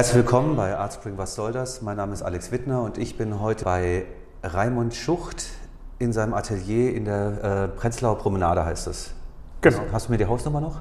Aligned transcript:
Herzlich 0.00 0.16
willkommen 0.16 0.56
bei 0.56 0.78
Artspring 0.78 1.18
Was 1.18 1.34
soll 1.34 1.52
das? 1.52 1.82
Mein 1.82 1.98
Name 1.98 2.14
ist 2.14 2.22
Alex 2.22 2.50
Wittner 2.50 2.80
und 2.80 2.96
ich 2.96 3.18
bin 3.18 3.38
heute 3.38 3.66
bei 3.66 4.06
Raimund 4.42 4.94
Schucht 4.94 5.44
in 5.98 6.14
seinem 6.14 6.32
Atelier 6.32 6.94
in 6.94 7.04
der 7.04 7.44
äh, 7.44 7.68
Prenzlauer 7.68 8.16
Promenade 8.16 8.64
heißt 8.64 8.86
es. 8.86 9.12
Genau. 9.60 9.76
Hast, 9.76 9.92
hast 9.92 10.06
du 10.08 10.12
mir 10.12 10.16
die 10.16 10.24
Hausnummer 10.24 10.62
noch? 10.62 10.80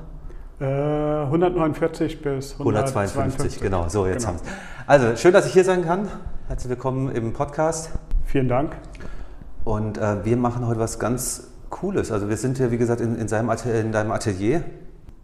Äh, 0.61 0.63
149 0.63 2.21
bis 2.21 2.53
152, 2.53 3.17
152. 3.17 3.61
genau, 3.61 3.89
so 3.89 4.07
jetzt 4.07 4.25
Genau. 4.25 4.37
haben 4.37 4.45
wir 4.45 4.53
Also 4.87 5.17
schön, 5.17 5.33
dass 5.33 5.47
ich 5.47 5.51
hier 5.51 5.65
sein 5.65 5.83
kann. 5.83 6.07
Herzlich 6.47 6.69
willkommen 6.69 7.13
im 7.13 7.33
Podcast. 7.33 7.91
Vielen 8.23 8.47
Dank. 8.47 8.77
Und 9.65 9.97
äh, 9.97 10.23
wir 10.23 10.37
machen 10.37 10.65
heute 10.65 10.79
was 10.79 10.97
ganz 10.97 11.49
Cooles. 11.69 12.13
Also 12.13 12.29
wir 12.29 12.37
sind 12.37 12.55
hier, 12.55 12.71
wie 12.71 12.77
gesagt, 12.77 13.01
in, 13.01 13.17
in, 13.17 13.27
seinem 13.27 13.49
Atelier, 13.49 13.81
in 13.81 13.91
deinem 13.91 14.13
Atelier. 14.13 14.63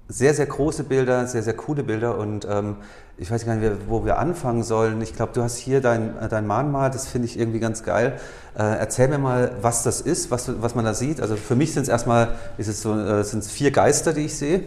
Sehr, 0.08 0.36
sehr 0.36 0.45
große 0.45 0.84
Bilder, 0.84 1.26
sehr, 1.26 1.41
sehr 1.41 1.55
coole 1.55 1.84
Bilder. 1.84 2.18
Und 2.20 2.48
ähm, 2.50 2.76
ich 3.18 3.32
weiß 3.32 3.46
gar 3.46 3.55
nicht, 3.55 3.72
wo 3.88 4.05
wir 4.05 4.20
anfangen 4.20 4.62
sollen. 4.62 5.02
Ich 5.02 5.16
glaube, 5.16 5.32
du 5.34 5.41
hast 5.41 5.58
hier 5.58 5.82
dein, 5.82 6.18
äh, 6.20 6.27
dein 6.27 6.46
Mahnmal, 6.46 6.91
das 6.91 7.08
finde 7.08 7.27
ich 7.27 7.40
irgendwie 7.40 7.59
ganz 7.59 7.84
geil. 7.84 8.20
Äh, 8.55 8.62
erzähl 8.63 9.08
mir 9.08 9.18
mal, 9.18 9.54
was 9.62 9.84
das 9.84 10.02
ist, 10.02 10.30
was, 10.30 10.62
was 10.62 10.76
man 10.76 10.86
da 10.86 10.94
sieht. 10.94 11.22
Also 11.22 11.36
für 11.36 11.55
mich 11.55 11.73
sind 11.73 11.84
es 11.84 11.90
erstmal, 11.90 12.36
ist 12.58 12.68
es 12.68 12.82
so, 12.82 12.94
äh, 12.94 13.23
sind 13.23 13.40
es 13.40 13.49
vier 13.49 13.72
Geister, 13.72 14.13
die 14.13 14.22
ich 14.22 14.38
sehe. 14.38 14.63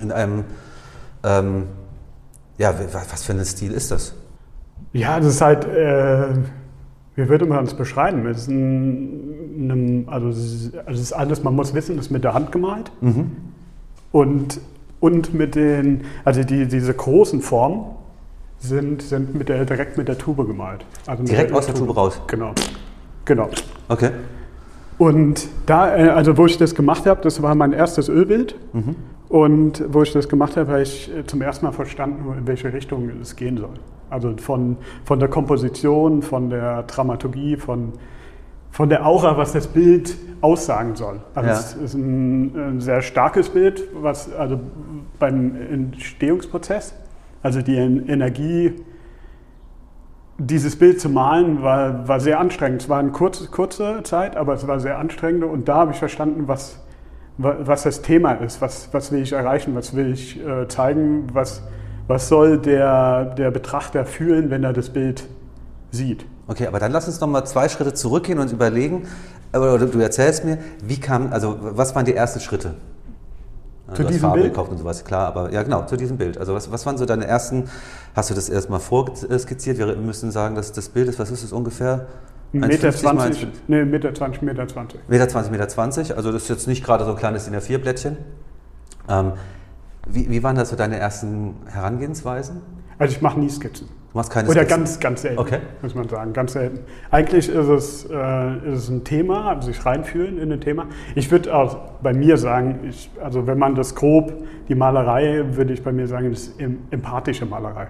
In 0.00 0.10
einem, 0.10 0.44
ähm, 1.22 1.68
ja, 2.58 2.74
was 2.92 3.22
für 3.22 3.32
ein 3.32 3.44
Stil 3.44 3.72
ist 3.72 3.92
das? 3.92 4.14
Ja, 4.92 5.18
das 5.20 5.34
ist 5.34 5.40
halt, 5.40 5.64
äh, 5.66 6.34
wie 7.14 7.28
würde 7.28 7.46
man 7.46 7.64
es 7.64 7.74
beschreiben? 7.74 8.26
Es 8.26 8.42
ist 8.42 8.48
ein, 8.48 9.70
ein, 9.70 10.08
also, 10.08 10.28
es 10.28 10.38
ist, 10.38 10.74
also 10.78 10.90
es 10.90 11.00
ist 11.00 11.12
alles, 11.12 11.42
man 11.42 11.54
muss 11.54 11.74
wissen, 11.74 11.98
es 11.98 12.06
ist 12.06 12.10
mit 12.10 12.24
der 12.24 12.34
Hand 12.34 12.50
gemalt. 12.50 12.90
Und, 14.12 14.60
und 15.00 15.34
mit 15.34 15.54
den, 15.54 16.02
also 16.24 16.44
die, 16.44 16.66
diese 16.66 16.94
großen 16.94 17.40
Formen 17.40 17.86
sind, 18.58 19.02
sind 19.02 19.34
mit 19.34 19.48
der, 19.48 19.64
direkt 19.64 19.98
mit 19.98 20.08
der 20.08 20.18
Tube 20.18 20.46
gemalt. 20.46 20.84
Also 21.06 21.24
Direkt 21.24 21.52
aus 21.52 21.66
der 21.66 21.74
Tube 21.74 21.96
raus? 21.96 22.20
Genau. 22.28 22.52
Genau. 23.24 23.48
Okay. 23.88 24.10
Und 24.98 25.48
da, 25.66 25.96
äh, 25.96 26.08
also 26.10 26.36
wo 26.36 26.46
ich 26.46 26.58
das 26.58 26.74
gemacht 26.74 27.06
habe, 27.06 27.20
das 27.22 27.42
war 27.42 27.54
mein 27.54 27.72
erstes 27.72 28.08
Ölbild. 28.08 28.56
Und 29.28 29.82
wo 29.88 30.02
ich 30.02 30.12
das 30.12 30.28
gemacht 30.28 30.56
habe, 30.56 30.70
habe 30.70 30.82
ich 30.82 31.10
äh, 31.10 31.24
zum 31.26 31.40
ersten 31.40 31.64
Mal 31.64 31.72
verstanden, 31.72 32.22
in 32.38 32.46
welche 32.46 32.72
Richtung 32.72 33.10
es 33.20 33.34
gehen 33.34 33.56
soll. 33.56 33.74
Also 34.10 34.34
von, 34.36 34.76
von 35.04 35.18
der 35.18 35.28
Komposition, 35.28 36.20
von 36.20 36.50
der 36.50 36.82
Dramaturgie, 36.82 37.56
von, 37.56 37.94
von 38.72 38.88
der 38.88 39.06
Aura, 39.06 39.36
was 39.36 39.52
das 39.52 39.68
Bild 39.68 40.16
aussagen 40.40 40.96
soll. 40.96 41.20
Also 41.34 41.48
Ja. 41.50 41.54
es 41.56 41.74
ist 41.74 41.94
ein, 41.94 42.80
sehr 42.80 43.00
starkes 43.02 43.50
Bild, 43.50 43.84
was 43.94 44.32
also 44.34 44.58
beim 45.20 45.54
Entstehungsprozess, 45.54 46.94
also 47.42 47.62
die 47.62 47.76
En- 47.76 48.08
Energie 48.08 48.72
dieses 50.38 50.74
Bild 50.76 51.00
zu 51.00 51.08
malen 51.08 51.62
war, 51.62 52.08
war 52.08 52.18
sehr 52.18 52.40
anstrengend. 52.40 52.82
Es 52.82 52.88
war 52.88 52.98
eine 52.98 53.10
kurze, 53.12 53.48
kurze 53.48 54.02
Zeit, 54.02 54.36
aber 54.36 54.54
es 54.54 54.66
war 54.66 54.80
sehr 54.80 54.98
anstrengend 54.98 55.44
und 55.44 55.68
da 55.68 55.76
habe 55.76 55.92
ich 55.92 55.98
verstanden, 55.98 56.48
was, 56.48 56.80
wa- 57.38 57.56
was 57.60 57.82
das 57.84 58.02
Thema 58.02 58.32
ist, 58.32 58.60
was, 58.60 58.88
was 58.92 59.12
will 59.12 59.20
ich 59.22 59.32
erreichen, 59.32 59.74
was 59.76 59.94
will 59.94 60.12
ich 60.12 60.44
äh, 60.44 60.66
zeigen, 60.66 61.26
was, 61.32 61.62
was 62.08 62.28
soll 62.28 62.58
der, 62.58 63.26
der 63.36 63.50
Betrachter 63.52 64.04
fühlen, 64.06 64.50
wenn 64.50 64.64
er 64.64 64.72
das 64.72 64.90
Bild 64.90 65.28
sieht. 65.92 66.24
Okay, 66.52 66.66
aber 66.66 66.78
dann 66.78 66.92
lass 66.92 67.06
uns 67.06 67.18
noch 67.18 67.28
mal 67.28 67.46
zwei 67.46 67.66
Schritte 67.70 67.94
zurückgehen 67.94 68.38
und 68.38 68.52
überlegen, 68.52 69.08
oder 69.54 69.78
du 69.78 69.98
erzählst 70.00 70.44
mir, 70.44 70.58
wie 70.84 71.00
kam, 71.00 71.32
also 71.32 71.56
was 71.60 71.94
waren 71.94 72.04
die 72.04 72.14
ersten 72.14 72.40
Schritte? 72.40 72.74
Zu 73.94 74.04
diesem 74.04 74.20
Farbe 74.20 74.40
Bild? 74.40 74.52
gekauft 74.52 74.70
und 74.70 74.76
sowas, 74.76 75.02
klar, 75.02 75.26
aber 75.28 75.50
ja 75.50 75.62
genau, 75.62 75.86
zu 75.86 75.96
diesem 75.96 76.18
Bild. 76.18 76.36
Also 76.36 76.52
was, 76.54 76.70
was 76.70 76.84
waren 76.84 76.98
so 76.98 77.06
deine 77.06 77.26
ersten, 77.26 77.70
hast 78.14 78.28
du 78.28 78.34
das 78.34 78.50
erstmal 78.50 78.80
vorskizziert? 78.80 79.78
Wir 79.78 79.96
müssen 79.96 80.30
sagen, 80.30 80.54
dass 80.54 80.72
das 80.72 80.90
Bild 80.90 81.08
ist, 81.08 81.18
was 81.18 81.30
ist 81.30 81.42
es 81.42 81.52
ungefähr? 81.52 82.06
1,20 82.52 82.66
Meter, 82.66 82.88
1,50 82.88 83.02
mal 83.04 83.16
20, 83.16 83.48
nee, 83.68 83.84
Meter 83.86 84.14
20, 84.14 84.42
Meter 84.42 84.68
20. 84.68 85.00
Meter 85.08 85.28
20, 85.28 85.52
Meter 85.52 85.68
20, 85.68 86.16
also 86.18 86.32
das 86.32 86.42
ist 86.42 86.48
jetzt 86.50 86.68
nicht 86.68 86.84
gerade 86.84 87.06
so 87.06 87.12
ein 87.12 87.16
kleines 87.16 87.46
DIN 87.46 87.56
A4-Blättchen. 87.56 88.18
Ähm, 89.08 89.32
wie, 90.06 90.28
wie 90.28 90.42
waren 90.42 90.56
das 90.56 90.68
so 90.68 90.76
deine 90.76 90.98
ersten 90.98 91.54
Herangehensweisen? 91.66 92.60
Also 92.98 93.16
ich 93.16 93.22
mache 93.22 93.40
nie 93.40 93.48
Skizzen. 93.48 93.88
Du 94.12 94.18
machst 94.18 94.30
keine 94.30 94.46
Oder 94.50 94.60
Skizzen? 94.60 94.76
ganz, 94.78 95.00
ganz 95.00 95.22
selten, 95.22 95.38
Okay. 95.38 95.58
muss 95.80 95.94
man 95.94 96.06
sagen, 96.06 96.34
ganz 96.34 96.52
selten. 96.52 96.80
Eigentlich 97.10 97.48
ist 97.48 97.68
es, 97.68 98.04
äh, 98.10 98.56
ist 98.70 98.78
es 98.80 98.88
ein 98.90 99.04
Thema, 99.04 99.48
also 99.48 99.68
sich 99.72 99.86
reinfühlen 99.86 100.38
in 100.38 100.52
ein 100.52 100.60
Thema. 100.60 100.84
Ich 101.14 101.30
würde 101.30 101.54
auch 101.56 101.76
bei 102.02 102.12
mir 102.12 102.36
sagen, 102.36 102.80
ich, 102.86 103.10
also 103.24 103.46
wenn 103.46 103.58
man 103.58 103.74
das 103.74 103.94
grob, 103.94 104.34
die 104.68 104.74
Malerei, 104.74 105.42
würde 105.52 105.72
ich 105.72 105.82
bei 105.82 105.92
mir 105.92 106.06
sagen, 106.08 106.30
ist 106.30 106.60
em- 106.60 106.80
empathische 106.90 107.46
Malerei. 107.46 107.86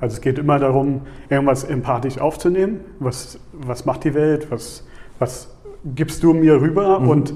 Also 0.00 0.16
es 0.16 0.20
geht 0.20 0.38
immer 0.38 0.58
darum, 0.58 1.00
irgendwas 1.30 1.64
empathisch 1.64 2.18
aufzunehmen. 2.18 2.80
Was, 2.98 3.38
was 3.54 3.86
macht 3.86 4.04
die 4.04 4.12
Welt? 4.12 4.50
Was, 4.50 4.86
was 5.18 5.48
gibst 5.94 6.22
du 6.22 6.34
mir 6.34 6.60
rüber? 6.60 6.98
Und 7.00 7.32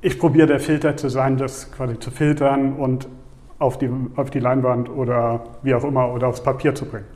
ich 0.00 0.18
probiere 0.18 0.46
der 0.46 0.60
Filter 0.60 0.96
zu 0.96 1.10
sein, 1.10 1.36
das 1.36 1.70
quasi 1.72 1.98
zu 1.98 2.10
filtern 2.10 2.72
und 2.72 3.06
auf 3.62 3.78
die, 3.78 3.88
auf 4.16 4.30
die 4.30 4.40
Leinwand 4.40 4.90
oder 4.90 5.44
wie 5.62 5.74
auch 5.74 5.84
immer 5.84 6.12
oder 6.12 6.28
aufs 6.28 6.42
Papier 6.42 6.74
zu 6.74 6.84
bringen. 6.84 7.06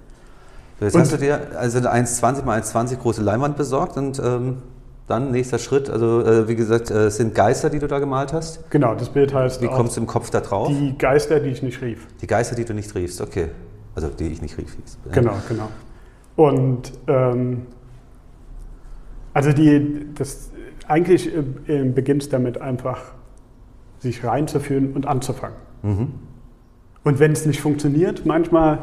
So, 0.78 0.84
jetzt 0.86 0.94
Und- 0.94 1.00
hast 1.02 1.12
du 1.12 1.18
dir 1.18 1.40
also 1.58 1.78
eine 1.78 1.90
1,20 1.92 2.44
mal 2.44 2.60
1,20 2.60 2.98
große 2.98 3.22
Leinwand 3.22 3.56
besorgt 3.56 3.96
und 3.96 4.18
ähm, 4.24 4.58
dann 5.08 5.30
nächster 5.30 5.58
Schritt, 5.58 5.88
also 5.88 6.20
äh, 6.22 6.48
wie 6.48 6.56
gesagt, 6.56 6.90
äh, 6.90 7.06
es 7.06 7.16
sind 7.16 7.34
Geister, 7.34 7.70
die 7.70 7.78
du 7.78 7.86
da 7.86 7.98
gemalt 7.98 8.32
hast. 8.32 8.70
Genau, 8.70 8.94
das 8.94 9.08
Bild 9.08 9.32
heißt 9.32 9.62
Wie 9.62 9.68
kommst 9.68 9.96
du 9.96 10.00
im 10.00 10.06
Kopf 10.06 10.30
da 10.30 10.40
drauf? 10.40 10.68
Die, 10.68 10.74
die 10.92 10.98
Geister, 10.98 11.38
die 11.40 11.50
ich 11.50 11.62
nicht 11.62 11.80
rief. 11.80 12.06
Geister, 12.26 12.56
die 12.56 12.64
du 12.64 12.74
nicht 12.74 12.94
riefst, 12.94 13.20
okay. 13.20 13.48
Also 13.94 14.08
die 14.08 14.26
ich 14.26 14.42
nicht 14.42 14.58
rief. 14.58 14.74
hieß. 14.74 14.98
Genau, 15.12 15.34
genau. 15.48 15.68
Und 16.36 16.92
ähm, 17.06 17.62
also 19.32 19.52
die, 19.52 20.06
das 20.14 20.50
eigentlich 20.86 21.30
äh, 21.68 21.84
beginnt 21.84 22.22
es 22.24 22.28
damit 22.28 22.60
einfach, 22.60 23.00
sich 24.00 24.22
reinzufühlen 24.24 24.92
und 24.92 25.06
anzufangen. 25.06 25.56
Mhm. 25.82 26.08
Und 27.06 27.20
wenn 27.20 27.30
es 27.30 27.46
nicht 27.46 27.60
funktioniert, 27.60 28.26
manchmal 28.26 28.80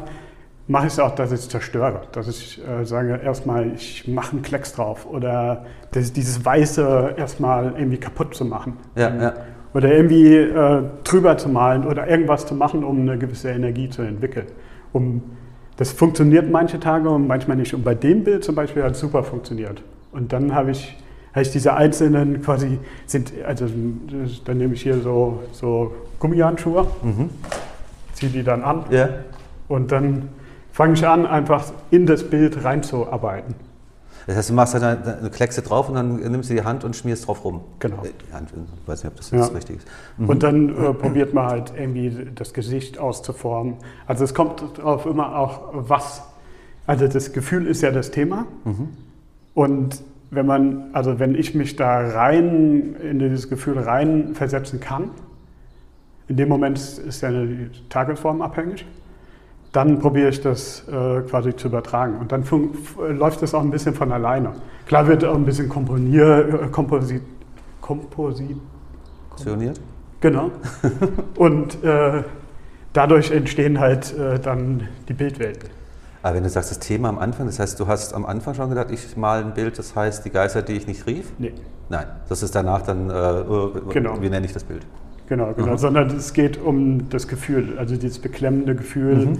mache 0.66 0.86
ich 0.86 0.94
es 0.94 0.98
auch, 0.98 1.14
dass 1.14 1.30
ich 1.30 1.40
es 1.40 1.48
zerstöre. 1.50 2.00
Dass 2.12 2.26
ich 2.26 2.58
äh, 2.66 2.86
sage, 2.86 3.20
erstmal, 3.22 3.74
ich 3.74 4.08
mache 4.08 4.32
einen 4.32 4.40
Klecks 4.40 4.72
drauf 4.72 5.06
oder 5.06 5.66
das, 5.92 6.10
dieses 6.10 6.42
Weiße 6.42 7.16
erstmal 7.18 7.74
irgendwie 7.76 7.98
kaputt 7.98 8.34
zu 8.34 8.46
machen. 8.46 8.78
Ja, 8.96 9.14
ja. 9.14 9.34
Oder 9.74 9.94
irgendwie 9.94 10.36
äh, 10.36 10.84
drüber 11.04 11.36
zu 11.36 11.50
malen 11.50 11.86
oder 11.86 12.08
irgendwas 12.08 12.46
zu 12.46 12.54
machen, 12.54 12.82
um 12.82 13.00
eine 13.02 13.18
gewisse 13.18 13.50
Energie 13.50 13.90
zu 13.90 14.00
entwickeln. 14.00 14.46
Um, 14.94 15.20
das 15.76 15.92
funktioniert 15.92 16.50
manche 16.50 16.80
Tage 16.80 17.10
und 17.10 17.26
manchmal 17.26 17.58
nicht. 17.58 17.74
Und 17.74 17.84
bei 17.84 17.94
dem 17.94 18.24
Bild 18.24 18.42
zum 18.42 18.54
Beispiel 18.54 18.84
hat 18.84 18.92
es 18.92 19.00
super 19.00 19.22
funktioniert. 19.22 19.82
Und 20.12 20.32
dann 20.32 20.54
habe 20.54 20.70
ich, 20.70 20.96
habe 21.34 21.42
ich 21.42 21.50
diese 21.50 21.74
einzelnen 21.74 22.40
quasi, 22.40 22.78
sind, 23.04 23.34
also 23.46 23.66
dann 24.46 24.56
nehme 24.56 24.72
ich 24.72 24.82
hier 24.82 24.98
so, 25.00 25.40
so 25.52 25.92
Gummihandschuhe, 26.20 26.86
Mhm. 27.02 27.28
Ziehe 28.14 28.30
die 28.32 28.42
dann 28.42 28.62
an 28.62 28.84
Ja. 28.90 29.08
und 29.68 29.92
dann 29.92 30.28
fange 30.72 30.94
ich 30.94 31.06
an, 31.06 31.26
einfach 31.26 31.64
in 31.90 32.06
das 32.06 32.24
Bild 32.24 32.64
reinzuarbeiten. 32.64 33.54
Das 34.26 34.36
heißt, 34.36 34.50
du 34.50 34.54
machst 34.54 34.74
da 34.74 34.78
eine, 34.78 35.18
eine 35.18 35.30
Kleckse 35.30 35.60
drauf 35.60 35.88
und 35.90 35.96
dann 35.96 36.16
nimmst 36.16 36.48
du 36.48 36.54
die 36.54 36.64
Hand 36.64 36.82
und 36.82 36.96
schmierst 36.96 37.26
drauf 37.26 37.44
rum. 37.44 37.60
Genau. 37.78 38.02
Äh, 38.04 38.08
ich 38.08 38.88
weiß 38.88 39.04
nicht, 39.04 39.12
ob 39.12 39.16
das 39.18 39.30
Ja. 39.30 39.44
richtig 39.54 39.76
ist. 39.76 39.88
Mhm. 40.16 40.28
Und 40.30 40.42
dann 40.42 40.68
äh, 40.70 40.94
probiert 40.94 41.34
man 41.34 41.46
halt 41.46 41.72
irgendwie 41.78 42.28
das 42.34 42.54
Gesicht 42.54 42.98
auszuformen. 42.98 43.74
Also 44.06 44.24
es 44.24 44.32
kommt 44.32 44.64
darauf 44.78 45.04
immer 45.04 45.36
auch 45.38 45.68
was. 45.74 46.22
Also 46.86 47.06
das 47.06 47.32
Gefühl 47.34 47.66
ist 47.66 47.82
ja 47.82 47.90
das 47.90 48.10
Thema. 48.12 48.46
Mhm. 48.64 48.88
Und 49.52 50.02
wenn 50.30 50.46
man, 50.46 50.86
also 50.94 51.18
wenn 51.18 51.34
ich 51.34 51.54
mich 51.54 51.76
da 51.76 51.98
rein 52.08 52.96
in 53.02 53.18
dieses 53.18 53.50
Gefühl 53.50 53.78
rein 53.78 54.34
versetzen 54.34 54.80
kann, 54.80 55.10
in 56.28 56.36
dem 56.36 56.48
Moment 56.48 56.78
ist 56.78 57.20
ja 57.20 57.30
die 57.30 57.70
Tagesform 57.88 58.42
abhängig, 58.42 58.86
dann 59.72 59.98
probiere 59.98 60.28
ich 60.28 60.40
das 60.40 60.84
äh, 60.88 61.20
quasi 61.22 61.54
zu 61.56 61.68
übertragen. 61.68 62.16
Und 62.18 62.30
dann 62.32 62.44
läuft 63.10 63.42
das 63.42 63.54
auch 63.54 63.62
ein 63.62 63.70
bisschen 63.70 63.94
von 63.94 64.12
alleine. 64.12 64.52
Klar 64.86 65.06
wird 65.08 65.24
auch 65.24 65.34
ein 65.34 65.44
bisschen 65.44 65.68
komponier, 65.68 66.62
äh, 66.64 66.68
Komposit, 66.68 67.22
Komposit? 67.80 68.56
Genau. 70.20 70.50
Und 71.36 71.82
äh, 71.82 72.22
dadurch 72.92 73.30
entstehen 73.30 73.80
halt 73.80 74.16
äh, 74.16 74.38
dann 74.38 74.88
die 75.08 75.12
Bildwelten. 75.12 75.68
Aber 76.22 76.36
wenn 76.36 76.44
du 76.44 76.48
sagst, 76.48 76.70
das 76.70 76.78
Thema 76.78 77.10
am 77.10 77.18
Anfang, 77.18 77.46
das 77.46 77.58
heißt, 77.58 77.78
du 77.78 77.86
hast 77.86 78.14
am 78.14 78.24
Anfang 78.24 78.54
schon 78.54 78.70
gedacht, 78.70 78.90
ich 78.90 79.16
male 79.16 79.44
ein 79.44 79.52
Bild, 79.52 79.78
das 79.78 79.94
heißt 79.94 80.24
die 80.24 80.30
Geister, 80.30 80.62
die 80.62 80.72
ich 80.72 80.86
nicht 80.86 81.06
rief? 81.06 81.32
Nee, 81.38 81.52
Nein, 81.90 82.06
das 82.30 82.42
ist 82.42 82.54
danach 82.54 82.80
dann, 82.80 83.10
äh, 83.10 83.12
äh, 83.12 83.70
Genau. 83.90 84.22
wie 84.22 84.30
nenne 84.30 84.46
ich 84.46 84.54
das 84.54 84.64
Bild? 84.64 84.86
Genau, 85.28 85.52
genau. 85.54 85.68
Aha. 85.68 85.78
Sondern 85.78 86.08
es 86.16 86.32
geht 86.32 86.60
um 86.60 87.08
das 87.10 87.28
Gefühl, 87.28 87.78
also 87.78 87.96
dieses 87.96 88.18
beklemmende 88.18 88.74
Gefühl 88.74 89.26
Mhm. 89.26 89.38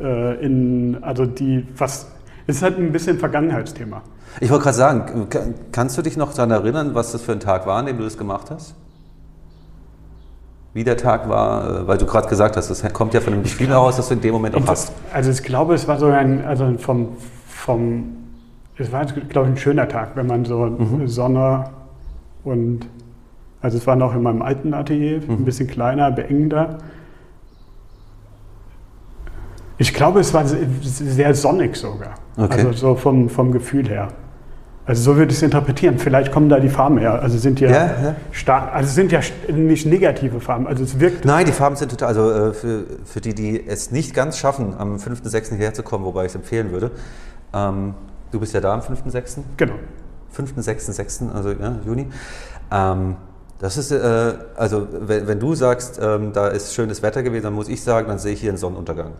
äh, 0.00 0.44
in, 0.44 0.98
also 1.02 1.26
die, 1.26 1.66
was, 1.76 2.06
es 2.46 2.56
ist 2.56 2.62
halt 2.62 2.78
ein 2.78 2.92
bisschen 2.92 3.18
Vergangenheitsthema. 3.18 4.02
Ich 4.40 4.50
wollte 4.50 4.64
gerade 4.64 4.76
sagen, 4.76 5.28
kann- 5.28 5.54
kannst 5.72 5.96
du 5.98 6.02
dich 6.02 6.16
noch 6.16 6.32
daran 6.34 6.50
erinnern, 6.50 6.94
was 6.94 7.12
das 7.12 7.22
für 7.22 7.32
ein 7.32 7.40
Tag 7.40 7.66
war, 7.66 7.78
an 7.78 7.86
dem 7.86 7.98
du 7.98 8.04
das 8.04 8.16
gemacht 8.18 8.50
hast? 8.50 8.74
wie 10.74 10.84
der 10.84 10.96
Tag 10.96 11.28
war, 11.28 11.82
äh, 11.82 11.86
weil 11.86 11.98
du 11.98 12.06
gerade 12.06 12.28
gesagt 12.28 12.56
hast, 12.56 12.70
das 12.70 12.82
kommt 12.94 13.12
ja 13.12 13.20
von 13.20 13.34
einem 13.34 13.42
Gefühl 13.42 13.68
heraus, 13.68 13.96
das 13.96 14.08
du 14.08 14.14
in 14.14 14.22
dem 14.22 14.32
Moment 14.32 14.54
auch 14.54 14.66
hast. 14.66 14.90
Also 15.12 15.30
ich 15.30 15.42
glaube, 15.42 15.74
es 15.74 15.86
war 15.86 15.98
so 15.98 16.06
ein, 16.06 16.44
also 16.46 16.72
vom, 16.78 17.08
vom 17.46 18.04
es 18.78 18.90
war, 18.90 19.04
glaube 19.04 19.48
ich, 19.48 19.54
ein 19.54 19.58
schöner 19.58 19.86
Tag, 19.86 20.12
wenn 20.16 20.26
man 20.26 20.46
so 20.46 20.64
mhm. 20.64 21.06
Sonne 21.08 21.64
und, 22.42 22.86
also 23.62 23.78
es 23.78 23.86
war 23.86 23.96
noch 23.96 24.14
in 24.14 24.22
meinem 24.22 24.42
alten 24.42 24.74
Atelier, 24.74 25.20
mhm. 25.20 25.34
ein 25.34 25.44
bisschen 25.44 25.68
kleiner, 25.68 26.10
beengender. 26.10 26.78
Ich 29.78 29.94
glaube, 29.94 30.20
es 30.20 30.34
war 30.34 30.44
sehr 30.46 31.34
sonnig 31.34 31.76
sogar. 31.76 32.14
Okay. 32.36 32.66
Also 32.66 32.72
so 32.72 32.94
vom, 32.96 33.28
vom 33.28 33.52
Gefühl 33.52 33.88
her. 33.88 34.08
Also 34.84 35.02
so 35.02 35.16
würde 35.16 35.30
ich 35.30 35.36
es 35.36 35.42
interpretieren. 35.42 35.98
Vielleicht 35.98 36.32
kommen 36.32 36.48
da 36.48 36.58
die 36.58 36.68
Farben 36.68 36.98
her. 36.98 37.22
Also 37.22 37.38
sind 37.38 37.60
ja, 37.60 37.70
ja, 37.70 37.86
ja. 37.86 38.16
stark, 38.32 38.74
also 38.74 38.92
sind 38.92 39.12
ja 39.12 39.20
nicht 39.48 39.86
negative 39.86 40.40
Farben. 40.40 40.66
Also 40.66 40.82
es 40.82 40.98
wirkt. 40.98 41.24
Nein, 41.24 41.46
die 41.46 41.52
Farben 41.52 41.76
sind 41.76 41.90
total. 41.90 42.08
Also 42.08 42.30
äh, 42.30 42.52
für, 42.52 42.84
für 43.04 43.20
die, 43.20 43.34
die 43.34 43.64
es 43.64 43.92
nicht 43.92 44.12
ganz 44.12 44.38
schaffen, 44.38 44.74
am 44.76 44.96
5.6. 44.96 45.50
hierher 45.50 45.72
zu 45.72 45.84
kommen, 45.84 46.04
wobei 46.04 46.24
ich 46.24 46.30
es 46.30 46.34
empfehlen 46.34 46.72
würde. 46.72 46.90
Ähm, 47.54 47.94
du 48.32 48.40
bist 48.40 48.54
ja 48.54 48.60
da 48.60 48.74
am 48.74 48.80
5.6. 48.80 49.38
Genau. 49.56 49.74
5.6.6., 50.36 51.32
also 51.32 51.52
ja, 51.52 51.76
Juni. 51.86 52.08
Ähm, 52.72 53.16
das 53.62 53.76
ist, 53.76 53.92
äh, 53.92 54.34
also 54.56 54.88
wenn, 54.90 55.28
wenn, 55.28 55.38
du 55.38 55.54
sagst, 55.54 56.00
ähm, 56.02 56.32
da 56.32 56.48
ist 56.48 56.74
schönes 56.74 57.00
Wetter 57.00 57.22
gewesen, 57.22 57.44
dann 57.44 57.54
muss 57.54 57.68
ich 57.68 57.80
sagen, 57.80 58.08
dann 58.08 58.18
sehe 58.18 58.32
ich 58.32 58.40
hier 58.40 58.50
einen 58.50 58.58
Sonnenuntergang 58.58 59.12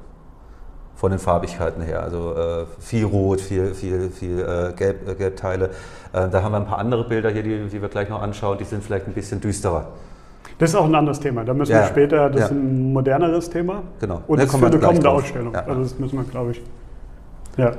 von 0.97 1.13
den 1.13 1.21
Farbigkeiten 1.21 1.81
her. 1.81 2.03
Also 2.03 2.35
äh, 2.35 2.67
viel 2.81 3.05
Rot, 3.05 3.41
viel, 3.41 3.73
viel, 3.73 4.11
viel 4.11 4.41
äh, 4.41 4.73
Gelb, 4.73 5.09
äh, 5.09 5.15
Gelbteile. 5.15 5.67
Äh, 6.13 6.29
da 6.29 6.43
haben 6.43 6.51
wir 6.51 6.57
ein 6.57 6.67
paar 6.67 6.79
andere 6.79 7.05
Bilder 7.05 7.31
hier, 7.31 7.45
die, 7.45 7.69
die, 7.69 7.81
wir 7.81 7.89
gleich 7.89 8.09
noch 8.09 8.21
anschauen, 8.21 8.59
die 8.59 8.65
sind 8.65 8.83
vielleicht 8.83 9.07
ein 9.07 9.13
bisschen 9.13 9.41
düsterer. 9.41 9.91
Das 10.59 10.71
ist 10.71 10.77
auch 10.77 10.87
ein 10.87 10.95
anderes 10.97 11.21
Thema. 11.21 11.45
Da 11.45 11.55
müssen 11.55 11.71
ja, 11.71 11.83
wir 11.83 11.87
später, 11.87 12.29
das 12.29 12.41
ja. 12.41 12.47
ist 12.47 12.53
ein 12.53 12.93
moderneres 12.93 13.49
Thema. 13.49 13.85
Genau. 14.01 14.23
Und 14.27 14.41
da 14.41 14.45
das 14.45 14.55
ist 14.55 14.59
für 14.59 14.67
eine 14.67 14.79
kommende 14.81 15.03
drauf. 15.03 15.23
Ausstellung. 15.23 15.55
Ja. 15.55 15.61
Also 15.67 15.83
das 15.83 15.99
müssen 16.01 16.19
wir, 16.19 16.25
glaube 16.25 16.51
ich. 16.51 16.63
Ja. 17.59 17.75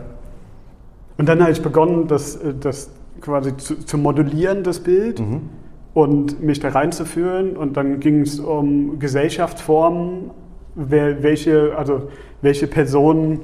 Und 1.18 1.28
dann 1.28 1.42
habe 1.42 1.52
ich 1.52 1.62
begonnen, 1.62 2.08
das, 2.08 2.38
äh, 2.38 2.54
das 2.58 2.90
quasi 3.20 3.58
zu, 3.58 3.86
zu 3.86 3.98
modellieren, 3.98 4.64
das 4.64 4.80
Bild. 4.80 5.20
Mhm. 5.20 5.50
Und 5.94 6.42
mich 6.42 6.60
da 6.60 6.70
reinzuführen. 6.70 7.56
Und 7.56 7.78
dann 7.78 8.00
ging 8.00 8.22
es 8.22 8.40
um 8.40 9.00
Gesellschaftsformen, 9.00 10.32
welche, 10.76 11.78
also 11.78 12.10
welche 12.42 12.68
Personen, 12.68 13.42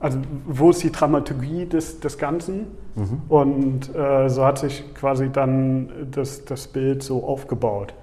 also 0.00 0.18
wo 0.46 0.70
ist 0.70 0.82
die 0.82 0.90
Dramaturgie 0.90 1.66
des, 1.66 2.00
des 2.00 2.18
Ganzen? 2.18 2.66
Mhm. 2.94 3.22
Und 3.28 3.94
äh, 3.94 4.28
so 4.28 4.44
hat 4.44 4.58
sich 4.58 4.84
quasi 4.94 5.30
dann 5.30 5.88
das, 6.10 6.44
das 6.44 6.66
Bild 6.68 7.02
so 7.02 7.24
aufgebaut. 7.24 7.94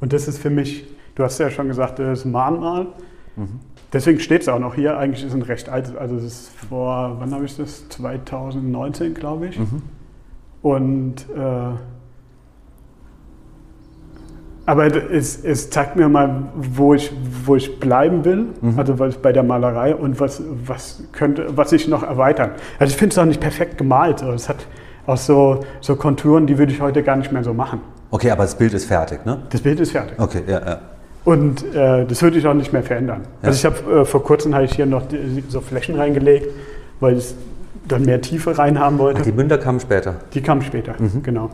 Und 0.00 0.12
das 0.12 0.28
ist 0.28 0.38
für 0.38 0.50
mich, 0.50 0.86
du 1.14 1.24
hast 1.24 1.38
ja 1.38 1.50
schon 1.50 1.68
gesagt, 1.68 1.98
das 1.98 2.20
ist 2.20 2.24
ein 2.24 2.32
Mahnmal. 2.32 2.88
Mhm. 3.36 3.60
Deswegen 3.92 4.20
steht 4.20 4.42
es 4.42 4.48
auch 4.48 4.60
noch 4.60 4.74
hier. 4.74 4.96
Eigentlich 4.98 5.24
ist 5.24 5.30
es 5.30 5.34
ein 5.34 5.42
recht 5.42 5.68
altes, 5.68 5.96
also 5.96 6.16
es 6.16 6.24
ist 6.24 6.48
vor, 6.68 7.16
wann 7.18 7.34
habe 7.34 7.44
ich 7.44 7.56
das? 7.56 7.88
2019, 7.88 9.14
glaube 9.14 9.48
ich. 9.48 9.58
Mhm. 9.58 9.82
Und 10.62 11.26
äh, 11.30 11.72
aber 14.66 14.86
es, 14.86 15.42
es, 15.42 15.70
zeigt 15.70 15.96
mir 15.96 16.08
mal, 16.08 16.44
wo 16.54 16.94
ich, 16.94 17.12
wo 17.44 17.56
ich 17.56 17.80
bleiben 17.80 18.24
will, 18.24 18.46
mhm. 18.60 18.78
also 18.78 18.98
was 18.98 19.16
bei 19.16 19.32
der 19.32 19.42
Malerei 19.42 19.94
und 19.94 20.20
was, 20.20 20.42
was, 20.66 21.02
könnte, 21.12 21.46
was 21.56 21.72
ich 21.72 21.88
noch 21.88 22.02
erweitern. 22.02 22.50
Also 22.78 22.92
ich 22.92 22.96
finde 22.96 23.14
es 23.14 23.18
auch 23.18 23.24
nicht 23.24 23.40
perfekt 23.40 23.78
gemalt. 23.78 24.22
Es 24.22 24.48
hat 24.48 24.58
auch 25.06 25.16
so, 25.16 25.64
so 25.80 25.96
Konturen, 25.96 26.46
die 26.46 26.58
würde 26.58 26.72
ich 26.72 26.80
heute 26.80 27.02
gar 27.02 27.16
nicht 27.16 27.32
mehr 27.32 27.42
so 27.42 27.54
machen. 27.54 27.80
Okay, 28.10 28.30
aber 28.30 28.42
das 28.42 28.56
Bild 28.56 28.74
ist 28.74 28.86
fertig, 28.86 29.24
ne? 29.24 29.38
Das 29.50 29.60
Bild 29.60 29.80
ist 29.80 29.92
fertig. 29.92 30.18
Okay, 30.18 30.42
ja, 30.46 30.60
ja. 30.60 30.78
Und 31.24 31.62
äh, 31.74 32.06
das 32.06 32.22
würde 32.22 32.38
ich 32.38 32.46
auch 32.46 32.54
nicht 32.54 32.72
mehr 32.72 32.82
verändern. 32.82 33.22
Ja. 33.42 33.48
Also 33.48 33.58
ich 33.58 33.64
habe 33.64 34.00
äh, 34.00 34.04
vor 34.04 34.22
kurzem 34.22 34.54
habe 34.54 34.64
ich 34.64 34.74
hier 34.74 34.86
noch 34.86 35.06
die, 35.06 35.44
so 35.48 35.60
Flächen 35.60 35.94
reingelegt, 35.96 36.48
weil 36.98 37.18
ich 37.18 37.34
dann 37.86 38.04
mehr 38.04 38.20
Tiefe 38.20 38.56
rein 38.56 38.78
haben 38.78 38.98
wollte. 38.98 39.20
Ach, 39.20 39.24
die 39.24 39.32
Münder 39.32 39.58
kamen 39.58 39.80
später. 39.80 40.16
Die 40.32 40.42
kamen 40.42 40.62
später, 40.62 40.94
mhm. 40.98 41.22
genau. 41.22 41.50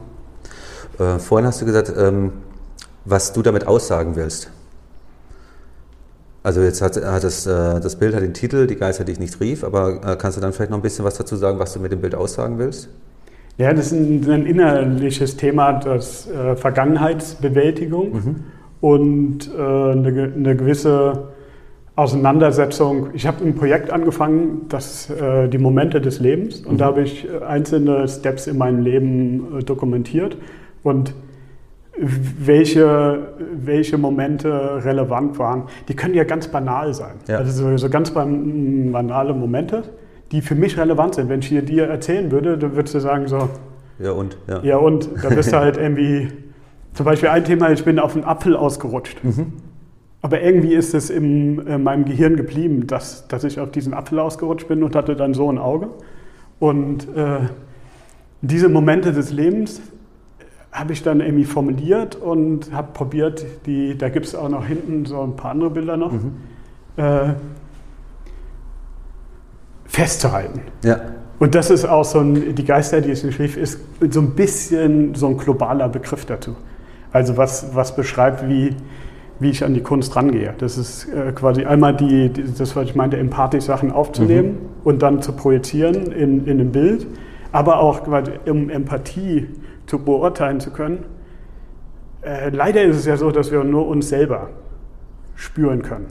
Äh, 0.98 1.18
vorhin 1.18 1.46
hast 1.46 1.60
du 1.60 1.66
gesagt, 1.66 1.92
ähm, 1.96 2.32
was 3.06 3.32
du 3.32 3.42
damit 3.42 3.66
aussagen 3.66 4.16
willst. 4.16 4.50
Also 6.42 6.60
jetzt 6.60 6.80
hat, 6.80 6.96
hat 6.96 7.24
das, 7.24 7.46
äh, 7.46 7.80
das 7.80 7.96
Bild 7.96 8.14
hat 8.14 8.22
den 8.22 8.34
Titel, 8.34 8.66
die 8.66 8.76
Geister, 8.76 9.04
die 9.04 9.12
ich 9.12 9.18
nicht 9.18 9.40
rief, 9.40 9.64
aber 9.64 10.00
äh, 10.04 10.16
kannst 10.16 10.36
du 10.36 10.40
dann 10.40 10.52
vielleicht 10.52 10.70
noch 10.70 10.78
ein 10.78 10.82
bisschen 10.82 11.04
was 11.04 11.16
dazu 11.16 11.34
sagen, 11.34 11.58
was 11.58 11.72
du 11.72 11.80
mit 11.80 11.90
dem 11.90 12.00
Bild 12.00 12.14
aussagen 12.14 12.58
willst? 12.58 12.88
Ja, 13.58 13.72
das 13.72 13.86
ist 13.86 13.92
ein, 13.92 14.30
ein 14.30 14.46
innerliches 14.46 15.36
Thema, 15.36 15.72
das 15.72 16.28
äh, 16.28 16.54
Vergangenheitsbewältigung 16.56 18.12
mhm. 18.12 18.36
und 18.80 19.50
äh, 19.56 19.60
eine, 19.60 20.32
eine, 20.36 20.56
gewisse 20.56 21.28
Auseinandersetzung. 21.96 23.08
Ich 23.14 23.26
habe 23.26 23.42
ein 23.44 23.54
Projekt 23.54 23.90
angefangen, 23.90 24.66
das 24.68 25.10
äh, 25.10 25.48
die 25.48 25.58
Momente 25.58 26.00
des 26.00 26.20
Lebens, 26.20 26.60
und 26.60 26.74
mhm. 26.74 26.78
da 26.78 26.84
habe 26.84 27.02
ich 27.02 27.26
äh, 27.26 27.44
einzelne 27.44 28.06
Steps 28.06 28.46
in 28.46 28.58
meinem 28.58 28.84
Leben 28.84 29.64
dokumentiert 29.64 30.36
und 30.82 31.14
welche, 31.98 33.28
welche 33.52 33.98
Momente 33.98 34.84
relevant 34.84 35.38
waren. 35.38 35.64
Die 35.88 35.96
können 35.96 36.14
ja 36.14 36.24
ganz 36.24 36.48
banal 36.48 36.92
sein. 36.94 37.14
Ja. 37.26 37.38
Also 37.38 37.76
so, 37.76 37.88
ganz 37.88 38.10
banale 38.10 39.34
Momente, 39.34 39.84
die 40.32 40.42
für 40.42 40.54
mich 40.54 40.76
relevant 40.76 41.14
sind. 41.14 41.28
Wenn 41.28 41.40
ich 41.40 41.46
hier 41.46 41.62
dir 41.62 41.86
erzählen 41.86 42.30
würde, 42.30 42.58
dann 42.58 42.76
würdest 42.76 42.94
du 42.94 43.00
sagen 43.00 43.26
so, 43.28 43.48
ja 43.98 44.10
und, 44.10 44.36
ja. 44.46 44.62
Ja 44.62 44.76
und, 44.76 45.08
da 45.22 45.30
bist 45.30 45.52
du 45.52 45.56
halt 45.56 45.78
irgendwie, 45.78 46.28
zum 46.92 47.06
Beispiel 47.06 47.30
ein 47.30 47.44
Thema, 47.44 47.70
ich 47.70 47.84
bin 47.84 47.98
auf 47.98 48.14
einen 48.14 48.24
Apfel 48.24 48.56
ausgerutscht. 48.56 49.24
Mhm. 49.24 49.52
Aber 50.22 50.42
irgendwie 50.42 50.74
ist 50.74 50.92
es 50.92 51.08
in, 51.08 51.58
in 51.66 51.82
meinem 51.82 52.04
Gehirn 52.04 52.36
geblieben, 52.36 52.86
dass, 52.86 53.28
dass 53.28 53.44
ich 53.44 53.60
auf 53.60 53.70
diesen 53.70 53.94
Apfel 53.94 54.18
ausgerutscht 54.18 54.68
bin 54.68 54.82
und 54.82 54.96
hatte 54.96 55.14
dann 55.14 55.34
so 55.34 55.50
ein 55.50 55.58
Auge. 55.58 55.88
Und 56.58 57.04
äh, 57.16 57.40
diese 58.42 58.68
Momente 58.68 59.12
des 59.12 59.30
Lebens 59.30 59.80
habe 60.76 60.92
ich 60.92 61.02
dann 61.02 61.20
irgendwie 61.20 61.44
formuliert 61.44 62.16
und 62.16 62.70
habe 62.72 62.88
probiert, 62.92 63.44
die, 63.64 63.96
da 63.96 64.10
gibt 64.10 64.26
es 64.26 64.34
auch 64.34 64.50
noch 64.50 64.66
hinten 64.66 65.06
so 65.06 65.22
ein 65.22 65.34
paar 65.34 65.52
andere 65.52 65.70
Bilder 65.70 65.96
noch, 65.96 66.12
mhm. 66.12 66.32
äh, 66.96 67.32
festzuhalten. 69.86 70.60
Ja. 70.84 71.00
Und 71.38 71.54
das 71.54 71.70
ist 71.70 71.86
auch 71.86 72.04
so 72.04 72.20
ein, 72.20 72.54
die 72.54 72.64
Geister, 72.64 73.00
die 73.00 73.10
es 73.10 73.20
schrieb, 73.34 73.56
ist 73.56 73.80
so 74.10 74.20
ein 74.20 74.30
bisschen 74.30 75.14
so 75.14 75.28
ein 75.28 75.38
globaler 75.38 75.88
Begriff 75.88 76.26
dazu. 76.26 76.56
Also 77.10 77.38
was, 77.38 77.74
was 77.74 77.96
beschreibt, 77.96 78.46
wie, 78.46 78.76
wie 79.40 79.50
ich 79.50 79.64
an 79.64 79.72
die 79.72 79.82
Kunst 79.82 80.14
rangehe. 80.14 80.54
Das 80.58 80.76
ist 80.76 81.08
äh, 81.08 81.32
quasi 81.32 81.64
einmal 81.64 81.96
die, 81.96 82.28
die, 82.28 82.44
das, 82.52 82.76
was 82.76 82.84
ich 82.84 82.94
meinte, 82.94 83.16
empathisch 83.16 83.64
Sachen 83.64 83.92
aufzunehmen 83.92 84.48
mhm. 84.48 84.58
und 84.84 85.00
dann 85.00 85.22
zu 85.22 85.32
projizieren 85.32 86.12
in, 86.12 86.46
in 86.46 86.60
einem 86.60 86.72
Bild, 86.72 87.06
aber 87.52 87.80
auch 87.80 88.02
um 88.46 88.68
Empathie 88.68 89.46
zu 89.86 89.98
beurteilen 89.98 90.60
zu 90.60 90.70
können. 90.70 91.04
Äh, 92.22 92.50
leider 92.50 92.82
ist 92.82 92.96
es 92.96 93.06
ja 93.06 93.16
so, 93.16 93.30
dass 93.30 93.50
wir 93.50 93.62
nur 93.64 93.86
uns 93.86 94.08
selber 94.08 94.50
spüren 95.34 95.82
können. 95.82 96.06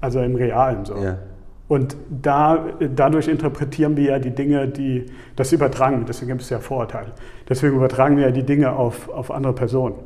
Also 0.00 0.20
im 0.20 0.36
Realen 0.36 0.84
so. 0.84 0.96
Ja. 0.96 1.18
Und 1.66 1.96
da, 2.08 2.64
dadurch 2.94 3.28
interpretieren 3.28 3.96
wir 3.96 4.04
ja 4.04 4.18
die 4.18 4.30
Dinge, 4.30 4.68
die 4.68 5.06
das 5.36 5.52
übertragen, 5.52 6.04
deswegen 6.08 6.30
gibt 6.30 6.40
es 6.40 6.48
ja 6.48 6.60
Vorurteile. 6.60 7.12
Deswegen 7.48 7.76
übertragen 7.76 8.16
wir 8.16 8.24
ja 8.24 8.30
die 8.30 8.44
Dinge 8.44 8.72
auf, 8.72 9.10
auf 9.10 9.30
andere 9.30 9.52
Personen. 9.52 9.96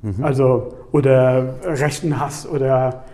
Mhm. 0.00 0.24
Also, 0.24 0.74
oder 0.92 1.56
rechten 1.64 2.18
Hass 2.18 2.48
oder 2.48 3.04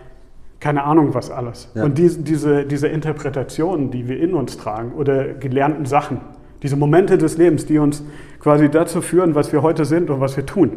keine 0.59 0.83
Ahnung 0.83 1.13
was 1.13 1.29
alles. 1.29 1.69
Ja. 1.75 1.83
Und 1.83 1.97
die, 1.97 2.09
diese, 2.23 2.65
diese 2.65 2.87
Interpretationen, 2.87 3.91
die 3.91 4.07
wir 4.07 4.19
in 4.19 4.33
uns 4.33 4.57
tragen 4.57 4.93
oder 4.93 5.33
gelernten 5.33 5.85
Sachen, 5.85 6.21
diese 6.63 6.77
Momente 6.77 7.17
des 7.17 7.37
Lebens, 7.37 7.65
die 7.65 7.77
uns 7.77 8.03
quasi 8.39 8.69
dazu 8.69 9.01
führen, 9.01 9.35
was 9.35 9.51
wir 9.51 9.61
heute 9.61 9.85
sind 9.85 10.09
und 10.09 10.19
was 10.19 10.37
wir 10.37 10.45
tun, 10.45 10.71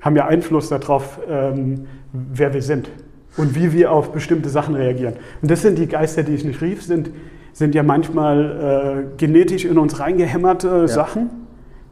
haben 0.00 0.16
ja 0.16 0.26
Einfluss 0.26 0.68
darauf, 0.68 1.18
ähm, 1.28 1.86
wer 2.12 2.54
wir 2.54 2.62
sind 2.62 2.90
und 3.36 3.54
wie 3.54 3.72
wir 3.72 3.92
auf 3.92 4.12
bestimmte 4.12 4.48
Sachen 4.48 4.74
reagieren. 4.74 5.14
Und 5.42 5.50
das 5.50 5.62
sind 5.62 5.78
die 5.78 5.86
Geister, 5.86 6.22
die 6.22 6.34
ich 6.34 6.44
nicht 6.44 6.60
rief, 6.60 6.82
sind, 6.82 7.10
sind 7.52 7.74
ja 7.74 7.82
manchmal 7.82 9.06
äh, 9.10 9.16
genetisch 9.16 9.64
in 9.64 9.78
uns 9.78 9.98
reingehämmerte 9.98 10.68
ja. 10.68 10.88
Sachen. 10.88 11.30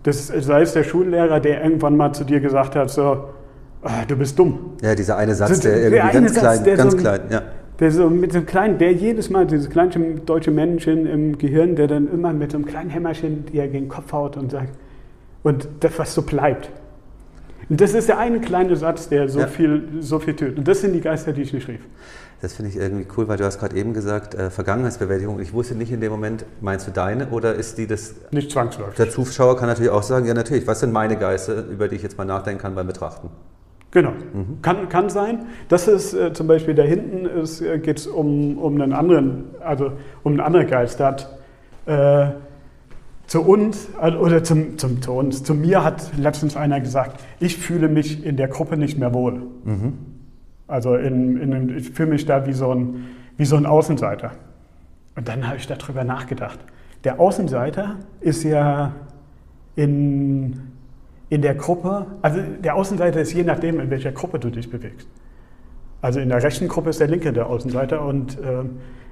Das, 0.03 0.29
sei 0.29 0.63
es 0.63 0.73
der 0.73 0.85
Schullehrer, 0.85 1.41
der 1.41 1.65
irgendwann 1.65 1.97
mal 1.97 2.13
zu 2.13 2.25
dir 2.25 2.41
gesagt 2.41 2.77
hat, 2.77 2.91
so, 2.91 3.25
oh, 3.83 3.89
du 4.07 4.17
bist 4.17 4.39
dumm. 4.39 4.77
Ja, 4.81 4.95
dieser 4.95 5.17
eine 5.17 5.35
Satz, 5.35 5.61
der 5.61 5.77
irgendwie 5.77 5.97
der 5.97 6.13
ganz, 6.13 6.35
Satz, 6.35 6.41
klein, 6.41 6.65
der 6.65 6.77
ganz 6.77 6.93
so, 6.93 6.99
klein, 6.99 7.21
ja. 7.31 7.43
Der 7.79 7.91
so 7.91 8.09
mit 8.09 8.33
so 8.33 8.39
einem 8.39 8.47
kleinen, 8.47 8.79
der 8.79 8.93
jedes 8.93 9.29
Mal, 9.29 9.47
dieses 9.47 9.69
kleine 9.69 10.17
deutsche 10.25 10.51
Männchen 10.51 11.07
im 11.07 11.37
Gehirn, 11.37 11.77
der 11.77 11.87
dann 11.87 12.11
immer 12.11 12.33
mit 12.33 12.53
so 12.53 12.59
einem 12.59 12.67
kleinen 12.67 12.91
Hämmerchen 12.91 13.45
dir 13.47 13.69
gegen 13.69 13.85
den 13.85 13.89
Kopf 13.89 14.13
haut 14.13 14.37
und 14.37 14.51
sagt, 14.51 14.73
und 15.43 15.69
das, 15.81 15.99
was 15.99 16.15
so 16.15 16.23
bleibt. 16.23 16.71
Und 17.69 17.81
das 17.81 17.95
ist 17.95 18.09
der 18.09 18.19
eine 18.19 18.41
kleine 18.41 18.77
Satz, 18.77 19.09
der 19.09 19.29
so, 19.29 19.41
ja. 19.41 19.47
viel, 19.47 19.83
so 20.01 20.19
viel 20.19 20.35
tötet. 20.35 20.59
Und 20.59 20.69
das 20.69 20.81
sind 20.81 20.93
die 20.93 21.01
Geister, 21.01 21.33
die 21.33 21.43
ich 21.43 21.53
nicht 21.53 21.69
rief. 21.69 21.81
Das 22.41 22.53
finde 22.53 22.71
ich 22.71 22.77
irgendwie 22.77 23.07
cool, 23.17 23.29
weil 23.29 23.39
du 23.39 23.45
hast 23.45 23.59
gerade 23.59 23.77
eben 23.77 23.95
gesagt, 23.95 24.35
äh, 24.35 24.51
Vergangenheitsbewältigung. 24.51 25.41
Ich 25.41 25.53
wusste 25.53 25.75
nicht 25.75 25.91
in 25.91 26.01
dem 26.01 26.13
Moment, 26.13 26.45
meinst 26.61 26.87
du 26.87 26.91
deine 26.91 27.29
oder 27.29 27.55
ist 27.55 27.79
die 27.79 27.87
das? 27.87 28.15
Nicht 28.31 28.51
zwangsläufig. 28.51 28.97
Der 28.97 29.11
Zuschauer 29.11 29.57
kann 29.57 29.69
natürlich 29.69 29.91
auch 29.91 30.03
sagen, 30.03 30.27
ja 30.27 30.35
natürlich, 30.35 30.67
was 30.67 30.81
sind 30.81 30.93
meine 30.93 31.17
Geister, 31.17 31.65
über 31.67 31.89
die 31.89 31.97
ich 31.97 32.03
jetzt 32.03 32.19
mal 32.19 32.25
nachdenken 32.25 32.61
kann 32.61 32.75
beim 32.75 32.87
Betrachten? 32.87 33.31
Genau, 33.93 34.11
mhm. 34.11 34.61
kann, 34.63 34.89
kann 34.89 35.09
sein. 35.09 35.47
Das 35.69 35.89
ist 35.89 36.13
äh, 36.13 36.33
zum 36.33 36.47
Beispiel 36.47 36.75
da 36.75 36.83
hinten 36.83 37.27
äh, 37.27 37.79
geht 37.79 37.99
es 37.99 38.07
um, 38.07 38.59
um 38.59 38.81
einen 38.81 38.93
anderen, 38.93 39.45
also 39.61 39.93
um 40.23 40.33
einen 40.33 40.41
anderen 40.41 40.67
Geist. 40.67 41.01
Der 41.01 41.07
hat 41.07 41.39
äh, 41.87 42.31
zu 43.27 43.43
uns, 43.43 43.89
also, 43.99 44.19
oder 44.19 44.45
zum, 44.45 44.79
zum, 44.79 45.03
zu 45.03 45.13
uns, 45.13 45.43
zu 45.43 45.55
mir 45.55 45.83
hat 45.83 46.17
letztens 46.17 46.57
einer 46.57 46.81
gesagt, 46.81 47.25
ich 47.41 47.57
fühle 47.57 47.89
mich 47.89 48.25
in 48.25 48.37
der 48.37 48.49
Gruppe 48.49 48.77
nicht 48.77 48.99
mehr 48.99 49.15
wohl. 49.15 49.43
Mhm. 49.65 49.93
Also 50.69 50.97
in, 50.97 51.37
in, 51.37 51.77
ich 51.77 51.91
fühle 51.91 52.11
mich 52.11 52.27
da 52.27 52.47
wie 52.47 52.53
so, 52.53 52.73
ein, 52.73 53.07
wie 53.37 53.45
so 53.45 53.57
ein 53.57 53.67
Außenseiter. 53.67 54.33
Und 55.17 55.29
dann 55.29 55.47
habe 55.47 55.57
ich 55.57 55.67
darüber 55.67 56.05
nachgedacht. 56.05 56.59
Der 57.05 57.21
Außenseiter 57.21 57.97
ist 58.21 58.43
ja 58.43 58.93
in, 59.77 60.61
in 61.29 61.43
der 61.43 61.55
Gruppe, 61.55 62.07
also 62.23 62.41
der 62.63 62.77
Außenseiter 62.77 63.21
ist 63.21 63.33
je 63.33 63.43
nachdem, 63.43 63.81
in 63.81 63.91
welcher 63.91 64.13
Gruppe 64.13 64.39
du 64.39 64.51
dich 64.51 64.71
bewegst. 64.71 65.09
Also 66.01 66.21
in 66.21 66.29
der 66.29 66.43
rechten 66.43 66.69
Gruppe 66.69 66.91
ist 66.91 67.01
der 67.01 67.09
Linke 67.09 67.33
der 67.33 67.49
Außenseiter 67.49 68.03
und 68.03 68.39
äh, 68.39 68.65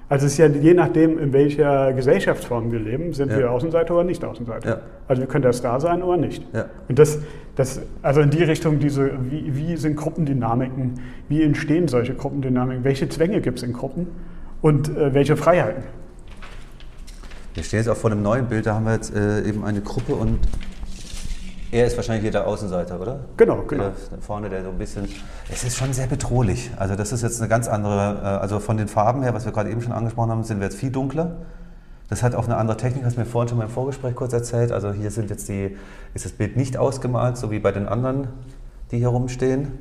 also 0.08 0.26
es 0.26 0.32
ist 0.32 0.38
ja 0.38 0.46
je 0.46 0.74
nachdem, 0.74 1.18
in 1.18 1.32
welcher 1.32 1.92
Gesellschaftsform 1.94 2.70
wir 2.70 2.78
leben, 2.78 3.14
sind 3.14 3.32
ja. 3.32 3.38
wir 3.38 3.50
Außenseiter 3.50 3.94
oder 3.94 4.04
nicht 4.04 4.22
Außenseiter. 4.22 4.68
Ja. 4.68 4.80
Also 5.08 5.22
wir 5.22 5.28
können 5.28 5.42
da 5.42 5.52
Star 5.52 5.80
sein 5.80 6.02
oder 6.02 6.18
nicht. 6.18 6.44
Ja. 6.52 6.66
Und 6.88 6.98
das, 6.98 7.18
das, 7.56 7.80
also 8.02 8.20
in 8.20 8.30
die 8.30 8.42
Richtung, 8.42 8.78
diese, 8.78 9.10
wie, 9.30 9.56
wie 9.56 9.76
sind 9.76 9.96
Gruppendynamiken, 9.96 11.00
wie 11.28 11.42
entstehen 11.42 11.88
solche 11.88 12.14
Gruppendynamiken, 12.14 12.84
welche 12.84 13.08
Zwänge 13.08 13.40
gibt 13.40 13.58
es 13.58 13.64
in 13.64 13.72
Gruppen 13.72 14.08
und 14.60 14.94
äh, 14.94 15.14
welche 15.14 15.36
Freiheiten? 15.36 15.82
Wir 17.54 17.62
stehen 17.62 17.78
jetzt 17.78 17.88
auch 17.88 17.96
vor 17.96 18.10
einem 18.10 18.22
neuen 18.22 18.46
Bild, 18.46 18.66
da 18.66 18.74
haben 18.74 18.84
wir 18.84 18.94
jetzt 18.94 19.14
äh, 19.14 19.48
eben 19.48 19.64
eine 19.64 19.80
Gruppe 19.80 20.14
und 20.14 20.38
er 21.74 21.86
ist 21.86 21.96
wahrscheinlich 21.96 22.22
hier 22.22 22.30
der 22.30 22.46
Außenseiter, 22.46 23.00
oder? 23.00 23.18
Genau, 23.36 23.62
genau. 23.62 23.90
Der, 24.10 24.20
vorne, 24.20 24.48
der 24.48 24.62
so 24.62 24.70
ein 24.70 24.78
bisschen. 24.78 25.08
Es 25.52 25.64
ist 25.64 25.76
schon 25.76 25.92
sehr 25.92 26.06
bedrohlich. 26.06 26.70
Also, 26.76 26.94
das 26.94 27.10
ist 27.10 27.22
jetzt 27.22 27.40
eine 27.40 27.48
ganz 27.48 27.66
andere. 27.66 28.20
Äh, 28.22 28.26
also, 28.26 28.60
von 28.60 28.76
den 28.76 28.86
Farben 28.86 29.24
her, 29.24 29.34
was 29.34 29.44
wir 29.44 29.50
gerade 29.50 29.70
eben 29.70 29.82
schon 29.82 29.92
angesprochen 29.92 30.30
haben, 30.30 30.44
sind 30.44 30.60
wir 30.60 30.66
jetzt 30.66 30.76
viel 30.76 30.92
dunkler. 30.92 31.32
Das 32.08 32.22
hat 32.22 32.36
auch 32.36 32.44
eine 32.44 32.58
andere 32.58 32.76
Technik, 32.76 33.04
hast 33.04 33.16
du 33.16 33.20
mir 33.20 33.26
vorhin 33.26 33.48
schon 33.48 33.58
mal 33.58 33.64
im 33.64 33.70
Vorgespräch 33.70 34.14
kurz 34.14 34.32
erzählt. 34.32 34.70
Also, 34.70 34.92
hier 34.92 35.10
sind 35.10 35.30
jetzt 35.30 35.48
die, 35.48 35.76
ist 36.14 36.24
das 36.24 36.32
Bild 36.32 36.56
nicht 36.56 36.76
ausgemalt, 36.76 37.36
so 37.36 37.50
wie 37.50 37.58
bei 37.58 37.72
den 37.72 37.88
anderen, 37.88 38.28
die 38.92 38.98
hier 38.98 39.08
rumstehen. 39.08 39.72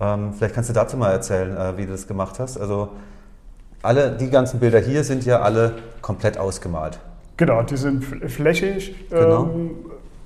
Ähm, 0.00 0.34
vielleicht 0.34 0.54
kannst 0.54 0.70
du 0.70 0.74
dazu 0.74 0.96
mal 0.96 1.10
erzählen, 1.10 1.56
äh, 1.56 1.76
wie 1.78 1.86
du 1.86 1.92
das 1.92 2.06
gemacht 2.06 2.38
hast. 2.38 2.58
Also, 2.58 2.90
alle, 3.82 4.12
die 4.12 4.30
ganzen 4.30 4.60
Bilder 4.60 4.78
hier 4.78 5.02
sind 5.02 5.24
ja 5.24 5.40
alle 5.40 5.72
komplett 6.00 6.38
ausgemalt. 6.38 7.00
Genau, 7.36 7.62
die 7.62 7.76
sind 7.76 8.04
flächig. 8.04 8.94
Genau. 9.10 9.44
Ähm, 9.44 9.70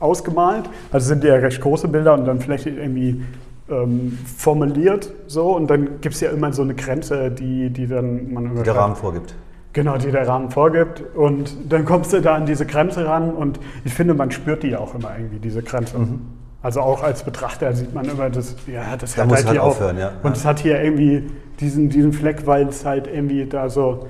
ausgemalt. 0.00 0.68
Also 0.90 1.08
sind 1.08 1.22
ja 1.24 1.34
recht 1.34 1.60
große 1.60 1.88
Bilder 1.88 2.14
und 2.14 2.24
dann 2.24 2.40
vielleicht 2.40 2.66
irgendwie 2.66 3.22
ähm, 3.70 4.18
formuliert 4.36 5.12
so 5.26 5.54
und 5.54 5.68
dann 5.68 6.00
gibt 6.00 6.14
es 6.14 6.20
ja 6.20 6.30
immer 6.30 6.52
so 6.52 6.62
eine 6.62 6.74
Grenze, 6.74 7.30
die, 7.30 7.70
die 7.70 7.86
dann 7.86 8.32
man 8.32 8.56
die 8.56 8.62
der 8.62 8.74
Rahmen 8.74 8.96
vorgibt. 8.96 9.34
Genau, 9.72 9.96
die 9.96 10.10
der 10.10 10.26
Rahmen 10.26 10.50
vorgibt 10.50 11.04
und 11.14 11.54
dann 11.68 11.84
kommst 11.84 12.12
du 12.12 12.20
da 12.20 12.34
an 12.34 12.46
diese 12.46 12.66
Grenze 12.66 13.06
ran 13.06 13.30
und 13.30 13.60
ich 13.84 13.94
finde, 13.94 14.14
man 14.14 14.30
spürt 14.32 14.64
die 14.64 14.74
auch 14.76 14.94
immer 14.94 15.12
irgendwie, 15.16 15.38
diese 15.38 15.62
Grenze. 15.62 15.98
Mhm. 15.98 16.20
Also 16.62 16.80
auch 16.80 17.02
als 17.02 17.22
Betrachter 17.22 17.72
sieht 17.72 17.94
man 17.94 18.04
immer, 18.06 18.28
das, 18.28 18.56
ja, 18.66 18.96
das 18.96 19.14
da 19.14 19.22
hat 19.22 19.30
halt, 19.30 19.46
halt 19.46 19.50
hier 19.52 19.62
aufhören, 19.62 19.96
auch, 19.96 20.00
ja. 20.00 20.12
Und 20.22 20.36
es 20.36 20.44
hat 20.44 20.58
hier 20.58 20.82
irgendwie 20.82 21.30
diesen, 21.60 21.88
diesen 21.88 22.12
Fleck, 22.12 22.46
weil 22.46 22.68
es 22.68 22.84
halt 22.84 23.06
irgendwie 23.06 23.46
da 23.46 23.70
so 23.70 24.06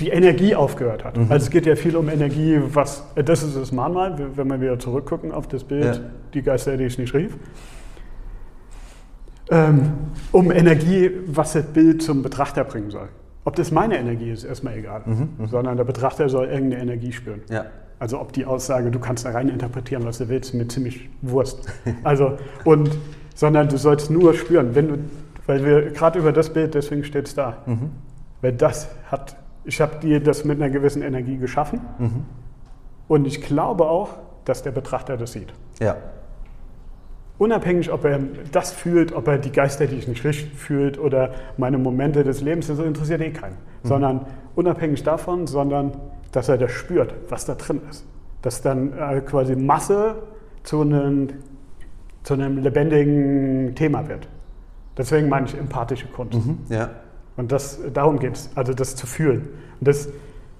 die 0.00 0.08
Energie 0.08 0.54
aufgehört 0.54 1.04
hat. 1.04 1.16
Mhm. 1.16 1.26
Also 1.30 1.44
es 1.44 1.50
geht 1.50 1.66
ja 1.66 1.76
viel 1.76 1.96
um 1.96 2.08
Energie, 2.08 2.60
was, 2.72 3.04
das 3.14 3.42
ist 3.42 3.56
das 3.56 3.72
Mahnmal, 3.72 4.16
wenn 4.34 4.48
wir 4.48 4.60
wieder 4.60 4.78
zurückgucken 4.78 5.32
auf 5.32 5.46
das 5.48 5.64
Bild, 5.64 5.96
ja. 5.96 6.00
die 6.34 6.42
Geister, 6.42 6.76
die 6.76 6.84
ich 6.84 6.98
nicht 6.98 7.14
rief. 7.14 7.36
Ähm, 9.50 9.92
um 10.30 10.50
Energie, 10.50 11.10
was 11.26 11.52
das 11.52 11.64
Bild 11.66 12.02
zum 12.02 12.22
Betrachter 12.22 12.64
bringen 12.64 12.90
soll. 12.90 13.08
Ob 13.44 13.56
das 13.56 13.70
meine 13.70 13.98
Energie 13.98 14.30
ist, 14.30 14.44
erstmal 14.44 14.78
egal, 14.78 15.02
mhm, 15.04 15.28
mhm. 15.36 15.48
sondern 15.48 15.76
der 15.76 15.84
Betrachter 15.84 16.28
soll 16.28 16.46
irgendeine 16.46 16.82
Energie 16.82 17.12
spüren. 17.12 17.42
Ja. 17.50 17.66
Also 17.98 18.20
ob 18.20 18.32
die 18.32 18.46
Aussage, 18.46 18.90
du 18.90 18.98
kannst 18.98 19.24
da 19.24 19.30
rein 19.30 19.48
interpretieren, 19.48 20.04
was 20.04 20.18
du 20.18 20.28
willst, 20.28 20.54
mir 20.54 20.66
ziemlich 20.68 21.08
Wurst. 21.22 21.68
Also, 22.04 22.38
und, 22.64 22.90
sondern 23.34 23.68
du 23.68 23.76
sollst 23.76 24.10
nur 24.10 24.34
spüren, 24.34 24.74
wenn 24.74 24.88
du, 24.88 24.98
weil 25.46 25.64
wir 25.64 25.90
gerade 25.90 26.18
über 26.18 26.32
das 26.32 26.52
Bild, 26.52 26.74
deswegen 26.74 27.04
steht 27.04 27.28
es 27.28 27.34
da. 27.34 27.58
Mhm. 27.66 27.90
Weil 28.40 28.52
das 28.52 28.88
hat 29.10 29.36
ich 29.64 29.80
habe 29.80 29.96
dir 30.00 30.20
das 30.20 30.44
mit 30.44 30.60
einer 30.60 30.70
gewissen 30.70 31.02
Energie 31.02 31.36
geschaffen. 31.36 31.80
Mhm. 31.98 32.24
Und 33.08 33.26
ich 33.26 33.42
glaube 33.42 33.88
auch, 33.88 34.10
dass 34.44 34.62
der 34.62 34.72
Betrachter 34.72 35.16
das 35.16 35.32
sieht. 35.32 35.52
Ja. 35.80 35.96
Unabhängig, 37.38 37.92
ob 37.92 38.04
er 38.04 38.20
das 38.52 38.72
fühlt, 38.72 39.12
ob 39.12 39.26
er 39.28 39.38
die 39.38 39.52
Geister, 39.52 39.86
die 39.86 39.96
ich 39.96 40.06
nicht 40.06 40.24
richtig 40.24 40.54
fühlt 40.54 40.98
oder 40.98 41.34
meine 41.56 41.78
Momente 41.78 42.22
des 42.24 42.40
Lebens, 42.40 42.68
das 42.68 42.78
interessiert 42.78 43.20
eh 43.20 43.30
keinen. 43.30 43.56
Mhm. 43.82 43.88
Sondern 43.88 44.26
unabhängig 44.54 45.02
davon, 45.02 45.46
sondern 45.46 45.92
dass 46.30 46.48
er 46.48 46.58
das 46.58 46.70
spürt, 46.72 47.14
was 47.28 47.44
da 47.44 47.54
drin 47.54 47.80
ist. 47.90 48.06
Dass 48.42 48.62
dann 48.62 48.92
äh, 48.96 49.20
quasi 49.20 49.56
Masse 49.56 50.16
zu 50.62 50.80
einem, 50.80 51.28
zu 52.22 52.34
einem 52.34 52.58
lebendigen 52.58 53.74
Thema 53.74 54.08
wird. 54.08 54.28
Deswegen 54.96 55.28
meine 55.28 55.46
ich 55.46 55.56
empathische 55.56 56.06
Kunst. 56.08 56.34
Mhm, 56.34 56.58
ja. 56.68 56.90
Und 57.36 57.52
das, 57.52 57.78
darum 57.92 58.18
geht 58.18 58.36
es, 58.36 58.50
also 58.54 58.74
das 58.74 58.96
zu 58.96 59.06
fühlen. 59.06 59.48
Und 59.80 59.88
das, 59.88 60.08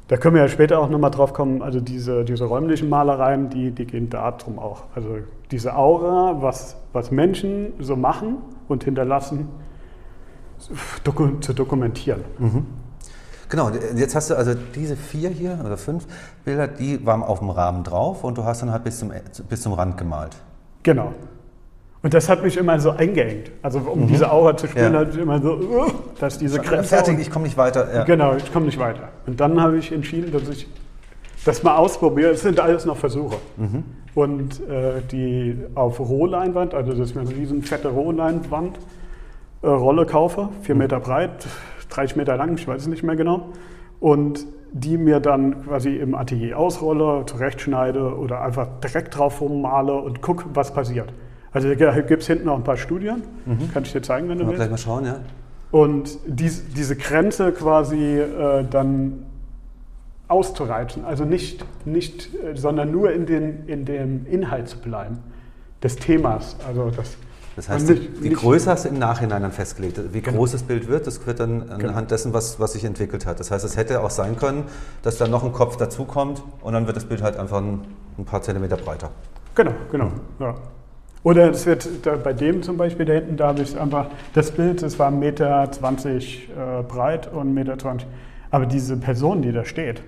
da 0.08 0.16
können 0.16 0.34
wir 0.34 0.42
ja 0.42 0.48
später 0.48 0.78
auch 0.78 0.88
nochmal 0.88 1.10
drauf 1.10 1.32
kommen, 1.32 1.62
also 1.62 1.80
diese, 1.80 2.24
diese 2.24 2.44
räumlichen 2.44 2.88
Malereien, 2.88 3.50
die, 3.50 3.70
die 3.70 3.86
gehen 3.86 4.10
darum 4.10 4.58
auch. 4.58 4.84
Also 4.94 5.18
diese 5.50 5.76
Aura, 5.76 6.42
was, 6.42 6.76
was 6.92 7.10
Menschen 7.10 7.72
so 7.78 7.96
machen 7.96 8.38
und 8.68 8.84
hinterlassen, 8.84 9.48
zu 11.40 11.52
dokumentieren. 11.52 12.22
Mhm. 12.38 12.66
Genau, 13.48 13.70
jetzt 13.70 14.14
hast 14.14 14.30
du 14.30 14.34
also 14.34 14.54
diese 14.54 14.96
vier 14.96 15.28
hier 15.28 15.58
oder 15.62 15.76
fünf 15.76 16.06
Bilder, 16.44 16.68
die 16.68 17.04
waren 17.04 17.22
auf 17.22 17.40
dem 17.40 17.50
Rahmen 17.50 17.84
drauf 17.84 18.24
und 18.24 18.38
du 18.38 18.44
hast 18.44 18.62
dann 18.62 18.72
halt 18.72 18.84
bis 18.84 18.98
zum, 18.98 19.12
bis 19.48 19.60
zum 19.60 19.74
Rand 19.74 19.98
gemalt. 19.98 20.36
Genau. 20.82 21.12
Und 22.02 22.14
das 22.14 22.28
hat 22.28 22.42
mich 22.42 22.56
immer 22.56 22.80
so 22.80 22.90
eingeengt. 22.90 23.52
Also 23.62 23.78
um 23.78 24.02
mhm. 24.02 24.06
diese 24.08 24.30
Aura 24.30 24.56
zu 24.56 24.66
spüren, 24.66 24.92
ja. 24.92 25.00
hatte 25.00 25.10
ich 25.12 25.18
immer 25.18 25.40
so, 25.40 25.52
uh, 25.52 25.86
dass 26.18 26.36
diese 26.36 26.58
Grenze... 26.58 26.88
Fertig, 26.88 27.20
ich 27.20 27.30
komme 27.30 27.44
nicht 27.44 27.56
weiter. 27.56 27.94
Ja. 27.94 28.04
Genau, 28.04 28.34
ich 28.34 28.52
komme 28.52 28.66
nicht 28.66 28.78
weiter. 28.78 29.10
Und 29.26 29.38
dann 29.40 29.60
habe 29.60 29.78
ich 29.78 29.92
entschieden, 29.92 30.32
dass 30.32 30.48
ich 30.48 30.66
das 31.44 31.62
mal 31.62 31.76
ausprobiere. 31.76 32.30
Es 32.30 32.42
sind 32.42 32.58
alles 32.58 32.84
noch 32.86 32.96
Versuche. 32.96 33.36
Mhm. 33.56 33.84
Und 34.14 34.60
äh, 34.68 35.00
die 35.10 35.56
auf 35.74 36.00
Rohleinwand, 36.00 36.74
also 36.74 36.92
das 36.92 37.10
ist 37.10 37.16
eine 37.16 37.28
riesen 37.30 37.62
fette 37.62 37.88
Rohleinwand, 37.88 38.78
äh, 39.62 39.68
Rolle 39.68 40.04
kaufe, 40.04 40.48
vier 40.62 40.74
mhm. 40.74 40.80
Meter 40.80 41.00
breit, 41.00 41.46
30 41.90 42.16
Meter 42.16 42.36
lang, 42.36 42.54
ich 42.56 42.66
weiß 42.66 42.82
es 42.82 42.88
nicht 42.88 43.04
mehr 43.04 43.16
genau. 43.16 43.50
Und 44.00 44.44
die 44.72 44.96
mir 44.96 45.20
dann 45.20 45.64
quasi 45.64 45.96
im 45.96 46.14
Atelier 46.14 46.58
ausrolle, 46.58 47.24
zurechtschneide 47.26 48.16
oder 48.16 48.42
einfach 48.42 48.66
direkt 48.82 49.16
drauf 49.16 49.40
rummale 49.40 49.94
und 49.94 50.22
gucke, 50.22 50.46
was 50.54 50.72
passiert. 50.72 51.12
Also 51.52 51.74
da 51.74 52.00
gibt 52.00 52.22
es 52.22 52.28
hinten 52.28 52.46
noch 52.46 52.56
ein 52.56 52.64
paar 52.64 52.76
Studien, 52.76 53.22
mhm. 53.44 53.70
kann 53.72 53.82
ich 53.82 53.92
dir 53.92 54.02
zeigen, 54.02 54.28
wenn 54.28 54.38
du 54.38 54.46
willst. 54.46 54.56
gleich 54.56 54.70
mal 54.70 54.78
schauen, 54.78 55.04
ja. 55.04 55.20
Und 55.70 56.18
dies, 56.26 56.64
diese 56.74 56.96
Grenze 56.96 57.52
quasi 57.52 58.18
äh, 58.18 58.64
dann 58.68 59.26
auszureizen, 60.28 61.04
also 61.04 61.24
nicht, 61.24 61.64
nicht 61.84 62.30
äh, 62.34 62.56
sondern 62.56 62.90
nur 62.90 63.12
in, 63.12 63.26
den, 63.26 63.66
in 63.66 63.84
dem 63.84 64.26
Inhalt 64.26 64.68
zu 64.68 64.78
bleiben 64.78 65.18
des 65.82 65.96
Themas. 65.96 66.56
Also 66.66 66.90
das, 66.90 67.16
das 67.56 67.68
heißt, 67.68 67.88
nicht, 67.88 68.02
die, 68.22 68.28
die 68.30 68.34
Größe 68.34 68.70
hast 68.70 68.84
du 68.84 68.88
im 68.88 68.98
Nachhinein 68.98 69.42
dann 69.42 69.52
festgelegt. 69.52 70.00
Wie 70.12 70.22
genau. 70.22 70.38
groß 70.38 70.52
das 70.52 70.62
Bild 70.62 70.88
wird, 70.88 71.06
das 71.06 71.26
wird 71.26 71.40
dann 71.40 71.62
anhand 71.62 71.80
genau. 71.80 72.00
dessen, 72.02 72.32
was, 72.32 72.58
was 72.60 72.72
sich 72.72 72.84
entwickelt 72.84 73.26
hat. 73.26 73.40
Das 73.40 73.50
heißt, 73.50 73.64
es 73.64 73.76
hätte 73.76 74.00
auch 74.02 74.10
sein 74.10 74.36
können, 74.36 74.64
dass 75.02 75.18
dann 75.18 75.30
noch 75.30 75.44
ein 75.44 75.52
Kopf 75.52 75.76
dazukommt 75.76 76.42
und 76.62 76.72
dann 76.72 76.86
wird 76.86 76.96
das 76.96 77.04
Bild 77.04 77.22
halt 77.22 77.36
einfach 77.36 77.58
ein, 77.58 77.80
ein 78.18 78.24
paar 78.24 78.42
Zentimeter 78.42 78.76
breiter. 78.76 79.10
Genau, 79.54 79.72
genau. 79.90 80.10
Ja. 80.38 80.54
Oder 81.24 81.50
es 81.50 81.66
wird 81.66 81.88
bei 82.24 82.32
dem 82.32 82.62
zum 82.62 82.76
Beispiel 82.76 83.06
da 83.06 83.12
hinten, 83.12 83.36
da 83.36 83.48
habe 83.48 83.62
ich 83.62 83.78
einfach, 83.78 84.06
das 84.34 84.50
Bild, 84.50 84.82
das 84.82 84.98
war 84.98 85.10
1,20 85.10 85.12
Meter 85.12 85.64
äh, 85.64 86.82
breit 86.82 87.32
und 87.32 87.48
1,20 87.48 87.52
Meter. 87.52 87.76
Aber 88.50 88.66
diese 88.66 88.96
Person, 88.96 89.40
die 89.42 89.52
da 89.52 89.64
steht, 89.64 90.02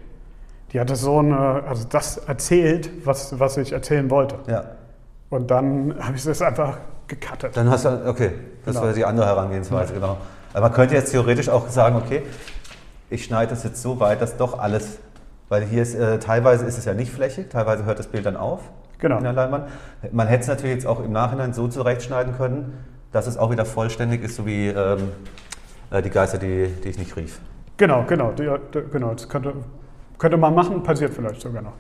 die 0.73 0.81
hat 0.81 0.91
das 0.91 1.03
so 1.03 1.19
eine, 1.19 1.63
also 1.69 1.87
das 1.89 2.17
erzählt, 2.17 2.91
was, 3.05 3.39
was 3.39 3.57
ich 3.57 3.73
erzählen 3.73 4.11
wollte. 4.11 4.37
Ja. 4.49 4.65
Und 5.31 5.51
dann 5.51 5.95
habe 6.01 6.17
ich 6.17 6.25
das 6.25 6.43
einfach 6.43 6.79
gecuttet. 7.07 7.57
Dann 7.57 7.71
hast 7.71 7.85
du, 7.85 8.09
okay, 8.09 8.33
das 8.65 8.75
genau. 8.75 8.87
war 8.87 8.93
die 8.93 9.05
andere 9.05 9.27
Herangehensweise, 9.27 9.95
genau. 9.95 10.17
Aber 10.53 10.63
man 10.63 10.73
könnte 10.73 10.95
jetzt 10.95 11.13
theoretisch 11.13 11.49
auch 11.49 11.69
sagen, 11.69 11.97
okay, 11.97 12.23
ich 13.09 13.25
schneide 13.25 13.51
das 13.51 13.63
jetzt 13.63 13.81
so 13.81 14.01
weit, 14.01 14.21
dass 14.21 14.37
doch 14.37 14.59
alles, 14.59 14.99
weil 15.49 15.63
hier 15.65 15.83
ist, 15.83 15.95
äh, 15.95 16.19
teilweise 16.19 16.65
ist 16.65 16.77
es 16.77 16.85
ja 16.85 16.95
nicht 16.95 17.13
flächig, 17.13 17.51
teilweise 17.51 17.85
hört 17.85 18.01
das 18.01 18.09
Bild 18.09 18.27
dann 18.27 18.37
auf 18.37 18.61
genau. 19.05 19.19
in 19.19 19.25
der 19.25 19.33
Leinwand. 19.33 19.69
Man 20.13 20.27
hätte 20.27 20.43
es 20.43 20.49
natürlich 20.49 20.77
jetzt 20.77 20.87
auch 20.87 21.05
im 21.05 21.13
Nachhinein 21.13 21.53
so 21.53 21.69
zurechtschneiden 21.69 22.37
können, 22.37 22.73
dass 23.13 23.27
es 23.27 23.37
auch 23.37 23.51
wieder 23.51 23.65
vollständig 23.65 24.25
ist, 24.25 24.37
so 24.37 24.47
wie 24.47 24.69
ähm, 24.69 25.13
äh, 25.91 26.03
die 26.03 26.11
Geister, 26.11 26.39
die, 26.39 26.69
die 26.83 26.89
ich 26.89 26.99
nicht 26.99 27.17
rief. 27.17 27.39
Genau, 27.77 28.05
genau. 28.09 28.33
Die, 28.33 28.51
die, 28.73 28.83
genau. 28.91 29.13
Das 29.13 29.29
könnte, 29.29 29.53
könnte 30.19 30.37
man 30.37 30.55
machen, 30.55 30.83
passiert 30.83 31.13
vielleicht 31.13 31.41
sogar 31.41 31.63
noch. 31.63 31.75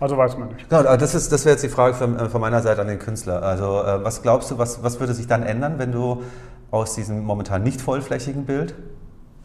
Also 0.00 0.16
weiß 0.16 0.36
man 0.36 0.48
nicht. 0.48 0.68
Genau, 0.68 0.82
das, 0.96 1.14
ist, 1.14 1.30
das 1.30 1.44
wäre 1.44 1.54
jetzt 1.54 1.62
die 1.62 1.68
Frage 1.68 1.94
von, 1.94 2.18
äh, 2.18 2.28
von, 2.28 2.40
meiner 2.40 2.60
Seite 2.60 2.80
an 2.80 2.88
den 2.88 2.98
Künstler. 2.98 3.42
Also 3.42 3.82
äh, 3.82 4.04
was 4.04 4.22
glaubst 4.22 4.50
du, 4.50 4.58
was, 4.58 4.82
was 4.82 4.98
würde 4.98 5.14
sich 5.14 5.28
dann 5.28 5.44
ändern, 5.44 5.74
wenn 5.78 5.92
du 5.92 6.22
aus 6.70 6.96
diesem 6.96 7.24
momentan 7.24 7.62
nicht 7.62 7.80
vollflächigen 7.80 8.44
Bild 8.44 8.74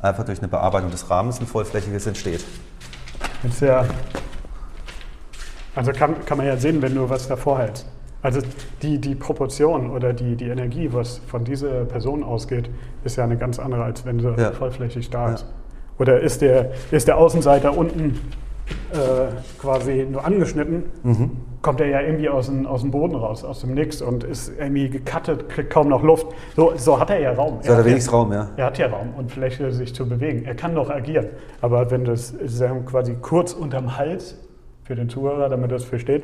einfach 0.01 0.25
durch 0.25 0.39
eine 0.39 0.47
Bearbeitung 0.47 0.89
des 0.89 1.09
Rahmens 1.09 1.39
ein 1.39 1.45
vollflächiges 1.45 2.07
entsteht? 2.07 2.43
Ist 3.43 3.61
ja, 3.61 3.85
also 5.75 5.91
kann, 5.91 6.25
kann 6.25 6.37
man 6.37 6.47
ja 6.47 6.57
sehen, 6.57 6.81
wenn 6.81 6.95
du 6.95 7.09
was 7.09 7.27
davor 7.27 7.59
hältst. 7.59 7.87
Also 8.21 8.41
die, 8.81 8.99
die 8.99 9.15
Proportion 9.15 9.91
oder 9.91 10.11
die, 10.11 10.35
die 10.35 10.49
Energie, 10.49 10.89
was 10.91 11.19
von 11.27 11.45
dieser 11.45 11.85
Person 11.85 12.23
ausgeht, 12.23 12.69
ist 13.05 13.15
ja 13.15 13.23
eine 13.23 13.37
ganz 13.37 13.59
andere, 13.59 13.83
als 13.83 14.05
wenn 14.05 14.19
sie 14.19 14.33
ja. 14.37 14.51
vollflächig 14.51 15.09
da 15.09 15.33
ist. 15.33 15.41
Ja. 15.43 15.47
Oder 15.99 16.19
ist 16.19 16.41
der, 16.41 16.71
ist 16.91 17.07
der 17.07 17.17
Außenseiter 17.17 17.77
unten 17.77 18.19
äh, 18.91 19.31
quasi 19.59 20.05
nur 20.09 20.25
angeschnitten, 20.25 20.83
mhm. 21.03 21.31
kommt 21.61 21.79
er 21.79 21.87
ja 21.87 22.01
irgendwie 22.01 22.29
aus 22.29 22.47
dem, 22.47 22.65
aus 22.65 22.81
dem 22.81 22.91
Boden 22.91 23.15
raus, 23.15 23.43
aus 23.43 23.61
dem 23.61 23.73
Nix 23.73 24.01
und 24.01 24.23
ist 24.23 24.51
irgendwie 24.59 24.89
gecuttet, 24.89 25.47
kriegt 25.47 25.69
kaum 25.69 25.87
noch 25.87 26.03
Luft. 26.03 26.27
So, 26.55 26.73
so 26.75 26.99
hat 26.99 27.09
er 27.09 27.19
ja 27.19 27.31
Raum. 27.31 27.59
So 27.61 27.69
er 27.69 27.77
hat 27.77 27.83
er 27.83 27.85
wenigstens 27.85 28.13
Raum, 28.13 28.33
ja. 28.33 28.49
Er 28.57 28.65
hat 28.65 28.77
ja 28.77 28.87
Raum 28.87 29.13
und 29.17 29.31
Fläche, 29.31 29.71
sich 29.71 29.95
zu 29.95 30.07
bewegen. 30.07 30.43
Er 30.45 30.55
kann 30.55 30.73
noch 30.73 30.89
agieren. 30.89 31.27
Aber 31.61 31.89
wenn 31.89 32.03
das 32.03 32.35
quasi 32.85 33.15
kurz 33.21 33.53
unterm 33.53 33.97
Hals 33.97 34.37
für 34.89 34.95
den 34.95 35.07
Zuhörer, 35.07 35.49
damit 35.49 35.69
er 35.69 35.77
das 35.77 35.83
versteht, 35.83 36.23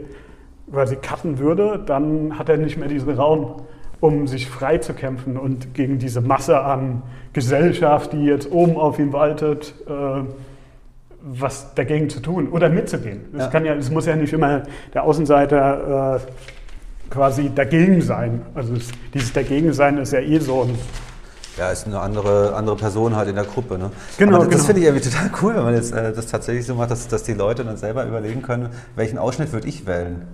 quasi 0.72 0.95
cutten 0.95 1.38
würde, 1.38 1.84
dann 1.86 2.39
hat 2.39 2.50
er 2.50 2.57
nicht 2.57 2.77
mehr 2.77 2.88
diesen 2.88 3.13
Raum, 3.13 3.62
um 4.00 4.25
sich 4.25 4.50
frei 4.50 4.79
zu 4.79 4.95
kämpfen 4.95 5.38
und 5.38 5.75
gegen 5.75 6.00
diese 6.00 6.19
Masse 6.19 6.60
an 6.60 7.03
Gesellschaft, 7.31 8.13
die 8.13 8.25
jetzt 8.25 8.51
oben 8.51 8.75
auf 8.77 8.98
ihm 8.98 9.13
waltet, 9.13 9.75
äh, 9.88 10.24
was 11.22 11.75
dagegen 11.75 12.10
zu 12.10 12.22
tun 12.22 12.48
oder 12.50 12.69
mitzugehen. 12.69 13.25
Es 13.38 13.53
ja. 13.53 13.60
ja, 13.62 13.75
es 13.75 13.91
muss 13.91 14.07
ja 14.07 14.15
nicht 14.15 14.34
immer 14.34 14.63
der 14.95 15.03
Außenseiter 15.03 16.15
äh, 16.15 17.12
quasi 17.12 17.51
dagegen 17.53 18.01
sein. 18.01 18.41
Also 18.55 18.74
es, 18.74 18.89
dieses 19.13 19.31
Dagegensein 19.31 20.00
ist 20.00 20.12
ja 20.12 20.22
eh 20.22 20.39
so 20.39 20.63
ein 20.63 20.75
ja, 21.58 21.72
ist 21.72 21.88
eine 21.88 22.00
andere, 22.00 22.56
andere 22.56 22.76
Person 22.76 23.16
halt 23.16 23.30
in 23.30 23.36
der 23.36 23.46
Gruppe. 23.46 23.78
Ne? 23.78 23.92
Genau, 24.18 24.40
das, 24.40 24.50
genau. 24.50 24.64
finde 24.64 24.82
ich 24.82 24.88
irgendwie 24.88 25.10
total 25.10 25.32
cool, 25.42 25.56
wenn 25.56 25.64
man 25.64 25.74
jetzt 25.74 25.94
äh, 25.94 26.14
das 26.14 26.28
tatsächlich 26.28 26.66
so 26.66 26.76
macht, 26.76 26.92
dass, 26.92 27.08
dass 27.08 27.24
die 27.24 27.34
Leute 27.34 27.64
dann 27.64 27.78
selber 27.78 28.06
überlegen 28.06 28.42
können, 28.42 28.70
welchen 28.96 29.18
Ausschnitt 29.18 29.52
würde 29.54 29.68
ich 29.68 29.86
wählen. 29.86 30.28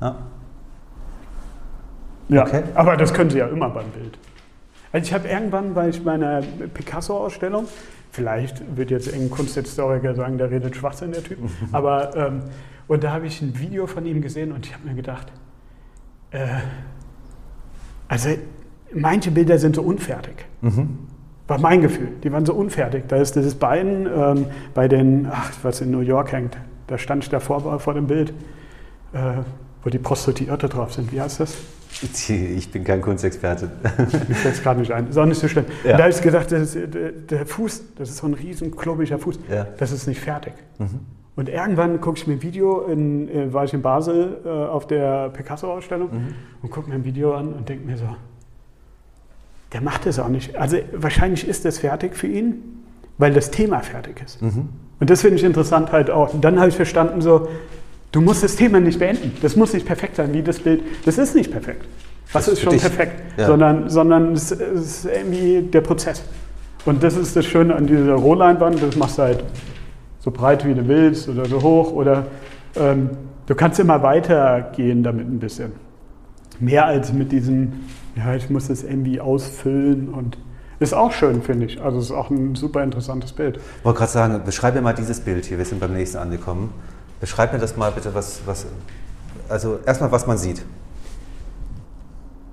Ja. 0.00 0.16
Ja, 2.28 2.42
okay. 2.42 2.64
aber 2.74 2.96
das 2.96 3.14
können 3.14 3.30
sie 3.30 3.38
ja 3.38 3.46
immer 3.46 3.70
beim 3.70 3.88
Bild. 3.90 4.18
Also 4.92 5.06
ich 5.06 5.14
habe 5.14 5.28
irgendwann 5.28 5.74
bei 5.74 5.92
meiner 6.04 6.42
Picasso-Ausstellung, 6.42 7.68
vielleicht 8.10 8.76
wird 8.76 8.90
jetzt 8.90 9.06
irgendein 9.06 9.30
Kunsthistoriker 9.30 10.14
sagen, 10.14 10.38
der 10.38 10.50
redet 10.50 10.74
Schwachsinn, 10.74 11.12
der 11.12 11.22
Typ, 11.22 11.38
aber 11.72 12.16
ähm, 12.16 12.42
und 12.88 13.02
da 13.04 13.12
habe 13.12 13.26
ich 13.26 13.42
ein 13.42 13.58
Video 13.58 13.86
von 13.86 14.06
ihm 14.06 14.22
gesehen 14.22 14.52
und 14.52 14.66
ich 14.66 14.72
habe 14.72 14.86
mir 14.86 14.94
gedacht, 14.94 15.26
äh, 16.30 16.46
also 18.08 18.30
manche 18.94 19.30
Bilder 19.30 19.58
sind 19.58 19.76
so 19.76 19.82
unfertig. 19.82 20.46
Mhm. 20.60 20.98
War 21.48 21.60
mein 21.60 21.80
Gefühl. 21.80 22.08
Die 22.24 22.32
waren 22.32 22.44
so 22.44 22.54
unfertig. 22.54 23.04
Da 23.08 23.16
ist 23.16 23.36
dieses 23.36 23.54
Bein 23.54 24.06
ähm, 24.06 24.46
bei 24.74 24.88
den, 24.88 25.28
ach, 25.30 25.52
was 25.62 25.80
in 25.80 25.90
New 25.90 26.00
York 26.00 26.32
hängt, 26.32 26.56
da 26.88 26.98
stand 26.98 27.24
ich 27.24 27.30
davor 27.30 27.78
vor 27.78 27.94
dem 27.94 28.06
Bild, 28.06 28.30
äh, 29.12 29.42
wo 29.82 29.90
die 29.90 29.98
Prostituierte 29.98 30.68
drauf 30.68 30.92
sind. 30.94 31.12
Wie 31.12 31.20
heißt 31.20 31.40
das? 31.40 31.56
Ich 32.28 32.70
bin 32.70 32.84
kein 32.84 33.00
Kunstexperte. 33.00 33.70
Mir 34.28 34.34
fällt 34.34 34.54
es 34.54 34.62
gerade 34.62 34.80
nicht 34.80 34.92
ein. 34.92 35.08
Ist 35.08 35.16
auch 35.16 35.24
nicht 35.24 35.40
so 35.40 35.48
schlimm. 35.48 35.64
Ja. 35.82 35.92
Und 35.92 35.98
da 35.98 36.04
habe 36.04 36.10
ich 36.10 36.20
gedacht, 36.20 36.52
das 36.52 36.74
ist, 36.74 36.94
der 37.30 37.46
Fuß, 37.46 37.94
das 37.96 38.10
ist 38.10 38.18
so 38.18 38.26
ein 38.26 38.34
riesen 38.34 38.76
klobischer 38.76 39.18
Fuß, 39.18 39.38
ja. 39.50 39.66
das 39.78 39.92
ist 39.92 40.06
nicht 40.06 40.20
fertig. 40.20 40.52
Mhm. 40.78 41.00
Und 41.36 41.48
irgendwann 41.48 42.00
gucke 42.00 42.18
ich 42.18 42.26
mir 42.26 42.34
ein 42.34 42.42
Video, 42.42 42.82
in, 42.82 43.28
äh, 43.28 43.52
war 43.52 43.64
ich 43.64 43.74
in 43.74 43.82
Basel 43.82 44.38
äh, 44.44 44.48
auf 44.48 44.86
der 44.86 45.28
Picasso-Ausstellung 45.30 46.08
mhm. 46.12 46.34
und 46.62 46.70
gucke 46.70 46.88
mir 46.88 46.96
ein 46.96 47.04
Video 47.04 47.34
an 47.34 47.52
und 47.52 47.68
denke 47.68 47.86
mir 47.86 47.96
so, 47.96 48.08
der 49.76 49.82
macht 49.82 50.06
es 50.06 50.18
auch 50.18 50.28
nicht. 50.28 50.56
Also 50.56 50.78
wahrscheinlich 50.92 51.46
ist 51.46 51.66
das 51.66 51.78
fertig 51.78 52.16
für 52.16 52.26
ihn, 52.26 52.82
weil 53.18 53.34
das 53.34 53.50
Thema 53.50 53.80
fertig 53.80 54.22
ist. 54.24 54.40
Mhm. 54.40 54.70
Und 54.98 55.10
das 55.10 55.20
finde 55.20 55.36
ich 55.36 55.44
interessant 55.44 55.92
halt 55.92 56.10
auch. 56.10 56.32
Und 56.32 56.42
dann 56.42 56.58
habe 56.58 56.70
ich 56.70 56.76
verstanden 56.76 57.20
so, 57.20 57.46
Du 58.16 58.22
musst 58.22 58.42
das 58.42 58.56
Thema 58.56 58.80
nicht 58.80 58.98
beenden. 58.98 59.32
Das 59.42 59.56
muss 59.56 59.74
nicht 59.74 59.84
perfekt 59.84 60.16
sein, 60.16 60.32
wie 60.32 60.42
das 60.42 60.58
Bild. 60.58 60.82
Das 61.04 61.18
ist 61.18 61.34
nicht 61.34 61.50
perfekt. 61.50 61.84
Was 62.32 62.48
ist 62.48 62.62
schon 62.62 62.72
dich. 62.72 62.80
perfekt? 62.80 63.20
Ja. 63.36 63.46
Sondern, 63.46 63.90
sondern 63.90 64.32
es 64.32 64.52
ist 64.52 65.04
irgendwie 65.04 65.60
der 65.60 65.82
Prozess. 65.82 66.22
Und 66.86 67.02
das 67.02 67.14
ist 67.14 67.36
das 67.36 67.44
Schöne 67.44 67.74
an 67.74 67.86
dieser 67.86 68.14
Rohleinwand. 68.14 68.82
Das 68.82 68.96
machst 68.96 69.18
du 69.18 69.22
halt 69.22 69.44
so 70.20 70.30
breit, 70.30 70.66
wie 70.66 70.72
du 70.72 70.88
willst 70.88 71.28
oder 71.28 71.44
so 71.44 71.62
hoch. 71.62 71.92
Oder 71.92 72.26
ähm, 72.76 73.10
du 73.44 73.54
kannst 73.54 73.78
immer 73.80 74.02
weitergehen 74.02 75.02
damit 75.02 75.26
ein 75.28 75.38
bisschen. 75.38 75.72
Mehr 76.58 76.86
als 76.86 77.12
mit 77.12 77.32
diesem, 77.32 77.84
ja, 78.16 78.34
ich 78.34 78.50
muss 78.50 78.68
das 78.68 78.82
irgendwie 78.82 79.20
ausfüllen 79.20 80.08
und 80.08 80.38
ist 80.78 80.94
auch 80.94 81.12
schön, 81.12 81.42
finde 81.42 81.66
ich. 81.66 81.80
Also 81.80 81.98
es 81.98 82.06
ist 82.06 82.12
auch 82.12 82.30
ein 82.30 82.54
super 82.54 82.82
interessantes 82.82 83.32
Bild. 83.32 83.58
Ich 83.78 83.84
wollte 83.84 83.98
gerade 83.98 84.12
sagen, 84.12 84.40
beschreib 84.44 84.74
mir 84.74 84.82
mal 84.82 84.92
dieses 84.92 85.20
Bild 85.20 85.46
hier. 85.46 85.58
Wir 85.58 85.64
sind 85.64 85.80
beim 85.80 85.92
nächsten 85.92 86.18
angekommen. 86.18 86.70
Beschreib 87.20 87.52
mir 87.52 87.58
das 87.58 87.76
mal 87.76 87.90
bitte, 87.92 88.14
was, 88.14 88.40
was 88.46 88.66
also 89.48 89.78
erstmal, 89.86 90.12
was 90.12 90.26
man 90.26 90.36
sieht. 90.36 90.64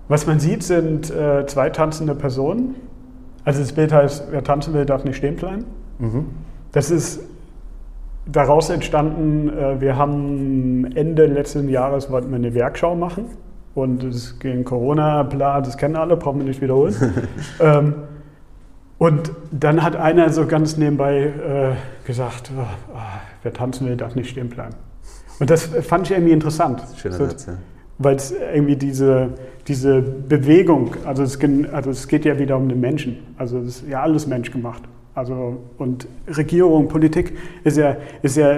Was 0.08 0.26
man 0.26 0.40
sieht, 0.40 0.64
sind 0.64 1.12
äh, 1.12 1.46
zwei 1.48 1.70
tanzende 1.70 2.16
Personen. 2.16 2.76
Also 3.46 3.60
das 3.60 3.74
Bild 3.74 3.92
heißt, 3.92 4.26
wer 4.32 4.44
tanzen 4.44 4.74
will, 4.74 4.86
darf 4.86 5.04
nicht 5.04 5.18
stehen 5.18 5.36
bleiben. 5.36 5.66
Mhm. 6.00 6.26
Das 6.72 6.92
ist 6.92 7.22
daraus 8.26 8.70
entstanden, 8.70 9.50
äh, 9.50 9.82
wir 9.82 9.98
haben 9.98 10.92
Ende 10.96 11.26
letzten 11.26 11.68
Jahres 11.68 12.10
wollten 12.10 12.30
wir 12.30 12.38
eine 12.38 12.54
Werkschau 12.54 12.96
machen. 12.96 13.26
Und 13.76 14.04
es 14.04 14.40
ging 14.40 14.64
Corona, 14.64 15.24
bla, 15.24 15.62
das 15.62 15.78
kennen 15.78 15.96
alle, 15.96 16.16
brauchen 16.16 16.40
wir 16.40 16.46
nicht 16.46 16.62
wiederholen. 16.62 16.96
ähm, 17.60 17.96
und 19.00 19.32
dann 19.52 19.84
hat 19.84 19.96
einer 19.96 20.30
so 20.30 20.46
ganz 20.46 20.78
nebenbei 20.78 21.24
äh, 21.24 22.08
gesagt, 22.08 22.52
oh, 22.56 22.62
oh, 22.94 22.98
wer 23.42 23.54
tanzen 23.54 23.88
will, 23.88 23.98
darf 23.98 24.16
nicht 24.16 24.30
stehen 24.30 24.50
bleiben. 24.50 24.76
Und 25.40 25.50
das 25.50 25.66
fand 25.66 26.08
ich 26.08 26.16
irgendwie 26.16 26.34
interessant. 26.34 26.84
Schöner 26.96 27.16
so, 27.16 27.26
Satz, 27.26 27.48
ja. 27.48 27.54
Weil 27.98 28.16
es 28.16 28.32
irgendwie 28.32 28.76
diese, 28.76 29.30
diese 29.68 30.02
Bewegung, 30.02 30.96
also 31.06 31.24
es, 31.24 31.40
also 31.72 31.90
es 31.90 32.08
geht 32.08 32.26
ja 32.26 32.38
wieder 32.38 32.58
um 32.58 32.70
den 32.70 32.80
Menschen. 32.80 33.18
Also 33.38 33.60
es 33.60 33.82
ist 33.82 33.90
ja 33.90 34.02
alles 34.02 34.28
menschgemacht. 34.28 34.84
Also, 35.16 35.58
und 35.78 36.08
Regierung, 36.28 36.88
Politik 36.88 37.38
ist 37.64 37.78
ja, 37.78 37.98
ist 38.22 38.36
ja 38.36 38.58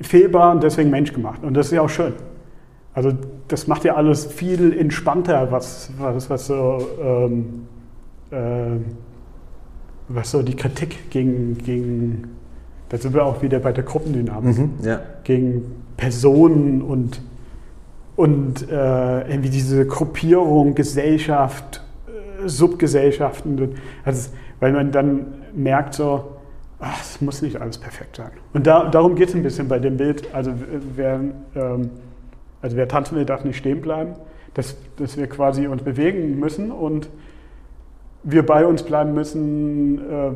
fehlbar 0.00 0.52
und 0.52 0.62
deswegen 0.62 0.90
menschgemacht. 0.90 1.42
Und 1.42 1.54
das 1.54 1.66
ist 1.66 1.72
ja 1.72 1.82
auch 1.82 1.88
schön. 1.88 2.12
Also 2.94 3.12
das 3.48 3.66
macht 3.66 3.84
ja 3.84 3.94
alles 3.94 4.26
viel 4.26 4.76
entspannter, 4.76 5.52
was, 5.52 5.90
was, 5.98 6.28
was 6.30 6.46
so, 6.46 6.88
ähm, 7.00 7.66
äh, 8.30 8.80
was 10.08 10.30
so 10.30 10.42
die 10.42 10.56
Kritik 10.56 11.10
gegen, 11.10 11.58
gegen 11.58 12.38
da 12.88 12.96
sind 12.96 13.14
wir 13.14 13.24
auch 13.24 13.42
wieder 13.42 13.58
bei 13.58 13.72
der 13.72 13.84
Gruppendynamik. 13.84 14.58
Mhm, 14.58 14.70
ja. 14.82 15.00
Gegen 15.24 15.62
Personen 15.96 16.80
und, 16.82 17.20
und 18.16 18.68
äh, 18.70 19.30
irgendwie 19.30 19.50
diese 19.50 19.86
Gruppierung, 19.86 20.74
Gesellschaft, 20.74 21.82
äh, 22.06 22.48
Subgesellschaften. 22.48 23.74
Also, 24.04 24.30
weil 24.60 24.72
man 24.72 24.90
dann 24.90 25.26
merkt 25.54 25.94
so, 25.94 26.24
ach, 26.80 27.00
es 27.00 27.20
muss 27.20 27.42
nicht 27.42 27.60
alles 27.60 27.78
perfekt 27.78 28.16
sein. 28.16 28.30
Und 28.54 28.66
da, 28.66 28.88
darum 28.88 29.14
geht 29.14 29.28
es 29.28 29.34
ein 29.34 29.42
bisschen 29.42 29.68
bei 29.68 29.78
dem 29.78 29.96
Bild. 29.96 30.34
Also 30.34 30.52
wer, 30.96 31.20
ähm, 31.54 31.90
also 32.62 32.76
wer 32.76 32.88
tanzen 32.88 33.16
will, 33.16 33.24
darf 33.24 33.44
nicht 33.44 33.56
stehen 33.56 33.80
bleiben. 33.80 34.14
Dass, 34.54 34.76
dass 34.96 35.16
wir 35.16 35.28
quasi 35.28 35.66
uns 35.66 35.82
bewegen 35.82 36.40
müssen 36.40 36.72
und 36.72 37.08
wir 38.24 38.44
bei 38.44 38.66
uns 38.66 38.82
bleiben 38.82 39.14
müssen 39.14 39.98
äh, 39.98 40.32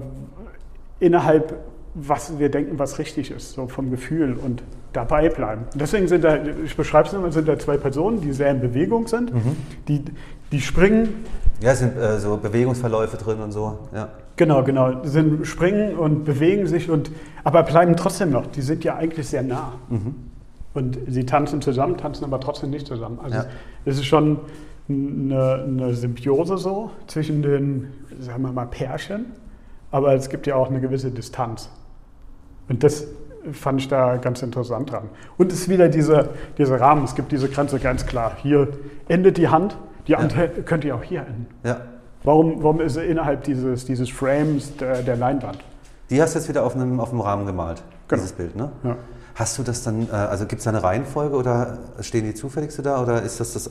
innerhalb 1.00 1.54
was 1.94 2.38
wir 2.38 2.50
denken, 2.50 2.78
was 2.78 2.98
richtig 2.98 3.30
ist, 3.30 3.52
so 3.52 3.66
vom 3.68 3.90
Gefühl 3.90 4.36
und 4.42 4.62
dabei 4.92 5.28
bleiben. 5.28 5.64
deswegen 5.74 6.06
sind 6.06 6.24
da, 6.24 6.38
ich 6.64 6.76
beschreibe 6.76 7.08
es 7.08 7.14
immer, 7.14 7.32
sind 7.32 7.48
da 7.48 7.58
zwei 7.58 7.76
Personen, 7.76 8.20
die 8.20 8.32
sehr 8.32 8.50
in 8.50 8.60
Bewegung 8.60 9.06
sind, 9.06 9.32
mhm. 9.32 9.56
die, 9.88 10.04
die 10.50 10.60
springen. 10.60 11.24
Ja, 11.60 11.72
es 11.72 11.78
sind 11.78 11.96
äh, 11.96 12.18
so 12.18 12.36
Bewegungsverläufe 12.36 13.16
drin 13.16 13.40
und 13.40 13.52
so, 13.52 13.78
ja. 13.94 14.08
Genau, 14.36 14.62
genau, 14.62 15.04
sind 15.04 15.46
springen 15.46 15.96
und 15.96 16.24
bewegen 16.24 16.66
sich 16.66 16.90
und, 16.90 17.10
aber 17.44 17.62
bleiben 17.62 17.96
trotzdem 17.96 18.30
noch, 18.30 18.46
die 18.46 18.62
sind 18.62 18.84
ja 18.84 18.96
eigentlich 18.96 19.28
sehr 19.28 19.42
nah. 19.42 19.74
Mhm. 19.88 20.14
Und 20.74 20.98
sie 21.06 21.26
tanzen 21.26 21.60
zusammen, 21.60 21.96
tanzen 21.96 22.24
aber 22.24 22.40
trotzdem 22.40 22.70
nicht 22.70 22.86
zusammen. 22.86 23.18
Also 23.22 23.38
ja. 23.38 23.44
es 23.84 23.96
ist 23.98 24.06
schon 24.06 24.40
eine, 24.88 25.64
eine 25.66 25.94
Symbiose 25.94 26.58
so 26.58 26.90
zwischen 27.06 27.42
den, 27.42 27.92
sagen 28.20 28.42
wir 28.42 28.52
mal, 28.52 28.66
Pärchen, 28.66 29.26
aber 29.90 30.14
es 30.14 30.28
gibt 30.28 30.46
ja 30.46 30.56
auch 30.56 30.70
eine 30.70 30.80
gewisse 30.80 31.10
Distanz. 31.10 31.68
Und 32.68 32.82
das 32.82 33.06
fand 33.52 33.80
ich 33.80 33.88
da 33.88 34.16
ganz 34.16 34.42
interessant 34.42 34.90
dran. 34.90 35.08
Und 35.36 35.52
es 35.52 35.60
ist 35.60 35.68
wieder 35.68 35.88
dieser, 35.88 36.28
dieser 36.58 36.80
Rahmen, 36.80 37.04
es 37.04 37.14
gibt 37.14 37.32
diese 37.32 37.48
Grenze 37.48 37.78
ganz 37.78 38.06
klar. 38.06 38.32
Hier 38.40 38.68
endet 39.08 39.36
die 39.36 39.48
Hand, 39.48 39.76
die 40.06 40.16
andere 40.16 40.44
ja. 40.44 40.62
könnte 40.62 40.88
ja 40.88 40.94
auch 40.94 41.02
hier 41.02 41.20
enden. 41.20 41.46
Ja. 41.64 41.80
Warum, 42.24 42.62
warum 42.62 42.80
ist 42.80 42.96
er 42.96 43.04
innerhalb 43.04 43.44
dieses, 43.44 43.84
dieses 43.84 44.08
Frames 44.08 44.76
der, 44.76 45.02
der, 45.02 45.16
Leinwand? 45.16 45.58
Die 46.08 46.22
hast 46.22 46.34
du 46.34 46.38
jetzt 46.38 46.48
wieder 46.48 46.64
auf 46.64 46.76
einem, 46.76 47.00
auf 47.00 47.10
einem 47.10 47.20
Rahmen 47.20 47.46
gemalt, 47.46 47.82
genau. 48.06 48.22
dieses 48.22 48.32
Bild, 48.32 48.54
ne? 48.54 48.70
Ja. 48.84 48.96
Hast 49.34 49.58
du 49.58 49.62
das 49.62 49.82
dann, 49.82 50.08
äh, 50.08 50.12
also 50.12 50.46
gibt 50.46 50.60
es 50.60 50.64
da 50.64 50.70
eine 50.70 50.82
Reihenfolge 50.82 51.36
oder 51.36 51.78
stehen 52.00 52.24
die 52.24 52.34
zufälligste 52.34 52.82
da 52.82 53.02
oder 53.02 53.22
ist 53.22 53.40
das, 53.40 53.52
das 53.54 53.70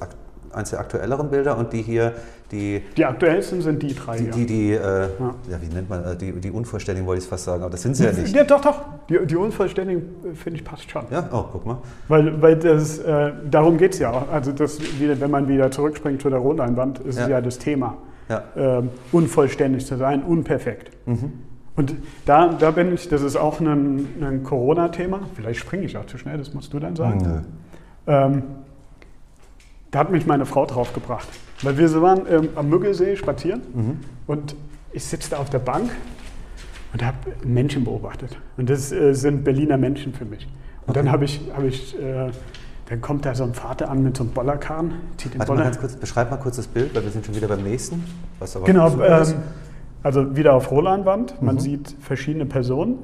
eines 0.53 0.71
der 0.71 0.79
aktuelleren 0.79 1.29
Bilder 1.29 1.57
und 1.57 1.73
die 1.73 1.81
hier, 1.81 2.13
die... 2.51 2.81
Die 2.97 3.05
aktuellsten 3.05 3.61
sind 3.61 3.81
die 3.81 3.95
drei, 3.95 4.17
die, 4.17 4.25
ja. 4.25 4.31
Die, 4.31 4.45
die 4.45 4.71
äh, 4.71 4.79
ja. 4.79 5.09
ja. 5.49 5.61
wie 5.61 5.73
nennt 5.73 5.89
man, 5.89 6.03
äh, 6.03 6.15
die, 6.15 6.33
die 6.33 6.51
Unvollständigen 6.51 7.07
wollte 7.07 7.23
ich 7.23 7.29
fast 7.29 7.45
sagen, 7.45 7.61
aber 7.63 7.71
das 7.71 7.81
sind 7.81 7.95
sie 7.95 8.05
ja 8.05 8.11
nicht. 8.11 8.35
Ja, 8.35 8.43
doch, 8.43 8.61
doch, 8.61 8.81
die, 9.09 9.25
die 9.25 9.35
Unvollständigen, 9.35 10.01
äh, 10.25 10.35
finde 10.35 10.59
ich, 10.59 10.65
passt 10.65 10.89
schon. 10.89 11.03
Ja, 11.09 11.29
oh, 11.31 11.45
guck 11.51 11.65
mal. 11.65 11.77
Weil, 12.07 12.41
weil 12.41 12.55
das, 12.57 12.99
äh, 12.99 13.31
darum 13.49 13.77
geht 13.77 13.93
es 13.93 13.99
ja 13.99 14.11
auch. 14.11 14.29
Also 14.29 14.51
das, 14.51 14.79
wenn 14.99 15.31
man 15.31 15.47
wieder 15.47 15.71
zurückspringt 15.71 16.21
zu 16.21 16.29
der 16.29 16.39
Rotleinwand, 16.39 16.99
ist 16.99 17.19
ja. 17.19 17.29
ja 17.29 17.41
das 17.41 17.57
Thema. 17.57 17.97
Ja. 18.29 18.43
Ähm, 18.55 18.89
unvollständig 19.11 19.85
zu 19.85 19.97
sein, 19.97 20.23
unperfekt. 20.23 20.91
Mhm. 21.05 21.33
Und 21.75 21.95
da, 22.25 22.49
da 22.49 22.71
bin 22.71 22.93
ich, 22.93 23.07
das 23.07 23.21
ist 23.21 23.35
auch 23.35 23.59
ein, 23.59 24.07
ein 24.21 24.43
Corona-Thema. 24.43 25.21
Vielleicht 25.35 25.59
springe 25.61 25.85
ich 25.85 25.97
auch 25.97 26.05
zu 26.05 26.17
schnell, 26.17 26.37
das 26.37 26.53
musst 26.53 26.73
du 26.73 26.79
dann 26.79 26.95
sagen. 26.95 27.19
Mhm. 27.19 27.45
Ähm, 28.07 28.43
da 29.89 29.99
hat 29.99 30.11
mich 30.11 30.25
meine 30.25 30.45
Frau 30.45 30.65
drauf 30.65 30.93
gebracht. 30.93 31.27
Weil 31.61 31.77
wir 31.77 32.01
waren 32.01 32.21
ähm, 32.29 32.49
am 32.55 32.69
Müggelsee 32.69 33.15
spazieren 33.15 33.61
mhm. 33.73 33.99
und 34.27 34.55
ich 34.93 35.03
sitze 35.03 35.31
da 35.31 35.37
auf 35.37 35.49
der 35.49 35.59
Bank 35.59 35.91
und 36.93 37.05
habe 37.05 37.17
Menschen 37.45 37.83
beobachtet. 37.83 38.37
Und 38.57 38.69
das 38.69 38.91
äh, 38.91 39.13
sind 39.13 39.43
Berliner 39.43 39.77
Menschen 39.77 40.13
für 40.13 40.25
mich. 40.25 40.47
Und 40.81 40.89
okay. 40.89 40.99
dann 40.99 41.11
habe 41.11 41.25
ich, 41.25 41.41
hab 41.55 41.63
ich 41.63 41.97
äh, 41.99 42.31
dann 42.91 42.99
kommt 42.99 43.25
da 43.25 43.33
so 43.33 43.45
ein 43.45 43.53
Vater 43.53 43.89
an 43.89 44.03
mit 44.03 44.17
so 44.17 44.23
einem 44.23 44.33
Bollerkahn, 44.33 44.95
zieht 45.15 45.33
den 45.33 45.39
Warte 45.39 45.51
Boller. 45.51 45.63
Mal 45.63 45.69
ganz 45.69 45.79
kurz, 45.79 45.95
beschreib 45.95 46.29
mal 46.29 46.35
kurz 46.35 46.57
das 46.57 46.67
Bild, 46.67 46.93
weil 46.93 47.03
wir 47.03 47.11
sind 47.11 47.25
schon 47.25 47.33
wieder 47.33 47.47
beim 47.47 47.63
nächsten. 47.63 48.03
Was 48.39 48.57
aber 48.57 48.65
genau, 48.65 48.89
ähm, 49.01 49.35
also 50.03 50.35
wieder 50.35 50.53
auf 50.53 50.71
Rolandwand. 50.71 51.41
Man 51.41 51.55
mhm. 51.55 51.59
sieht 51.59 51.95
verschiedene 51.99 52.45
Personen, 52.45 52.99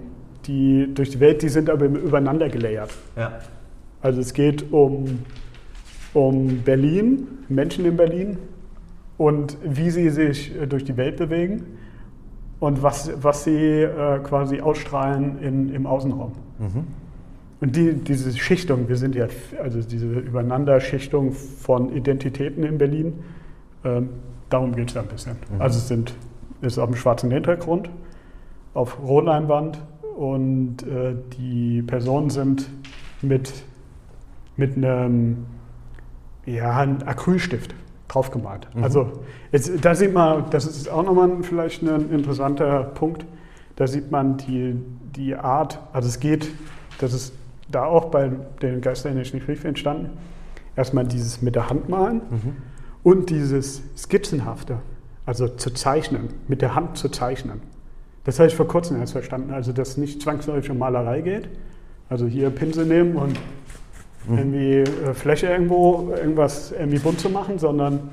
die 0.45 0.93
durch 0.93 1.11
die 1.11 1.19
Welt, 1.19 1.41
die 1.41 1.49
sind 1.49 1.69
aber 1.69 1.85
übereinander 1.85 2.49
gelayert. 2.49 2.91
Ja. 3.15 3.39
Also 4.01 4.21
es 4.21 4.33
geht 4.33 4.71
um, 4.71 5.19
um 6.13 6.59
Berlin, 6.63 7.27
Menschen 7.49 7.85
in 7.85 7.97
Berlin 7.97 8.37
und 9.17 9.57
wie 9.63 9.89
sie 9.89 10.09
sich 10.09 10.55
äh, 10.55 10.67
durch 10.67 10.83
die 10.83 10.97
Welt 10.97 11.17
bewegen 11.17 11.63
und 12.59 12.81
was, 12.83 13.11
was 13.21 13.43
sie 13.43 13.81
äh, 13.83 14.19
quasi 14.19 14.61
ausstrahlen 14.61 15.39
in, 15.41 15.73
im 15.73 15.85
Außenraum. 15.85 16.33
Mhm. 16.59 16.87
Und 17.59 17.75
die, 17.75 17.93
diese 17.93 18.31
Schichtung, 18.37 18.87
wir 18.87 18.97
sind 18.97 19.15
ja, 19.15 19.27
also 19.61 19.81
diese 19.81 20.05
Übereinanderschichtung 20.05 21.31
von 21.31 21.91
Identitäten 21.95 22.63
in 22.63 22.77
Berlin, 22.77 23.13
ähm, 23.83 24.09
darum 24.49 24.75
geht 24.75 24.89
es 24.89 24.93
da 24.93 25.01
ein 25.01 25.07
bisschen. 25.07 25.33
Mhm. 25.53 25.61
Also 25.61 25.79
es 25.79 25.87
sind, 25.87 26.13
ist 26.61 26.77
auf 26.77 26.89
dem 26.89 26.95
schwarzen 26.95 27.31
Hintergrund, 27.31 27.89
auf 28.73 28.99
Rotleinwand 29.01 29.79
und 30.17 30.83
äh, 30.83 31.15
die 31.37 31.81
Personen 31.83 32.29
sind 32.29 32.69
mit, 33.21 33.53
mit 34.55 34.77
einem, 34.77 35.45
ja, 36.45 36.77
einem 36.77 36.99
Acrylstift 37.05 37.75
draufgemalt. 38.07 38.67
Mhm. 38.73 38.83
Also 38.83 39.11
jetzt, 39.51 39.71
da 39.83 39.95
sieht 39.95 40.13
man, 40.13 40.49
das 40.49 40.65
ist 40.65 40.89
auch 40.89 41.03
nochmal 41.03 41.29
vielleicht 41.43 41.83
ein 41.83 42.11
interessanter 42.11 42.83
Punkt, 42.83 43.25
da 43.75 43.85
sieht 43.87 44.11
man 44.11 44.37
die, 44.37 44.75
die 45.15 45.35
Art, 45.35 45.79
also 45.93 46.07
es 46.07 46.19
geht, 46.19 46.49
das 46.99 47.13
ist 47.13 47.33
da 47.69 47.85
auch 47.85 48.05
bei 48.05 48.31
den 48.61 48.81
Geisterinischen 48.81 49.39
Brief 49.39 49.63
entstanden. 49.65 50.17
Erstmal 50.75 51.05
dieses 51.05 51.41
mit 51.41 51.55
der 51.55 51.69
Hand 51.69 51.89
malen 51.89 52.21
mhm. 52.29 52.55
und 53.03 53.29
dieses 53.29 53.81
Skizzenhafte, 53.97 54.79
also 55.27 55.47
zu 55.49 55.71
zeichnen, 55.71 56.29
mit 56.47 56.63
der 56.63 56.73
Hand 56.73 56.97
zu 56.97 57.09
zeichnen. 57.09 57.61
Das 58.23 58.39
habe 58.39 58.47
ich 58.47 58.55
vor 58.55 58.67
kurzem 58.67 58.99
erst 58.99 59.11
verstanden, 59.11 59.53
also 59.53 59.73
dass 59.73 59.97
nicht 59.97 60.21
zwangsläufig 60.21 60.71
um 60.71 60.79
Malerei 60.79 61.21
geht. 61.21 61.49
Also 62.09 62.25
hier 62.25 62.49
Pinsel 62.49 62.85
nehmen 62.85 63.17
und 63.17 63.37
mhm. 64.27 64.37
irgendwie 64.37 64.73
äh, 64.79 65.13
Fläche 65.13 65.47
irgendwo, 65.47 66.13
irgendwas 66.15 66.71
irgendwie 66.71 66.99
bunt 66.99 67.19
zu 67.19 67.29
machen, 67.29 67.59
sondern 67.59 68.09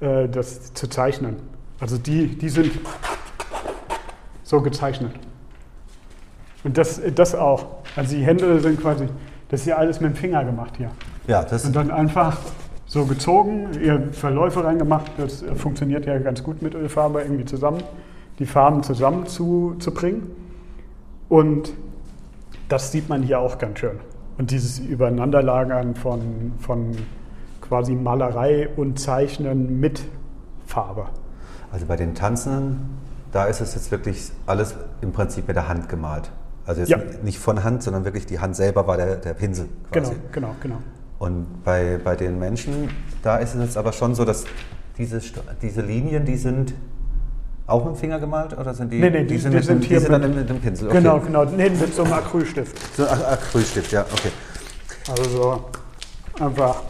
äh, 0.00 0.28
das 0.28 0.72
zu 0.72 0.88
zeichnen. 0.88 1.36
Also 1.78 1.98
die, 1.98 2.26
die 2.26 2.48
sind 2.48 2.72
so 4.42 4.62
gezeichnet. 4.62 5.12
Und 6.64 6.78
das, 6.78 7.02
das 7.14 7.34
auch. 7.34 7.66
Also 7.96 8.16
die 8.16 8.24
Hände 8.24 8.60
sind 8.60 8.80
quasi, 8.80 9.08
das 9.50 9.60
ist 9.60 9.64
hier 9.64 9.78
alles 9.78 10.00
mit 10.00 10.14
dem 10.14 10.16
Finger 10.16 10.42
gemacht 10.42 10.74
hier. 10.78 10.90
Ja, 11.26 11.44
das 11.44 11.66
Und 11.66 11.76
dann 11.76 11.90
einfach 11.90 12.38
so 12.86 13.04
gezogen, 13.04 13.68
ihr 13.82 14.12
Verläufe 14.12 14.64
reingemacht. 14.64 15.10
Das 15.18 15.44
funktioniert 15.56 16.06
ja 16.06 16.18
ganz 16.18 16.42
gut 16.42 16.62
mit 16.62 16.74
Ölfarbe 16.74 17.20
irgendwie 17.20 17.44
zusammen, 17.44 17.82
die 18.38 18.46
Farben 18.46 18.82
zusammen 18.82 19.26
zu, 19.26 19.74
zu 19.78 19.92
bringen. 19.92 20.30
Und 21.28 21.72
das 22.68 22.92
sieht 22.92 23.08
man 23.08 23.22
hier 23.22 23.40
auch 23.40 23.58
ganz 23.58 23.80
schön. 23.80 23.98
Und 24.38 24.50
dieses 24.50 24.78
Übereinanderlagern 24.78 25.94
von, 25.94 26.52
von 26.60 26.96
quasi 27.60 27.94
Malerei 27.94 28.68
und 28.76 28.98
Zeichnen 28.98 29.80
mit 29.80 30.02
Farbe. 30.66 31.06
Also 31.72 31.86
bei 31.86 31.96
den 31.96 32.14
Tanzenden, 32.14 32.98
da 33.32 33.44
ist 33.46 33.60
es 33.60 33.74
jetzt 33.74 33.90
wirklich 33.90 34.30
alles 34.46 34.76
im 35.00 35.12
Prinzip 35.12 35.48
mit 35.48 35.56
der 35.56 35.68
Hand 35.68 35.88
gemalt. 35.88 36.30
Also 36.66 36.80
jetzt 36.80 36.90
ja. 36.90 36.98
nicht 37.22 37.38
von 37.38 37.64
Hand, 37.64 37.82
sondern 37.82 38.04
wirklich 38.04 38.26
die 38.26 38.40
Hand 38.40 38.56
selber 38.56 38.86
war 38.86 38.96
der, 38.96 39.16
der 39.16 39.34
Pinsel. 39.34 39.68
Quasi. 39.90 40.12
Genau, 40.32 40.54
genau, 40.60 40.76
genau. 40.78 40.95
Und 41.18 41.64
bei, 41.64 41.98
bei 42.02 42.14
den 42.14 42.38
Menschen, 42.38 42.90
da 43.22 43.38
ist 43.38 43.54
es 43.54 43.60
jetzt 43.60 43.76
aber 43.76 43.92
schon 43.92 44.14
so, 44.14 44.24
dass 44.24 44.44
diese, 44.98 45.20
diese 45.62 45.80
Linien, 45.80 46.24
die 46.24 46.36
sind 46.36 46.74
auch 47.66 47.84
mit 47.84 47.94
dem 47.94 47.98
Finger 47.98 48.20
gemalt 48.20 48.56
oder 48.56 48.74
sind 48.74 48.92
die? 48.92 49.00
Nee, 49.00 49.10
nee, 49.10 49.24
die, 49.24 49.34
die 49.34 49.38
sind, 49.38 49.54
die 49.54 49.62
sind 49.62 49.84
hier 49.84 49.98
die 49.98 50.06
sind 50.06 50.34
mit, 50.34 50.48
dem 50.48 50.60
Pinsel. 50.60 50.88
Okay. 50.88 50.98
Genau, 50.98 51.18
genau. 51.18 51.44
Nee, 51.44 51.70
mit 51.70 51.94
so 51.94 52.04
einem 52.04 52.12
Acrylstift. 52.12 52.96
So 52.96 53.06
ein 53.06 53.22
Acrylstift, 53.22 53.92
ja, 53.92 54.02
okay. 54.02 54.30
Also 55.08 55.30
so 55.30 55.64
einfach 56.44 56.82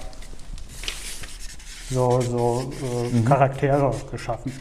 so, 1.91 2.21
so 2.21 2.73
äh, 2.83 3.17
mhm. 3.17 3.25
Charaktere 3.25 3.95
geschaffen. 4.11 4.53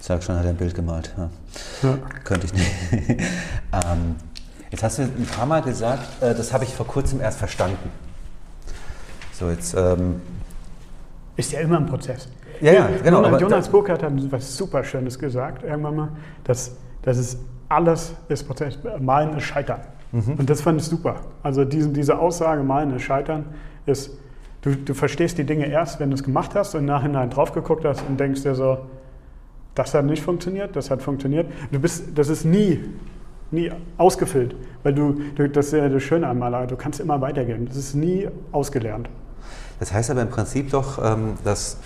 Sag 0.00 0.22
schon, 0.22 0.36
hat 0.36 0.44
er 0.44 0.50
ein 0.50 0.56
Bild 0.56 0.74
gemalt. 0.74 1.14
Ja. 1.16 1.30
Ja. 1.82 1.98
Könnte 2.24 2.46
ich 2.46 2.52
nicht. 2.54 2.70
ähm, 3.72 4.16
jetzt 4.70 4.82
hast 4.82 4.98
du 4.98 5.02
ein 5.02 5.28
paar 5.36 5.46
Mal 5.46 5.62
gesagt, 5.62 6.22
äh, 6.22 6.34
das 6.34 6.52
habe 6.52 6.64
ich 6.64 6.74
vor 6.74 6.86
kurzem 6.86 7.20
erst 7.20 7.38
verstanden. 7.38 7.90
So, 9.32 9.48
jetzt. 9.50 9.74
Ähm, 9.74 10.20
ist 11.36 11.52
ja 11.52 11.60
immer 11.60 11.78
ein 11.78 11.86
Prozess. 11.86 12.28
Ja, 12.60 12.72
ja, 12.72 12.88
genau. 13.02 13.22
Jonas, 13.24 13.40
Jonas 13.40 13.68
Burkhardt 13.68 14.02
hat 14.02 14.12
was 14.30 14.56
super 14.56 14.84
Schönes 14.84 15.18
gesagt, 15.18 15.62
irgendwann 15.62 15.96
mal, 15.96 16.08
dass, 16.44 16.76
dass 17.02 17.16
es 17.16 17.38
alles 17.68 18.12
ist 18.28 18.44
Prozess. 18.44 18.78
Malen 18.98 19.36
ist 19.36 19.44
Scheitern. 19.44 19.80
Mhm. 20.12 20.34
Und 20.38 20.50
das 20.50 20.60
fand 20.60 20.80
ich 20.80 20.86
super. 20.86 21.16
Also 21.42 21.64
diese, 21.64 21.88
diese 21.88 22.18
Aussage, 22.18 22.62
Malen 22.62 22.94
ist 22.94 23.02
Scheitern, 23.02 23.46
ist, 23.86 24.10
du, 24.60 24.74
du 24.74 24.92
verstehst 24.92 25.38
die 25.38 25.44
Dinge 25.44 25.66
erst, 25.66 26.00
wenn 26.00 26.10
du 26.10 26.16
es 26.16 26.22
gemacht 26.22 26.54
hast 26.54 26.74
und 26.74 26.80
im 26.80 26.86
Nachhinein 26.86 27.30
drauf 27.30 27.52
geguckt 27.52 27.84
hast 27.84 28.02
und 28.06 28.18
denkst 28.18 28.42
dir 28.42 28.54
so, 28.54 28.78
das 29.74 29.94
hat 29.94 30.04
nicht 30.04 30.22
funktioniert, 30.22 30.74
das 30.76 30.90
hat 30.90 31.00
funktioniert. 31.00 31.46
Du 31.70 31.78
bist, 31.78 32.18
das 32.18 32.28
ist 32.28 32.44
nie, 32.44 32.80
nie 33.52 33.70
ausgefüllt, 33.96 34.54
weil 34.82 34.94
du, 34.94 35.20
das 35.48 35.66
ist 35.66 35.72
ja 35.72 35.88
das 35.88 36.02
Schöne 36.02 36.26
an 36.26 36.38
Malerei, 36.38 36.66
du 36.66 36.76
kannst 36.76 37.00
immer 37.00 37.20
weitergehen. 37.20 37.66
Das 37.66 37.76
ist 37.76 37.94
nie 37.94 38.28
ausgelernt. 38.52 39.08
Das 39.78 39.92
heißt 39.92 40.10
aber 40.10 40.22
im 40.22 40.28
Prinzip 40.28 40.70
doch, 40.70 41.02
ähm, 41.02 41.34
dass, 41.42 41.78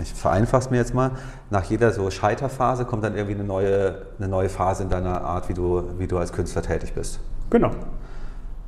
ich 0.00 0.12
vereinfache 0.12 0.62
es 0.62 0.70
mir 0.70 0.76
jetzt 0.76 0.94
mal, 0.94 1.12
nach 1.50 1.64
jeder 1.64 1.90
so 1.90 2.10
Scheiterphase 2.10 2.84
kommt 2.84 3.02
dann 3.02 3.14
irgendwie 3.14 3.34
eine 3.34 3.44
neue, 3.44 4.02
eine 4.18 4.28
neue 4.28 4.48
Phase 4.48 4.82
in 4.82 4.88
deiner 4.88 5.22
Art, 5.22 5.48
wie 5.48 5.54
du, 5.54 5.82
wie 5.98 6.06
du 6.06 6.18
als 6.18 6.32
Künstler 6.32 6.62
tätig 6.62 6.92
bist. 6.92 7.20
Genau. 7.50 7.70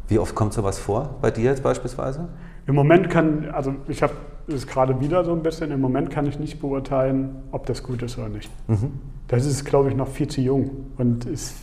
Wie 0.08 0.18
oft 0.18 0.34
kommt 0.34 0.52
sowas 0.52 0.78
vor, 0.78 1.16
bei 1.20 1.30
dir 1.30 1.44
jetzt 1.44 1.62
beispielsweise? 1.62 2.28
Im 2.66 2.74
Moment 2.74 3.10
kann, 3.10 3.50
also 3.52 3.74
ich 3.88 4.02
habe 4.02 4.14
es 4.48 4.66
gerade 4.66 5.00
wieder 5.00 5.24
so 5.24 5.32
ein 5.32 5.42
bisschen, 5.42 5.70
im 5.70 5.80
Moment 5.80 6.10
kann 6.10 6.26
ich 6.26 6.38
nicht 6.38 6.60
beurteilen, 6.60 7.42
ob 7.52 7.66
das 7.66 7.82
gut 7.82 8.02
ist 8.02 8.18
oder 8.18 8.28
nicht. 8.28 8.50
Mhm. 8.68 8.92
Das 9.28 9.44
ist, 9.44 9.64
glaube 9.64 9.90
ich, 9.90 9.96
noch 9.96 10.08
viel 10.08 10.28
zu 10.28 10.40
jung 10.40 10.70
und 10.96 11.24
ist, 11.24 11.54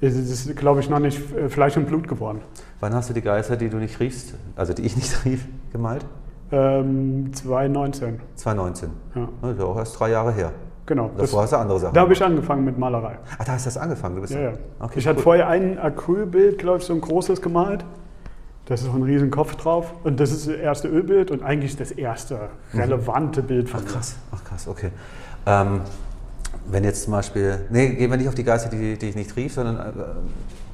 ist, 0.00 0.16
ist 0.16 0.56
glaube 0.56 0.80
ich, 0.80 0.88
noch 0.88 0.98
nicht 0.98 1.18
äh, 1.34 1.48
Fleisch 1.48 1.76
und 1.76 1.86
Blut 1.86 2.08
geworden. 2.08 2.40
Wann 2.80 2.94
hast 2.94 3.10
du 3.10 3.14
die 3.14 3.22
Geister, 3.22 3.56
die 3.56 3.68
du 3.68 3.78
nicht 3.78 3.98
riechst, 4.00 4.34
also 4.56 4.72
die 4.72 4.82
ich 4.82 4.96
nicht 4.96 5.24
rief, 5.24 5.46
gemalt? 5.72 6.04
Ähm, 6.50 7.30
2019. 7.32 8.20
2019. 8.36 8.90
Ja. 9.14 9.28
Das 9.42 9.50
ist 9.52 9.58
ja 9.58 9.64
auch 9.64 9.76
erst 9.76 10.00
drei 10.00 10.10
Jahre 10.10 10.32
her. 10.32 10.52
Genau. 10.86 11.10
Davor 11.18 11.42
hast 11.42 11.52
du 11.52 11.56
andere 11.58 11.78
Sachen. 11.78 11.94
Da 11.94 12.00
habe 12.00 12.14
ich 12.14 12.22
angefangen 12.22 12.64
mit 12.64 12.78
Malerei. 12.78 13.18
Ach, 13.38 13.44
da 13.44 13.52
hast 13.52 13.66
du 13.66 13.68
das 13.68 13.76
angefangen? 13.76 14.14
Du 14.14 14.22
bist 14.22 14.32
ja, 14.32 14.40
ja. 14.40 14.52
Okay, 14.80 14.98
ich 14.98 15.06
hatte 15.06 15.20
vorher 15.20 15.46
ein 15.46 15.78
Acrylbild, 15.78 16.58
glaube 16.58 16.78
ich, 16.78 16.84
so 16.84 16.94
ein 16.94 17.02
großes 17.02 17.42
gemalt. 17.42 17.84
Das 18.64 18.80
ist 18.80 18.88
auch 18.88 18.94
ein 18.94 19.02
riesen 19.02 19.30
Kopf 19.30 19.56
drauf. 19.56 19.92
Und 20.04 20.18
das 20.18 20.30
ist 20.30 20.46
das 20.46 20.54
erste 20.54 20.88
Ölbild 20.88 21.30
und 21.30 21.42
eigentlich 21.42 21.76
das 21.76 21.90
erste 21.90 22.48
mhm. 22.72 22.80
relevante 22.80 23.42
mhm. 23.42 23.46
Bild 23.46 23.68
von 23.68 23.80
Ach 23.84 23.92
krass, 23.92 24.16
ach 24.34 24.44
krass, 24.44 24.66
okay. 24.66 24.90
Ähm, 25.44 25.82
wenn 26.70 26.84
jetzt 26.84 27.04
zum 27.04 27.12
Beispiel, 27.12 27.66
nee, 27.70 27.90
gehen 27.90 28.10
wir 28.10 28.16
nicht 28.16 28.28
auf 28.28 28.34
die 28.34 28.44
Geister, 28.44 28.68
die, 28.68 28.98
die 28.98 29.08
ich 29.08 29.16
nicht 29.16 29.34
rief, 29.36 29.54
sondern 29.54 29.76
äh, 29.76 30.02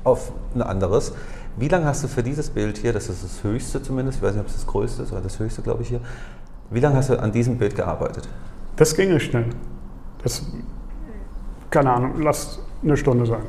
auf 0.05 0.33
ein 0.55 0.63
anderes. 0.63 1.13
Wie 1.57 1.69
lange 1.69 1.87
hast 1.87 2.03
du 2.03 2.09
für 2.09 2.23
dieses 2.23 2.51
Bild 2.51 2.79
hier, 2.79 2.93
das 2.93 3.09
ist 3.09 3.23
das 3.23 3.45
höchste 3.45 3.83
zumindest, 3.83 4.19
ich 4.19 4.23
weiß 4.23 4.33
nicht, 4.33 4.41
ob 4.41 4.49
es 4.49 4.55
das 4.55 4.67
größte 4.67 5.03
ist, 5.05 5.13
aber 5.13 5.21
das 5.21 5.39
höchste, 5.39 5.63
glaube 5.63 5.83
ich, 5.83 5.89
hier. 5.89 6.01
Wie 6.71 6.81
lange 6.81 6.97
hast 6.97 7.11
du 7.11 7.19
an 7.19 7.31
diesem 7.31 7.59
Bild 7.59 7.77
gearbeitet? 7.77 8.29
Das 8.77 8.95
ging 8.97 9.19
schnell. 9.21 9.47
Das, 10.23 10.43
keine 11.71 11.93
Ahnung, 11.93 12.21
lass 12.21 12.59
eine 12.83 12.97
Stunde 12.97 13.27
sein. 13.27 13.43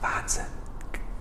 Wahnsinn. 0.00 0.44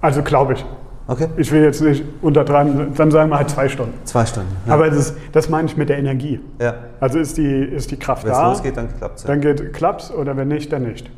Also 0.02 0.24
glaube 0.24 0.54
ich. 0.54 0.66
Okay. 1.08 1.28
Ich 1.38 1.52
will 1.52 1.64
jetzt 1.64 1.82
nicht 1.82 2.04
untertreiben, 2.22 2.94
dann 2.96 3.12
sagen 3.12 3.30
wir 3.30 3.38
halt 3.38 3.50
zwei 3.50 3.70
Stunden. 3.70 3.94
Zwei 4.04 4.26
Stunden. 4.26 4.50
Ja. 4.66 4.74
Aber 4.74 4.90
das, 4.90 5.14
das 5.32 5.48
meine 5.48 5.68
ich 5.68 5.78
mit 5.78 5.88
der 5.90 5.98
Energie. 5.98 6.40
ja. 6.62 6.76
Also 7.00 7.20
ist 7.20 7.38
die, 7.38 7.64
ist 7.64 7.92
die 7.92 7.98
Kraft 7.98 8.24
Wenn 8.24 8.32
es 8.32 8.38
da, 8.38 8.50
losgeht, 8.50 8.76
dann 8.76 8.90
klappt 8.98 9.20
es. 9.20 9.24
dann 9.24 9.40
geht 9.40 9.74
klappt's 9.74 10.12
oder 10.12 10.36
wenn 10.36 10.48
nicht, 10.48 10.72
dann 10.74 10.84
nicht. 10.84 11.10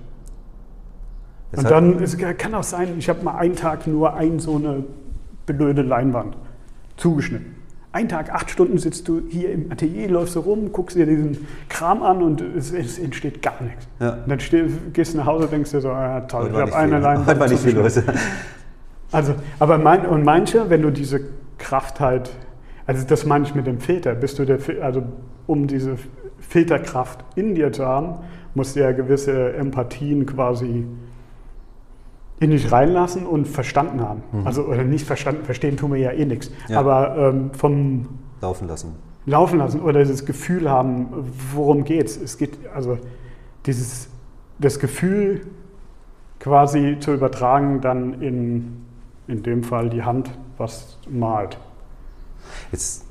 Jetzt 1.51 1.63
Und 1.63 1.71
dann 1.71 2.03
es 2.03 2.17
kann 2.37 2.53
auch 2.53 2.63
sein, 2.63 2.89
ich 2.99 3.09
habe 3.09 3.23
mal 3.23 3.35
einen 3.35 3.55
Tag 3.55 3.87
nur 3.87 4.13
ein 4.13 4.39
so 4.39 4.57
eine 4.57 4.83
blöde 5.45 5.81
Leinwand 5.81 6.35
zugeschnitten. 6.97 7.55
Ein 7.91 8.07
Tag, 8.07 8.31
acht 8.31 8.51
Stunden 8.51 8.77
sitzt 8.77 9.07
du 9.07 9.23
hier 9.29 9.51
im 9.51 9.71
Atelier, 9.71 10.09
läufst 10.09 10.35
du 10.35 10.41
rum, 10.41 10.71
guckst 10.71 10.95
dir 10.95 11.07
diesen 11.07 11.47
Kram 11.69 12.03
an 12.03 12.21
und 12.21 12.39
es, 12.39 12.71
es 12.71 12.99
entsteht 12.99 13.41
gar 13.41 13.63
nichts. 13.63 13.87
Ja. 13.99 14.11
Und 14.11 14.29
dann 14.29 14.39
steh, 14.39 14.65
gehst 14.93 15.13
du 15.13 15.17
nach 15.17 15.25
Hause 15.25 15.45
und 15.45 15.53
denkst 15.53 15.71
dir 15.71 15.81
so, 15.81 15.89
ah, 15.89 16.21
toll, 16.21 16.51
ich 16.51 16.59
habe 16.59 16.75
eine 16.75 16.99
Leinwand 16.99 17.27
heute 17.27 17.39
war 17.39 17.47
nicht 17.47 17.63
viel 17.63 17.75
los. 17.75 17.99
Also, 19.11 19.35
aber 19.59 19.77
mein, 19.77 20.05
und 20.05 20.23
manche, 20.23 20.69
wenn 20.69 20.81
du 20.81 20.91
diese 20.91 21.21
Kraft 21.57 21.99
halt, 21.99 22.31
also 22.85 23.05
das 23.05 23.25
meine 23.25 23.45
ich 23.45 23.55
mit 23.55 23.67
dem 23.67 23.79
Filter, 23.79 24.15
bist 24.15 24.39
du 24.39 24.45
der, 24.45 24.59
also 24.81 25.03
um 25.47 25.67
diese 25.67 25.97
Filterkraft 26.39 27.23
in 27.35 27.55
dir 27.55 27.71
zu 27.71 27.85
haben, 27.85 28.19
musst 28.53 28.75
du 28.75 28.81
ja 28.81 28.91
gewisse 28.91 29.53
Empathien 29.53 30.25
quasi 30.25 30.85
in 32.39 32.51
dich 32.51 32.71
reinlassen 32.71 33.25
und 33.25 33.47
verstanden 33.47 34.01
haben. 34.01 34.23
Also, 34.45 34.63
oder 34.63 34.83
nicht 34.83 35.05
verstanden, 35.05 35.43
verstehen 35.43 35.75
tun 35.75 35.93
wir 35.93 35.99
ja 35.99 36.11
eh 36.11 36.25
nichts. 36.25 36.51
Ja. 36.67 36.79
Aber 36.79 37.17
ähm, 37.17 37.51
vom 37.53 38.07
Laufen 38.41 38.67
lassen. 38.67 38.95
Laufen 39.25 39.59
lassen 39.59 39.81
oder 39.81 40.05
das 40.05 40.25
Gefühl 40.25 40.69
haben, 40.69 41.07
worum 41.53 41.83
geht's. 41.83 42.15
Es 42.15 42.37
geht 42.37 42.57
also 42.73 42.97
dieses 43.65 44.09
das 44.59 44.79
Gefühl 44.79 45.41
quasi 46.39 46.97
zu 46.99 47.13
übertragen, 47.13 47.81
dann 47.81 48.21
in, 48.21 48.85
in 49.29 49.43
dem 49.43 49.63
Fall 49.63 49.89
die 49.89 50.03
Hand, 50.03 50.29
was 50.57 50.97
malt. 51.09 51.57
Jetzt 52.71 53.05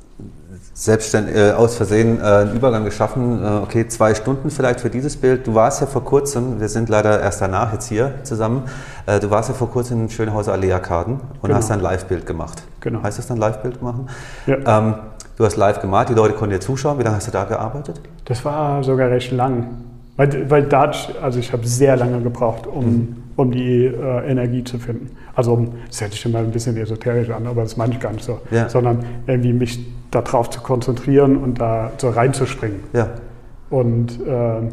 selbstständig, 0.74 1.36
äh, 1.36 1.52
aus 1.52 1.76
Versehen 1.76 2.18
äh, 2.20 2.22
einen 2.24 2.56
Übergang 2.56 2.84
geschaffen. 2.84 3.42
Äh, 3.42 3.48
okay, 3.62 3.86
zwei 3.86 4.14
Stunden 4.14 4.50
vielleicht 4.50 4.80
für 4.80 4.90
dieses 4.90 5.16
Bild. 5.16 5.46
Du 5.46 5.54
warst 5.54 5.80
ja 5.80 5.86
vor 5.86 6.04
kurzem, 6.04 6.60
wir 6.60 6.68
sind 6.68 6.88
leider 6.88 7.20
erst 7.20 7.40
danach 7.40 7.72
jetzt 7.72 7.88
hier 7.88 8.14
zusammen, 8.24 8.62
äh, 9.06 9.20
du 9.20 9.30
warst 9.30 9.48
ja 9.48 9.54
vor 9.54 9.70
kurzem 9.70 10.02
in 10.02 10.10
Schönhauser 10.10 10.52
Allee-Arkaden 10.52 11.14
und 11.14 11.42
Genau. 11.42 11.54
hast 11.54 11.70
ein 11.70 11.80
Live-Bild 11.80 12.26
gemacht. 12.26 12.62
Genau. 12.80 13.02
Heißt 13.02 13.18
das 13.18 13.28
dann 13.28 13.38
Live-Bild 13.38 13.80
machen? 13.80 14.08
Ja. 14.46 14.78
Ähm, 14.78 14.94
du 15.36 15.44
hast 15.44 15.56
live 15.56 15.80
gemalt, 15.80 16.08
die 16.08 16.14
Leute 16.14 16.34
konnten 16.34 16.54
dir 16.54 16.60
zuschauen. 16.60 16.98
Wie 16.98 17.04
lange 17.04 17.16
hast 17.16 17.28
du 17.28 17.32
da 17.32 17.44
gearbeitet? 17.44 18.00
Das 18.24 18.44
war 18.44 18.82
sogar 18.82 19.10
recht 19.10 19.30
lang. 19.30 19.68
Weil, 20.16 20.50
weil 20.50 20.64
da, 20.64 20.90
also 21.22 21.38
ich 21.38 21.52
habe 21.52 21.64
sehr 21.64 21.96
lange 21.96 22.20
gebraucht, 22.20 22.66
um, 22.66 23.16
um 23.38 23.52
die 23.52 23.84
äh, 23.86 24.28
Energie 24.30 24.64
zu 24.64 24.78
finden. 24.80 25.10
Also 25.34 25.52
um, 25.52 25.68
das 25.86 26.00
hört 26.00 26.12
sich 26.12 26.26
immer 26.26 26.40
ein 26.40 26.50
bisschen 26.50 26.76
esoterisch 26.76 27.30
an, 27.30 27.46
aber 27.46 27.62
das 27.62 27.76
meine 27.76 27.92
ich 27.92 28.00
gar 28.00 28.12
nicht 28.12 28.24
so. 28.24 28.40
Ja. 28.50 28.68
Sondern 28.68 29.04
irgendwie 29.28 29.52
mich 29.52 29.78
darauf 30.10 30.50
zu 30.50 30.60
konzentrieren 30.60 31.36
und 31.36 31.60
da 31.60 31.92
so 31.98 32.08
reinzuspringen. 32.10 32.80
Ja. 32.92 33.10
Und 33.70 34.18
äh, 34.26 34.68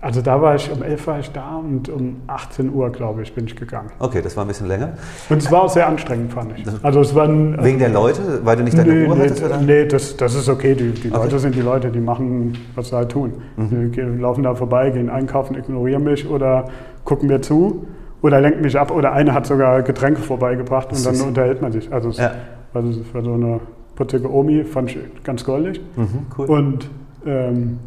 also 0.00 0.20
da 0.22 0.40
war 0.42 0.54
ich, 0.56 0.68
um 0.72 0.82
11 0.82 1.06
war 1.06 1.18
ich 1.20 1.30
da 1.30 1.56
und 1.58 1.88
um 1.88 2.22
18 2.26 2.72
Uhr, 2.72 2.90
glaube 2.90 3.22
ich, 3.22 3.34
bin 3.34 3.44
ich 3.46 3.54
gegangen. 3.54 3.90
Okay, 4.00 4.20
das 4.22 4.36
war 4.36 4.44
ein 4.44 4.48
bisschen 4.48 4.66
länger. 4.66 4.94
Und 5.28 5.38
es 5.38 5.52
war 5.52 5.62
auch 5.62 5.68
sehr 5.68 5.86
anstrengend, 5.86 6.32
fand 6.32 6.58
ich. 6.58 6.66
Also 6.82 7.00
es 7.02 7.14
waren... 7.14 7.62
Wegen 7.62 7.78
der 7.78 7.90
Leute, 7.90 8.40
weil 8.44 8.56
du 8.56 8.64
nicht 8.64 8.76
deine 8.76 8.92
Nee, 8.94 9.06
Uhr 9.06 9.14
nee, 9.14 9.22
hattest? 9.24 9.44
Oder? 9.44 9.58
nee 9.58 9.84
das, 9.86 10.16
das 10.16 10.34
ist 10.34 10.48
okay. 10.48 10.74
Die, 10.74 10.90
die 10.90 11.08
Okay. 11.08 11.08
Mhm. 11.08 11.14
Leute 11.22 11.38
sind 11.38 11.54
die 11.54 11.60
Leute, 11.60 11.90
die 11.90 12.00
machen, 12.00 12.56
was 12.74 12.88
sie 12.88 12.96
halt 12.96 13.10
tun. 13.12 13.34
Die 13.58 13.90
gehen- 13.90 14.18
laufen 14.20 14.42
da 14.42 14.54
vorbei, 14.56 14.90
gehen 14.90 15.08
einkaufen, 15.10 15.54
ignorieren 15.56 16.02
mich 16.02 16.28
oder 16.28 16.64
gucken 17.04 17.28
mir 17.28 17.40
zu 17.40 17.86
oder 18.22 18.40
lenken 18.40 18.62
mich 18.62 18.78
ab. 18.78 18.90
Oder 18.90 19.12
eine 19.12 19.34
hat 19.34 19.46
sogar 19.46 19.82
Getränke 19.82 20.20
vorbeigebracht 20.22 20.92
und 20.92 21.04
dann 21.04 21.20
unterhält 21.20 21.62
man 21.62 21.72
sich. 21.72 21.92
Also 21.92 22.10
es, 22.10 22.18
Ja. 22.18 22.32
also 22.74 22.88
war 23.12 23.22
so 23.22 23.32
eine 23.34 23.60
putzige 23.96 24.32
Omi, 24.32 24.64
fand 24.64 24.90
ich 24.90 24.98
ganz 25.24 25.44
goldig. 25.44 25.80
Mhm, 25.96 26.26
cool. 26.38 26.46
Und 26.46 26.90
ähm, 27.26 27.78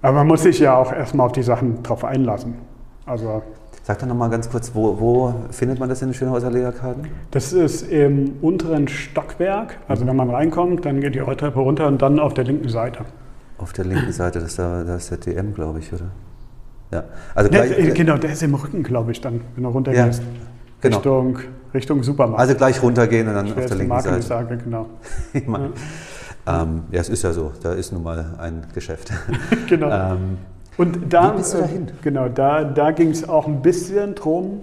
aber 0.00 0.18
man 0.18 0.26
muss 0.28 0.42
sich 0.42 0.58
ja 0.60 0.76
auch 0.76 0.92
erstmal 0.92 1.26
auf 1.26 1.32
die 1.32 1.42
Sachen 1.42 1.82
drauf 1.82 2.04
einlassen. 2.04 2.54
Also 3.06 3.42
Sag 3.82 3.98
doch 4.00 4.06
nochmal 4.06 4.28
ganz 4.28 4.50
kurz, 4.50 4.74
wo, 4.74 5.00
wo 5.00 5.34
findet 5.50 5.78
man 5.80 5.88
das 5.88 6.02
in 6.02 6.08
den 6.08 6.14
Schönhauser 6.14 6.48
Allee-Arkaden? 6.48 7.08
Das 7.30 7.54
ist 7.54 7.90
im 7.90 8.34
unteren 8.42 8.86
Stockwerk. 8.86 9.78
Also 9.88 10.06
wenn 10.06 10.14
man 10.14 10.28
reinkommt, 10.28 10.84
dann 10.84 11.00
geht 11.00 11.14
die 11.14 11.20
Rolltreppe 11.20 11.58
runter 11.58 11.86
und 11.88 12.02
dann 12.02 12.20
auf 12.20 12.34
der 12.34 12.44
linken 12.44 12.68
Seite. 12.68 13.06
Auf 13.56 13.72
der 13.72 13.86
linken 13.86 14.12
Seite, 14.12 14.40
das 14.40 14.50
ist 14.50 14.58
der, 14.58 14.84
das 14.84 15.10
ist 15.10 15.26
der 15.26 15.34
DM, 15.34 15.54
glaube 15.54 15.78
ich, 15.78 15.90
oder? 15.92 16.10
Ja. 16.90 17.04
Also 17.34 17.50
gleich, 17.50 17.78
äh, 17.78 17.90
genau, 17.90 18.16
der 18.16 18.32
ist 18.32 18.42
im 18.42 18.54
Rücken, 18.54 18.82
glaube 18.82 19.12
ich, 19.12 19.20
dann, 19.20 19.40
wenn 19.54 19.64
du 19.64 19.70
runtergehst. 19.70 20.22
genau. 20.80 20.96
Richtung, 20.96 21.38
Richtung 21.74 22.02
Supermarkt. 22.02 22.40
Also 22.40 22.54
gleich 22.54 22.82
runtergehen 22.82 23.28
und 23.28 23.34
dann 23.34 23.46
auf 23.46 23.54
der 23.54 23.76
linken 23.76 23.88
Marke, 23.88 24.08
Seite. 24.08 24.22
sage, 24.22 24.56
genau. 24.56 24.86
Ich 25.32 25.46
meine, 25.46 25.72
ähm, 26.46 26.84
ja, 26.90 27.00
es 27.00 27.08
ist 27.08 27.22
ja 27.22 27.32
so, 27.32 27.52
da 27.62 27.72
ist 27.72 27.92
nun 27.92 28.02
mal 28.02 28.34
ein 28.38 28.66
Geschäft. 28.74 29.12
genau. 29.68 29.90
ähm, 29.90 30.38
Und 30.78 31.12
da, 31.12 31.32
Wie 31.32 31.38
bist 31.38 31.52
du 31.54 31.58
äh, 31.58 31.62
dahin? 31.62 31.90
Genau, 32.02 32.28
da, 32.28 32.64
da 32.64 32.90
ging 32.92 33.10
es 33.10 33.28
auch 33.28 33.46
ein 33.46 33.60
bisschen 33.60 34.14
drum, 34.14 34.62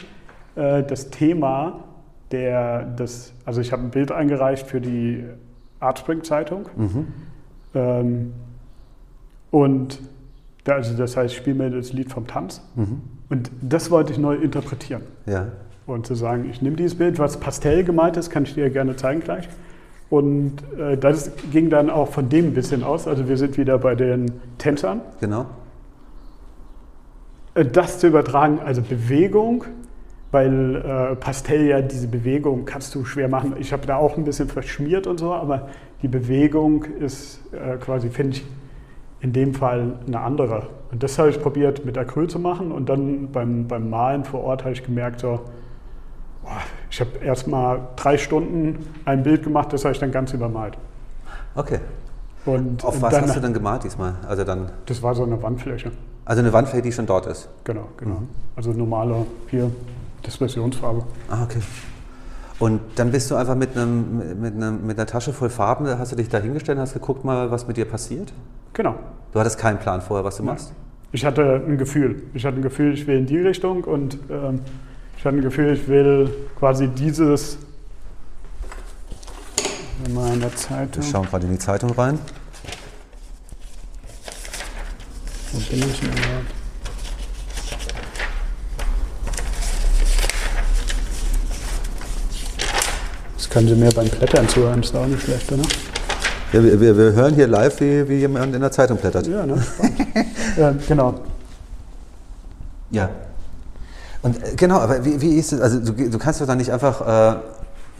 äh, 0.55 0.83
das 0.83 1.11
Thema 1.11 1.83
der, 2.31 2.85
das, 2.85 3.33
also 3.45 3.61
ich 3.61 3.71
habe 3.71 3.83
ein 3.83 3.91
Bild 3.91 4.11
eingereicht 4.11 4.67
für 4.67 4.81
die 4.81 5.23
Artspring-Zeitung. 5.79 6.67
mhm. 6.75 7.07
Ähm, 7.75 8.33
und 9.51 9.99
also 10.67 10.95
das 10.97 11.15
heißt, 11.15 11.33
ich 11.33 11.37
spiele 11.37 11.55
mir 11.55 11.69
das 11.69 11.93
Lied 11.93 12.11
vom 12.11 12.27
Tanz. 12.27 12.61
Mhm. 12.75 13.01
Und 13.29 13.51
das 13.61 13.91
wollte 13.91 14.11
ich 14.13 14.17
neu 14.17 14.35
interpretieren. 14.35 15.01
Ja. 15.25 15.47
Und 15.85 16.07
zu 16.07 16.15
sagen, 16.15 16.47
ich 16.49 16.61
nehme 16.61 16.75
dieses 16.75 16.97
Bild, 16.97 17.19
was 17.19 17.39
Pastell 17.39 17.83
gemalt 17.83 18.17
ist, 18.17 18.29
kann 18.29 18.43
ich 18.43 18.55
dir 18.55 18.69
gerne 18.69 18.95
zeigen 18.95 19.21
gleich. 19.21 19.47
Und 20.09 20.57
äh, 20.79 20.97
das 20.97 21.31
ging 21.51 21.69
dann 21.69 21.89
auch 21.89 22.09
von 22.09 22.29
dem 22.29 22.47
ein 22.47 22.53
bisschen 22.53 22.83
aus. 22.83 23.07
Also 23.07 23.27
wir 23.27 23.37
sind 23.37 23.57
wieder 23.57 23.77
bei 23.77 23.95
den 23.95 24.31
Tänzern. 24.57 25.01
Genau. 25.19 25.45
Äh, 27.55 27.65
Das 27.65 27.99
zu 27.99 28.07
übertragen, 28.07 28.59
also 28.63 28.81
Bewegung, 28.81 29.65
weil 30.31 30.75
äh, 30.75 31.15
Pastell 31.15 31.65
ja 31.65 31.81
diese 31.81 32.07
Bewegung 32.07 32.65
kannst 32.65 32.93
du 32.93 33.05
schwer 33.05 33.29
machen. 33.29 33.53
Ich 33.59 33.71
habe 33.73 33.85
da 33.87 33.97
auch 33.97 34.17
ein 34.17 34.25
bisschen 34.25 34.47
verschmiert 34.47 35.07
und 35.07 35.19
so, 35.19 35.33
aber 35.33 35.69
die 36.01 36.07
Bewegung 36.07 36.83
ist 36.83 37.39
äh, 37.53 37.77
quasi, 37.77 38.09
finde 38.09 38.37
ich, 38.37 38.45
in 39.21 39.33
dem 39.33 39.53
Fall 39.53 39.99
eine 40.05 40.19
andere. 40.19 40.67
Und 40.91 41.03
das 41.03 41.17
habe 41.17 41.29
ich 41.29 41.41
probiert 41.41 41.85
mit 41.85 41.97
Acryl 41.97 42.27
zu 42.29 42.39
machen 42.39 42.71
und 42.71 42.87
dann 42.89 43.31
beim, 43.31 43.67
beim 43.67 43.89
Malen 43.89 44.23
vor 44.23 44.43
Ort 44.43 44.63
habe 44.63 44.73
ich 44.73 44.83
gemerkt, 44.83 45.19
so, 45.21 45.39
boah, 46.43 46.57
ich 46.89 46.99
habe 46.99 47.11
erst 47.23 47.47
mal 47.47 47.87
drei 47.95 48.17
Stunden 48.17 48.85
ein 49.05 49.23
Bild 49.23 49.43
gemacht, 49.43 49.73
das 49.73 49.83
habe 49.83 49.93
ich 49.93 49.99
dann 49.99 50.11
ganz 50.11 50.33
übermalt. 50.33 50.77
Okay. 51.55 51.79
Und 52.45 52.83
Auf 52.83 53.01
was 53.01 53.13
dann, 53.13 53.23
hast 53.23 53.35
du 53.35 53.39
denn 53.39 53.53
gemalt 53.53 53.83
diesmal? 53.83 54.15
Also 54.27 54.43
dann, 54.43 54.69
Das 54.85 55.01
war 55.01 55.15
so 55.15 55.23
eine 55.23 55.41
Wandfläche. 55.41 55.91
also 56.25 56.41
eine 56.41 56.53
Wandfläche, 56.53 56.83
die 56.83 56.91
schon 56.91 57.07
dort 57.07 57.25
ist. 57.25 57.49
Genau, 57.63 57.87
genau. 57.97 58.15
Mhm. 58.15 58.29
Also 58.55 58.71
normale 58.71 59.25
hier 59.49 59.71
Dispersionsfarbe. 60.25 61.03
Ah, 61.29 61.43
okay. 61.43 61.59
Und 62.59 62.81
dann 62.95 63.11
bist 63.11 63.29
du 63.31 63.35
einfach 63.35 63.55
mit, 63.55 63.75
einem, 63.75 64.39
mit, 64.39 64.53
einem, 64.55 64.85
mit 64.85 64.97
einer 64.97 65.07
Tasche 65.07 65.33
voll 65.33 65.49
Farben, 65.49 65.87
hast 65.99 66.11
du 66.11 66.15
dich 66.15 66.29
da 66.29 66.37
hingestellt 66.37 66.77
und 66.77 66.83
hast 66.83 66.93
geguckt 66.93 67.25
mal, 67.25 67.51
was 67.51 67.67
mit 67.67 67.77
dir 67.77 67.85
passiert? 67.85 68.31
Genau. 68.75 68.95
Du 69.31 69.39
hattest 69.39 69.57
keinen 69.57 69.79
Plan 69.79 70.01
vorher, 70.01 70.23
was 70.23 70.35
du 70.35 70.43
machst? 70.43 70.73
Ich 71.13 71.23
hatte 71.23 71.63
ein 71.65 71.77
Gefühl. 71.77 72.23
Ich 72.33 72.45
hatte 72.45 72.57
ein 72.57 72.61
Gefühl, 72.61 72.93
ich 72.93 73.07
will 73.07 73.17
in 73.17 73.25
die 73.25 73.39
Richtung 73.39 73.85
und 73.85 74.17
ähm, 74.29 74.59
ich 75.17 75.25
hatte 75.25 75.37
ein 75.37 75.41
Gefühl, 75.41 75.73
ich 75.73 75.87
will 75.87 76.29
quasi 76.59 76.89
dieses. 76.89 77.57
Mal 80.13 80.33
in 80.33 80.41
der 80.41 80.53
Zeitung. 80.55 81.01
Wir 81.01 81.09
schauen 81.09 81.25
gerade 81.25 81.45
in 81.45 81.53
die 81.53 81.57
Zeitung 81.57 81.91
rein. 81.91 82.19
Wo 85.53 85.57
bin 85.57 85.79
ich 85.79 85.99
denn 86.01 86.09
überhaupt? 86.09 86.53
Das 93.37 93.49
können 93.49 93.67
Sie 93.69 93.75
mir 93.75 93.89
beim 93.91 94.09
Blättern 94.09 94.49
zuhören, 94.49 94.81
ist 94.81 94.93
auch 94.93 95.07
nicht 95.07 95.23
schlecht, 95.23 95.49
oder? 95.49 95.63
Ja, 96.55 96.63
wir, 96.63 96.79
wir, 96.79 96.97
wir 96.97 97.11
hören 97.11 97.33
hier 97.33 97.47
live, 97.47 97.81
wie, 97.81 98.07
wie 98.07 98.15
jemand 98.15 98.55
in 98.55 98.61
der 98.61 98.71
Zeitung 98.71 98.95
blättert. 98.97 99.27
Ja, 99.27 99.45
ne? 99.45 99.61
Ja, 100.57 100.73
genau. 100.87 101.15
Ja. 102.91 103.09
Und 104.21 104.41
äh, 104.41 104.55
genau, 104.55 104.77
aber 104.77 105.03
wie, 105.03 105.19
wie 105.19 105.35
ist 105.35 105.51
es? 105.51 105.59
Also 105.59 105.79
du, 105.79 105.91
du 105.91 106.17
kannst 106.17 106.39
doch 106.39 106.47
dann 106.47 106.57
nicht 106.57 106.71
einfach 106.71 107.33
äh, 107.33 107.35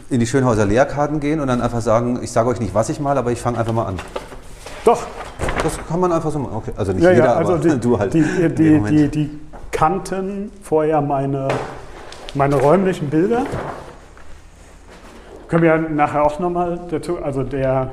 in 0.09 0.21
die 0.21 0.25
Schönhauser 0.25 0.65
Lehrkarten 0.65 1.19
gehen 1.19 1.41
und 1.41 1.47
dann 1.47 1.59
einfach 1.59 1.81
sagen, 1.81 2.19
ich 2.21 2.31
sage 2.31 2.47
euch 2.47 2.61
nicht, 2.61 2.73
was 2.73 2.87
ich 2.87 3.01
mal, 3.01 3.17
aber 3.17 3.33
ich 3.33 3.41
fange 3.41 3.57
einfach 3.57 3.73
mal 3.73 3.87
an. 3.87 3.99
Doch, 4.85 5.03
Das 5.61 5.77
kann 5.89 5.99
man 5.99 6.13
einfach 6.13 6.31
so 6.31 6.39
machen. 6.39 6.55
Okay. 6.55 6.71
Also 6.77 6.93
nicht 6.93 7.03
ja, 7.03 7.11
jeder, 7.11 7.25
ja, 7.25 7.33
also 7.35 7.55
aber 7.55 7.61
die, 7.61 7.77
du 7.81 7.99
halt. 7.99 8.13
die, 8.13 8.23
die, 8.23 8.79
die, 8.79 9.07
die 9.09 9.39
kannten 9.71 10.49
vorher 10.63 11.01
meine, 11.01 11.49
meine 12.33 12.55
räumlichen 12.55 13.09
Bilder. 13.09 13.43
Können 15.49 15.63
wir 15.63 15.75
ja 15.75 15.77
nachher 15.77 16.23
auch 16.23 16.39
nochmal 16.39 16.79
dazu, 16.89 17.21
also 17.21 17.43
der, 17.43 17.91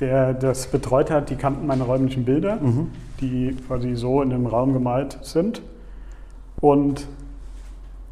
der 0.00 0.34
das 0.34 0.66
betreut 0.66 1.10
hat, 1.10 1.30
die 1.30 1.36
kannten 1.36 1.66
meine 1.66 1.84
räumlichen 1.84 2.24
Bilder, 2.24 2.56
Mhm. 2.60 2.88
die 3.20 3.56
quasi 3.66 3.94
so 3.94 4.22
in 4.22 4.30
dem 4.30 4.46
Raum 4.46 4.72
gemalt 4.72 5.18
sind. 5.22 5.62
Und 6.60 7.06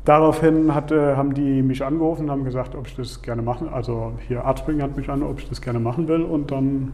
daraufhin 0.05 0.75
hatte, 0.75 1.17
haben 1.17 1.35
die 1.35 1.63
mich 1.63 1.85
angerufen 1.85 2.25
und 2.25 2.31
haben 2.31 2.45
gesagt, 2.45 2.75
ob 2.75 2.87
ich 2.87 2.97
das 2.97 3.23
gerne 3.23 3.43
machen 3.43 3.69
Also 3.73 4.13
hier 4.27 4.45
Artspring 4.45 4.83
hat 4.83 4.97
mich 4.97 5.09
an, 5.09 5.23
ob 5.23 5.39
ich 5.39 5.49
das 5.49 5.61
gerne 5.61 5.79
machen 5.79 6.09
will. 6.09 6.23
Und 6.23 6.51
dann 6.51 6.93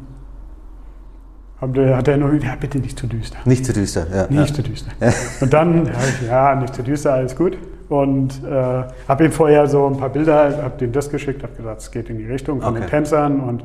hat 1.61 2.07
er 2.07 2.17
nur, 2.17 2.35
ja, 2.35 2.55
bitte 2.55 2.79
nicht 2.79 2.99
zu 2.99 3.09
düster. 3.09 3.39
Nicht 3.45 3.65
zu 3.67 3.73
düster, 3.73 4.07
ja. 4.15 4.27
Nicht 4.29 4.51
ja. 4.51 4.55
zu 4.55 4.63
düster. 4.63 4.93
Und 5.41 5.53
dann, 5.53 5.87
ja, 5.87 5.93
ja, 6.29 6.55
nicht 6.55 6.75
zu 6.75 6.83
düster, 6.85 7.15
alles 7.15 7.35
gut. 7.35 7.59
Und 7.89 8.45
äh, 8.45 8.85
habe 9.09 9.25
ihm 9.25 9.33
vorher 9.33 9.67
so 9.67 9.87
ein 9.87 9.97
paar 9.97 10.11
Bilder, 10.11 10.63
habe 10.63 10.85
ihm 10.85 10.93
das 10.93 11.11
geschickt, 11.11 11.43
habe 11.43 11.55
gesagt, 11.55 11.81
es 11.81 11.91
geht 11.91 12.11
in 12.11 12.19
die 12.19 12.27
Richtung 12.27 12.61
von 12.61 12.73
okay. 12.73 12.81
den 12.83 12.89
Tänzern. 12.89 13.41
Und 13.41 13.65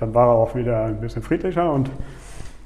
dann 0.00 0.14
war 0.14 0.28
er 0.28 0.34
auch 0.34 0.54
wieder 0.54 0.84
ein 0.84 1.00
bisschen 1.00 1.22
friedlicher. 1.22 1.72
Und, 1.72 1.90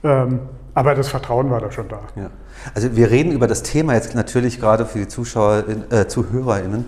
ähm, 0.02 0.40
aber 0.74 0.94
das 0.94 1.08
Vertrauen 1.08 1.50
war 1.50 1.60
da 1.60 1.70
schon 1.70 1.88
da. 1.88 2.00
Ja. 2.16 2.30
Also 2.74 2.96
wir 2.96 3.10
reden 3.10 3.32
über 3.32 3.46
das 3.46 3.62
Thema 3.62 3.94
jetzt 3.94 4.14
natürlich 4.14 4.60
gerade 4.60 4.86
für 4.86 4.98
die 4.98 5.08
Zuschauer, 5.08 5.64
äh, 5.90 6.06
ZuhörerInnen. 6.06 6.86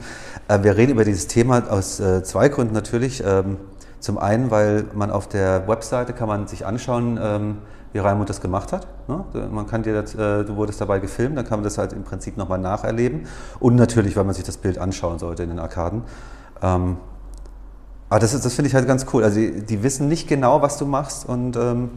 Äh, 0.49 0.63
wir 0.63 0.77
reden 0.77 0.93
über 0.93 1.05
dieses 1.05 1.27
Thema 1.27 1.63
aus 1.71 2.01
äh, 2.01 2.23
zwei 2.23 2.49
Gründen 2.49 2.75
natürlich. 2.75 3.23
Ähm, 3.25 3.59
zum 4.01 4.19
einen, 4.19 4.51
weil 4.51 4.85
man 4.95 5.11
auf 5.11 5.29
der 5.29 5.67
Webseite 5.67 6.13
kann 6.13 6.29
man 6.29 6.47
sich 6.47 6.65
anschauen, 6.65 7.19
ähm, 7.21 7.59
wie 7.93 7.99
Raimund 7.99 8.29
das 8.29 8.41
gemacht 8.41 8.73
hat. 8.73 8.87
Ne? 9.09 9.25
Man 9.51 9.67
kann 9.67 9.83
dir 9.83 10.01
das, 10.01 10.15
äh, 10.15 10.45
du 10.45 10.57
wurdest 10.57 10.81
dabei 10.81 10.99
gefilmt, 10.99 11.37
dann 11.37 11.47
kann 11.47 11.59
man 11.59 11.65
das 11.65 11.79
halt 11.79 11.93
im 11.93 12.05
Prinzip 12.05 12.37
nochmal 12.37 12.59
nacherleben. 12.59 13.27
Und 13.59 13.75
natürlich, 13.75 14.17
weil 14.17 14.25
man 14.25 14.35
sich 14.35 14.45
das 14.45 14.59
Bild 14.59 14.79
anschauen 14.79 15.19
sollte 15.19 15.43
in 15.43 15.49
den 15.49 15.59
Arkaden. 15.59 16.03
Ähm, 16.63 16.99
aber 18.09 18.21
das, 18.21 18.41
das 18.41 18.55
finde 18.55 18.69
ich 18.69 18.75
halt 18.75 18.87
ganz 18.87 19.07
cool. 19.13 19.25
Also 19.25 19.41
die, 19.41 19.63
die, 19.63 19.83
wissen 19.83 20.09
nicht 20.09 20.29
genau, 20.29 20.63
was 20.63 20.79
du 20.79 20.87
machst 20.87 21.29
und 21.29 21.57
ähm, 21.57 21.91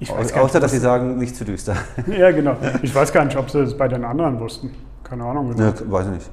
ich 0.00 0.10
weiß 0.10 0.32
außer, 0.32 0.42
nicht, 0.42 0.62
dass 0.62 0.72
sie 0.72 0.78
sagen, 0.78 1.18
nicht 1.18 1.36
zu 1.36 1.44
düster. 1.44 1.76
Ja, 2.06 2.30
genau. 2.30 2.56
Ich 2.82 2.94
weiß 2.94 3.12
gar 3.12 3.24
nicht, 3.24 3.36
ob 3.36 3.50
sie 3.50 3.60
es 3.60 3.76
bei 3.76 3.88
den 3.88 4.04
anderen 4.04 4.40
wussten. 4.40 4.70
Keine 5.04 5.24
Ahnung. 5.24 5.54
Ja, 5.56 5.72
weiß 5.86 6.06
ich 6.06 6.12
nicht. 6.12 6.30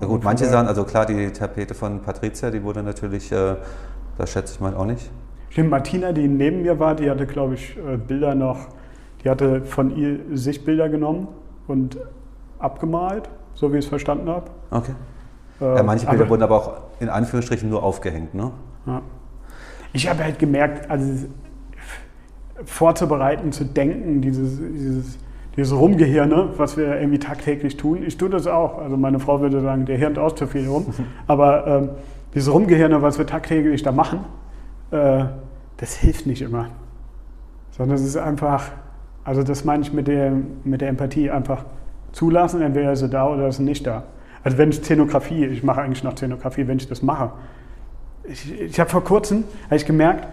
Na 0.00 0.06
gut, 0.06 0.24
manche 0.24 0.46
sagen, 0.46 0.66
also 0.66 0.84
klar, 0.84 1.04
die 1.04 1.30
Tapete 1.30 1.74
von 1.74 2.00
Patricia, 2.00 2.50
die 2.50 2.62
wurde 2.62 2.82
natürlich 2.82 3.30
äh, 3.32 3.56
das 4.20 4.32
schätze 4.32 4.54
ich 4.54 4.60
mal 4.60 4.74
auch 4.74 4.84
nicht. 4.84 5.10
Stimmt, 5.48 5.70
Martina, 5.70 6.12
die 6.12 6.28
neben 6.28 6.62
mir 6.62 6.78
war, 6.78 6.94
die 6.94 7.10
hatte, 7.10 7.26
glaube 7.26 7.54
ich, 7.54 7.76
äh, 7.76 7.96
Bilder 7.96 8.34
noch, 8.34 8.68
die 9.24 9.30
hatte 9.30 9.62
von 9.64 9.96
ihr 9.96 10.20
sich 10.36 10.64
Bilder 10.64 10.88
genommen 10.88 11.28
und 11.66 11.98
abgemalt, 12.58 13.30
so 13.54 13.72
wie 13.72 13.78
ich 13.78 13.84
es 13.86 13.88
verstanden 13.88 14.28
habe. 14.28 14.50
Okay. 14.70 14.92
Ja, 15.60 15.82
manche 15.82 16.06
Bilder 16.06 16.22
aber, 16.22 16.30
wurden 16.30 16.42
aber 16.42 16.56
auch 16.56 16.72
in 17.00 17.08
Anführungsstrichen 17.08 17.68
nur 17.68 17.82
aufgehängt, 17.82 18.34
ne? 18.34 18.50
Ja. 18.86 19.02
Ich 19.92 20.08
habe 20.08 20.24
halt 20.24 20.38
gemerkt, 20.38 20.90
also 20.90 21.26
vorzubereiten, 22.64 23.52
zu 23.52 23.64
denken, 23.64 24.20
dieses, 24.20 24.58
dieses, 24.58 25.18
dieses 25.56 25.76
Rumgehirne, 25.76 26.50
was 26.56 26.76
wir 26.76 27.00
irgendwie 27.00 27.18
tagtäglich 27.18 27.76
tun. 27.76 28.02
Ich 28.06 28.16
tue 28.16 28.30
das 28.30 28.46
auch. 28.46 28.78
Also 28.78 28.96
meine 28.96 29.18
Frau 29.18 29.40
würde 29.40 29.60
sagen, 29.60 29.86
der 29.86 29.96
hirnt 29.96 30.18
auch 30.18 30.32
zu 30.32 30.46
viel 30.46 30.66
rum. 30.68 30.86
aber 31.26 31.66
ähm, 31.66 31.88
dieses 32.34 32.52
Rumgehirne, 32.52 33.02
was 33.02 33.18
wir 33.18 33.26
tagtäglich 33.26 33.82
da 33.82 33.92
machen, 33.92 34.20
äh, 34.90 35.24
das 35.78 35.94
hilft 35.94 36.26
nicht 36.26 36.42
immer. 36.42 36.66
Sondern 37.72 37.96
es 37.96 38.04
ist 38.04 38.16
einfach, 38.16 38.70
also 39.24 39.42
das 39.42 39.64
meine 39.64 39.82
ich 39.82 39.92
mit 39.92 40.06
der, 40.06 40.32
mit 40.64 40.80
der 40.80 40.88
Empathie, 40.88 41.30
einfach 41.30 41.64
zulassen, 42.12 42.60
entweder 42.60 42.92
ist 42.92 43.00
sie 43.00 43.08
da 43.08 43.28
oder 43.28 43.48
ist 43.48 43.56
sie 43.56 43.62
nicht 43.62 43.86
da. 43.86 44.04
Also 44.42 44.58
wenn 44.58 44.70
ich 44.70 44.76
Szenografie, 44.76 45.44
ich 45.46 45.62
mache 45.62 45.82
eigentlich 45.82 46.04
noch 46.04 46.12
Szenografie, 46.12 46.66
wenn 46.66 46.78
ich 46.78 46.88
das 46.88 47.02
mache. 47.02 47.32
Ich, 48.24 48.60
ich 48.60 48.80
habe 48.80 48.88
vor 48.88 49.04
kurzem, 49.04 49.44
habe 49.66 49.76
ich 49.76 49.86
gemerkt, 49.86 50.28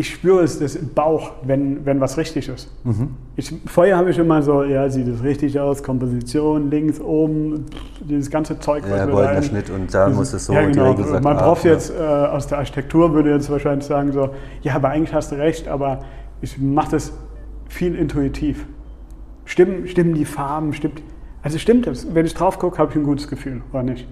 ich 0.00 0.08
spüre 0.14 0.42
es 0.42 0.58
das 0.58 0.76
im 0.76 0.94
Bauch, 0.94 1.32
wenn, 1.42 1.84
wenn 1.84 2.00
was 2.00 2.16
richtig 2.16 2.48
ist. 2.48 2.70
Mhm. 2.84 3.16
Ich, 3.36 3.54
vorher 3.66 3.98
habe 3.98 4.10
ich 4.10 4.16
immer 4.16 4.40
so, 4.40 4.62
ja, 4.62 4.88
sieht 4.88 5.06
es 5.06 5.22
richtig 5.22 5.60
aus, 5.60 5.82
Komposition, 5.82 6.70
links, 6.70 6.98
oben, 7.00 7.66
dieses 8.00 8.30
ganze 8.30 8.58
Zeug. 8.58 8.84
Ja, 8.88 9.04
goldener 9.04 9.42
Schnitt 9.42 9.68
und 9.68 9.92
da 9.92 10.06
dieses, 10.06 10.18
muss 10.18 10.32
es 10.32 10.46
so. 10.46 10.54
Ja, 10.54 10.62
genau. 10.62 10.94
Man 10.94 11.36
braucht 11.36 11.64
jetzt 11.64 11.90
äh, 11.90 12.02
aus 12.02 12.46
der 12.46 12.58
Architektur, 12.58 13.12
würde 13.12 13.30
jetzt 13.30 13.50
wahrscheinlich 13.50 13.84
sagen 13.84 14.12
so, 14.12 14.30
ja, 14.62 14.74
aber 14.74 14.88
eigentlich 14.88 15.12
hast 15.12 15.32
du 15.32 15.36
recht, 15.36 15.68
aber 15.68 16.00
ich 16.40 16.56
mache 16.56 16.92
das 16.92 17.12
viel 17.68 17.94
intuitiv. 17.94 18.64
Stimmen, 19.44 19.86
stimmen 19.86 20.14
die 20.14 20.24
Farben, 20.24 20.72
stimmt, 20.72 21.02
also 21.42 21.58
stimmt 21.58 21.86
es. 21.86 22.14
Wenn 22.14 22.26
ich 22.26 22.34
drauf 22.34 22.58
gucke, 22.58 22.78
habe 22.78 22.90
ich 22.90 22.96
ein 22.96 23.04
gutes 23.04 23.28
Gefühl, 23.28 23.62
oder 23.72 23.82
nicht? 23.82 24.06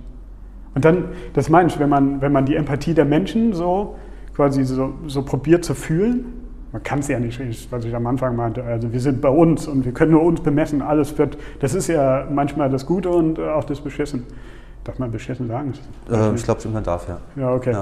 Und 0.75 0.85
dann, 0.85 1.05
das 1.35 1.49
meine 1.49 1.69
ich, 1.69 1.79
wenn 1.79 1.88
man, 1.88 2.21
wenn 2.21 2.33
man 2.33 2.47
die 2.47 2.55
Empathie 2.55 2.95
der 2.95 3.05
Menschen 3.05 3.53
so 3.53 3.97
quasi 4.38 4.62
so, 4.64 4.95
so 5.09 5.23
probiert 5.23 5.64
zu 5.64 5.75
fühlen. 5.75 6.27
Man 6.71 6.83
kann 6.83 7.01
es 7.01 7.09
ja 7.09 7.19
nicht, 7.19 7.41
was 7.73 7.85
ich 7.85 7.95
am 7.95 8.07
Anfang 8.07 8.37
meinte. 8.37 8.62
Also 8.62 8.93
wir 8.93 9.01
sind 9.01 9.21
bei 9.21 9.31
uns 9.31 9.67
und 9.67 9.85
wir 9.85 9.93
können 9.93 10.12
nur 10.12 10.23
uns 10.23 10.41
bemessen. 10.41 10.81
Alles 10.81 11.19
wird, 11.19 11.37
das 11.59 11.75
ist 11.75 11.88
ja 11.88 12.29
manchmal 12.31 12.71
das 12.71 12.87
Gute 12.87 13.09
und 13.09 13.41
auch 13.41 13.64
das 13.64 13.81
Beschissen. 13.81 14.25
Darf 14.85 15.01
man 15.01 15.11
beschissen 15.11 15.49
sagen? 15.49 15.73
Äh, 16.09 16.35
ich 16.37 16.45
glaube, 16.45 16.69
man 16.69 16.85
darf, 16.85 17.09
ja. 17.09 17.19
Ja, 17.35 17.53
okay. 17.53 17.73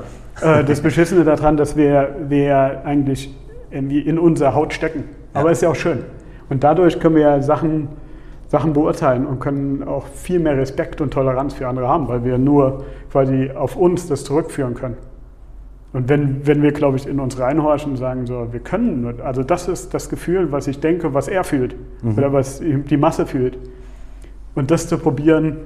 Ja. 0.40 0.60
Äh, 0.60 0.64
das 0.64 0.80
Beschissene 0.80 1.24
daran, 1.24 1.58
dass 1.58 1.76
wir, 1.76 2.16
wir 2.28 2.82
eigentlich 2.86 3.36
irgendwie 3.70 4.00
in 4.00 4.18
unserer 4.18 4.54
Haut 4.54 4.72
stecken. 4.72 5.04
Aber 5.34 5.46
ja. 5.48 5.52
ist 5.52 5.60
ja 5.60 5.68
auch 5.68 5.76
schön. 5.76 6.04
Und 6.48 6.64
dadurch 6.64 6.98
können 6.98 7.16
wir 7.16 7.22
ja 7.22 7.42
Sachen, 7.42 7.88
Sachen 8.48 8.72
beurteilen 8.72 9.26
und 9.26 9.40
können 9.40 9.82
auch 9.82 10.06
viel 10.06 10.38
mehr 10.38 10.56
Respekt 10.56 11.00
und 11.00 11.12
Toleranz 11.12 11.54
für 11.54 11.66
andere 11.66 11.88
haben, 11.88 12.08
weil 12.08 12.24
wir 12.24 12.38
nur 12.38 12.84
quasi 13.10 13.50
auf 13.50 13.76
uns 13.76 14.06
das 14.06 14.24
zurückführen 14.24 14.74
können. 14.74 14.96
Und 15.92 16.08
wenn, 16.08 16.46
wenn 16.46 16.62
wir, 16.62 16.72
glaube 16.72 16.96
ich, 16.98 17.06
in 17.06 17.20
uns 17.20 17.38
reinhorchen 17.38 17.92
und 17.92 17.96
sagen, 17.96 18.26
so, 18.26 18.48
wir 18.52 18.60
können 18.60 19.02
nur, 19.02 19.24
also 19.24 19.42
das 19.42 19.66
ist 19.66 19.94
das 19.94 20.08
Gefühl, 20.08 20.52
was 20.52 20.66
ich 20.66 20.78
denke, 20.78 21.14
was 21.14 21.26
er 21.26 21.42
fühlt 21.42 21.74
mhm. 22.02 22.18
oder 22.18 22.32
was 22.32 22.60
die 22.60 22.96
Masse 22.96 23.26
fühlt. 23.26 23.58
Und 24.54 24.70
das 24.70 24.88
zu 24.88 24.98
probieren, 24.98 25.56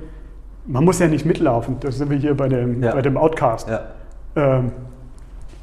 man 0.67 0.85
muss 0.85 1.01
ja 1.01 1.09
nicht 1.09 1.27
mitlaufen, 1.27 1.77
das 1.81 1.99
sind 1.99 2.11
wir 2.11 2.17
hier 2.17 2.35
bei 2.35 2.49
dem, 2.49 2.83
ja. 2.83 2.93
bei 2.93 3.03
dem 3.03 3.17
Outcast, 3.17 3.69
ja. 3.69 3.81
ähm, 4.37 4.73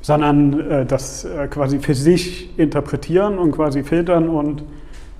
sondern 0.01 0.59
äh, 0.69 0.85
das 0.85 1.23
äh, 1.23 1.47
quasi 1.47 1.79
für 1.79 1.93
sich 1.93 2.57
interpretieren 2.59 3.37
und 3.37 3.53
quasi 3.53 3.83
filtern 3.83 4.27
und 4.27 4.63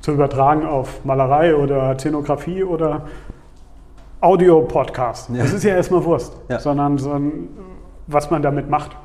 zu 0.01 0.12
übertragen 0.12 0.65
auf 0.65 1.03
Malerei 1.05 1.55
oder 1.55 1.97
Szenografie 1.97 2.63
oder 2.63 3.07
Audio-Podcast. 4.21 5.29
Ja. 5.29 5.43
Das 5.43 5.53
ist 5.53 5.63
ja 5.63 5.75
erstmal 5.75 6.03
Wurst, 6.03 6.33
sondern 6.60 6.97
so 6.97 7.12
ein, 7.12 7.49
was 8.07 8.31
man 8.31 8.41
damit 8.41 8.69
macht 8.69 8.95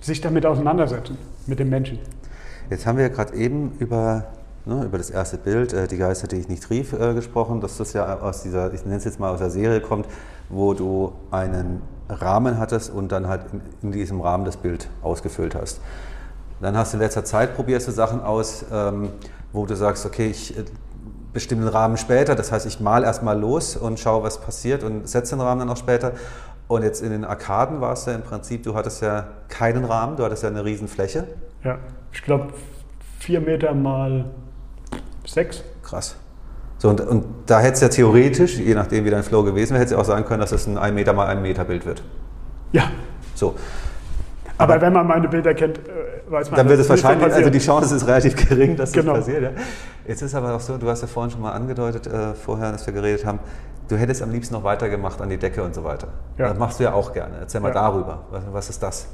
sich 0.00 0.20
damit 0.20 0.46
auseinandersetzen, 0.46 1.18
mit 1.46 1.58
dem 1.58 1.68
Menschen. 1.68 1.98
Jetzt 2.70 2.86
haben 2.86 2.96
wir 2.96 3.04
ja 3.04 3.12
gerade 3.12 3.34
eben 3.34 3.72
über, 3.78 4.26
ne, 4.64 4.84
über 4.84 4.98
das 4.98 5.10
erste 5.10 5.36
Bild, 5.36 5.72
äh, 5.72 5.86
Die 5.86 5.98
Geister, 5.98 6.26
die 6.26 6.36
ich 6.36 6.48
nicht 6.48 6.70
rief, 6.70 6.92
äh, 6.92 7.14
gesprochen, 7.14 7.60
dass 7.60 7.76
das 7.76 7.92
ja 7.92 8.20
aus 8.20 8.42
dieser, 8.42 8.72
ich 8.72 8.84
nenne 8.84 8.96
es 8.96 9.04
jetzt 9.04 9.20
mal 9.20 9.30
aus 9.30 9.38
der 9.38 9.50
Serie 9.50 9.80
kommt, 9.80 10.06
wo 10.48 10.74
du 10.74 11.12
einen 11.30 11.82
Rahmen 12.08 12.58
hattest 12.58 12.90
und 12.92 13.12
dann 13.12 13.28
halt 13.28 13.42
in, 13.52 13.60
in 13.82 13.92
diesem 13.92 14.20
Rahmen 14.20 14.44
das 14.44 14.56
Bild 14.56 14.88
ausgefüllt 15.02 15.54
hast. 15.54 15.80
Dann 16.60 16.76
hast 16.76 16.92
du 16.92 16.96
in 16.96 17.02
letzter 17.02 17.24
Zeit 17.24 17.54
probierst 17.56 17.88
du 17.88 17.92
Sachen 17.92 18.20
aus, 18.20 18.64
ähm, 18.72 19.10
wo 19.52 19.66
du 19.66 19.74
sagst, 19.76 20.06
okay, 20.06 20.26
ich 20.28 20.56
äh, 20.56 20.64
bestimme 21.32 21.62
den 21.62 21.70
Rahmen 21.70 21.96
später, 21.96 22.34
das 22.34 22.52
heißt, 22.52 22.66
ich 22.66 22.80
mal 22.80 23.04
erstmal 23.04 23.38
los 23.38 23.76
und 23.76 24.00
schaue, 24.00 24.22
was 24.22 24.40
passiert 24.40 24.82
und 24.82 25.08
setze 25.08 25.36
den 25.36 25.40
Rahmen 25.40 25.60
dann 25.60 25.70
auch 25.70 25.76
später. 25.76 26.12
Und 26.68 26.82
jetzt 26.82 27.02
in 27.02 27.10
den 27.10 27.24
Arkaden 27.24 27.80
war 27.80 27.92
es 27.94 28.06
ja 28.06 28.14
im 28.14 28.22
Prinzip, 28.22 28.62
du 28.62 28.74
hattest 28.74 29.02
ja 29.02 29.28
keinen 29.48 29.84
Rahmen, 29.84 30.16
du 30.16 30.24
hattest 30.24 30.42
ja 30.42 30.48
eine 30.48 30.64
riesen 30.64 30.88
Fläche. 30.88 31.26
Ja, 31.64 31.78
ich 32.12 32.22
glaube 32.22 32.52
vier 33.18 33.40
Meter 33.40 33.74
mal 33.74 34.24
sechs. 35.26 35.64
Krass. 35.82 36.16
So, 36.78 36.88
und, 36.88 37.00
und 37.00 37.24
da 37.46 37.60
hätte 37.60 37.74
es 37.74 37.80
ja 37.80 37.88
theoretisch, 37.88 38.56
je 38.56 38.74
nachdem 38.74 39.04
wie 39.04 39.10
dein 39.10 39.22
Flow 39.22 39.42
gewesen 39.42 39.72
wäre, 39.72 39.80
hätte 39.80 39.86
es 39.86 39.90
ja 39.92 39.98
auch 39.98 40.04
sagen 40.04 40.24
können, 40.24 40.40
dass 40.40 40.52
es 40.52 40.66
ein 40.66 40.78
1 40.78 40.94
Meter 40.94 41.12
mal 41.12 41.26
1 41.26 41.42
Meter 41.42 41.64
Bild 41.64 41.84
wird. 41.84 42.02
Ja. 42.72 42.84
So. 43.34 43.54
Aber, 44.56 44.74
Aber 44.74 44.82
wenn 44.82 44.92
man 44.92 45.06
meine 45.06 45.28
Bilder 45.28 45.52
kennt, 45.54 45.78
äh, 45.78 46.19
weiß 46.30 46.50
man, 46.50 46.58
dann 46.58 46.68
wird 46.68 46.80
es 46.80 46.88
wahrscheinlich, 46.88 47.32
also 47.32 47.50
die 47.50 47.58
Chance 47.58 47.94
ist 47.94 48.06
relativ 48.06 48.36
gering, 48.48 48.76
dass 48.76 48.92
genau. 48.92 49.14
das 49.14 49.26
passiert. 49.26 49.42
Ja? 49.42 49.50
Jetzt 50.06 50.22
ist 50.22 50.34
aber 50.34 50.54
auch 50.54 50.60
so, 50.60 50.76
du 50.78 50.88
hast 50.88 51.02
ja 51.02 51.08
vorhin 51.08 51.30
schon 51.30 51.40
mal 51.40 51.52
angedeutet, 51.52 52.06
äh, 52.06 52.34
vorher, 52.34 52.72
dass 52.72 52.86
wir 52.86 52.94
geredet 52.94 53.24
haben, 53.24 53.40
du 53.88 53.96
hättest 53.96 54.22
am 54.22 54.30
liebsten 54.30 54.54
noch 54.54 54.64
weitergemacht 54.64 55.20
an 55.20 55.28
die 55.28 55.36
Decke 55.36 55.62
und 55.62 55.74
so 55.74 55.84
weiter. 55.84 56.08
Ja. 56.38 56.48
Das 56.48 56.58
machst 56.58 56.80
du 56.80 56.84
ja 56.84 56.92
auch 56.92 57.12
gerne. 57.12 57.36
Erzähl 57.40 57.60
mal 57.60 57.68
ja. 57.68 57.74
darüber. 57.74 58.24
Was, 58.30 58.42
was, 58.52 58.70
ist 58.70 58.82
das? 58.82 59.08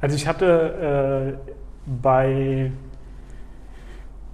Also 0.00 0.16
ich 0.16 0.26
hatte 0.26 1.36
äh, 1.36 1.52
bei, 2.02 2.72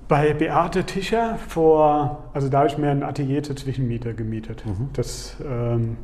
bei 0.08 0.34
Beate 0.34 0.84
Tischer 0.84 1.38
vor, 1.48 2.24
also 2.32 2.48
da 2.48 2.58
habe 2.58 2.68
ich 2.68 2.78
mir 2.78 2.90
ein 2.90 3.02
Atelier 3.02 3.42
zur 3.42 3.56
Zwischenmiete 3.56 4.14
gemietet. 4.14 4.64
Mhm. 4.64 4.90
Das, 4.92 5.36
ähm, 5.44 5.96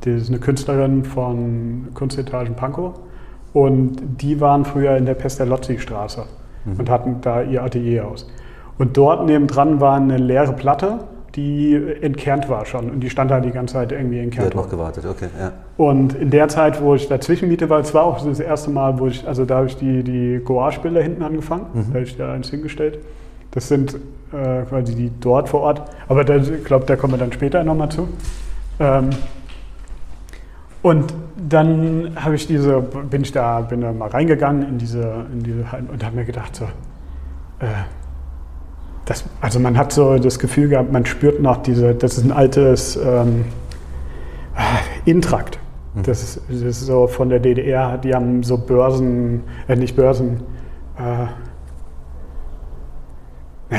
das 0.00 0.14
ist 0.22 0.28
eine 0.28 0.40
Künstlerin 0.40 1.04
von 1.04 1.88
Kunstetagen 1.94 2.56
Pankow 2.56 2.94
und 3.52 3.96
die 4.20 4.40
waren 4.40 4.64
früher 4.64 4.96
in 4.96 5.06
der 5.06 5.14
Pestalozzi-Straße 5.14 6.24
mhm. 6.64 6.78
und 6.78 6.90
hatten 6.90 7.16
da 7.20 7.42
ihr 7.42 7.62
Atelier 7.62 8.06
aus. 8.06 8.28
Und 8.78 8.96
dort 8.96 9.26
nebendran 9.26 9.80
war 9.80 9.96
eine 9.96 10.16
leere 10.16 10.52
Platte 10.52 11.00
die 11.34 11.74
entkernt 12.02 12.48
war 12.48 12.66
schon 12.66 12.90
und 12.90 13.00
die 13.00 13.08
stand 13.08 13.30
da 13.30 13.40
die 13.40 13.50
ganze 13.50 13.74
Zeit 13.74 13.92
irgendwie 13.92 14.18
entkernt. 14.18 14.52
Die 14.52 14.58
hat 14.58 14.64
noch 14.64 14.70
gewartet, 14.70 15.06
okay, 15.06 15.28
ja. 15.38 15.52
Und 15.78 16.14
in 16.14 16.30
der 16.30 16.48
Zeit, 16.48 16.82
wo 16.82 16.94
ich 16.94 17.08
dazwischen 17.08 17.48
miete, 17.48 17.70
war 17.70 17.80
es 17.80 17.94
war 17.94 18.04
auch 18.04 18.22
das 18.24 18.38
erste 18.38 18.70
Mal, 18.70 18.98
wo 18.98 19.06
ich, 19.06 19.26
also 19.26 19.44
da 19.44 19.56
habe 19.56 19.66
ich 19.66 19.76
die, 19.76 20.02
die 20.02 20.40
Gouache-Bilder 20.44 21.00
hinten 21.00 21.22
angefangen, 21.22 21.66
mhm. 21.72 21.86
da 21.88 21.94
habe 21.94 22.04
ich 22.04 22.16
da 22.16 22.32
eins 22.32 22.50
hingestellt. 22.50 22.98
Das 23.52 23.68
sind 23.68 23.94
äh, 24.32 24.62
quasi 24.68 24.94
die 24.94 25.10
dort 25.20 25.48
vor 25.48 25.60
Ort, 25.60 25.82
aber 26.08 26.24
da, 26.24 26.36
ich 26.36 26.64
glaube, 26.64 26.84
da 26.84 26.96
kommen 26.96 27.14
wir 27.14 27.18
dann 27.18 27.32
später 27.32 27.64
nochmal 27.64 27.88
zu. 27.88 28.08
Ähm, 28.78 29.10
und 30.82 31.14
dann 31.36 32.12
habe 32.16 32.34
ich 32.34 32.46
diese, 32.46 32.80
bin 32.80 33.22
ich 33.22 33.32
da, 33.32 33.60
bin 33.60 33.80
da 33.80 33.92
mal 33.92 34.08
reingegangen 34.08 34.68
in 34.68 34.78
diese, 34.78 35.26
in 35.32 35.42
diese 35.42 35.64
und 35.90 36.04
habe 36.04 36.16
mir 36.16 36.24
gedacht 36.24 36.56
so, 36.56 36.64
äh, 37.60 37.68
das, 39.04 39.24
also 39.40 39.58
man 39.58 39.76
hat 39.76 39.92
so 39.92 40.18
das 40.18 40.38
Gefühl 40.38 40.68
gehabt, 40.68 40.92
man 40.92 41.04
spürt 41.06 41.40
noch 41.40 41.58
diese, 41.58 41.94
das 41.94 42.18
ist 42.18 42.24
ein 42.24 42.32
altes 42.32 42.96
ähm, 42.96 43.44
äh, 44.56 45.10
Intrakt. 45.10 45.58
Hm. 45.94 46.02
Das 46.04 46.22
ist, 46.22 46.40
das 46.48 46.60
ist, 46.60 46.80
so 46.80 47.06
von 47.06 47.28
der 47.28 47.40
DDR, 47.40 47.98
die 47.98 48.14
haben 48.14 48.42
so 48.42 48.58
Börsen, 48.58 49.42
äh, 49.68 49.76
nicht 49.76 49.96
Börsen, 49.96 50.40
äh, 50.98 51.26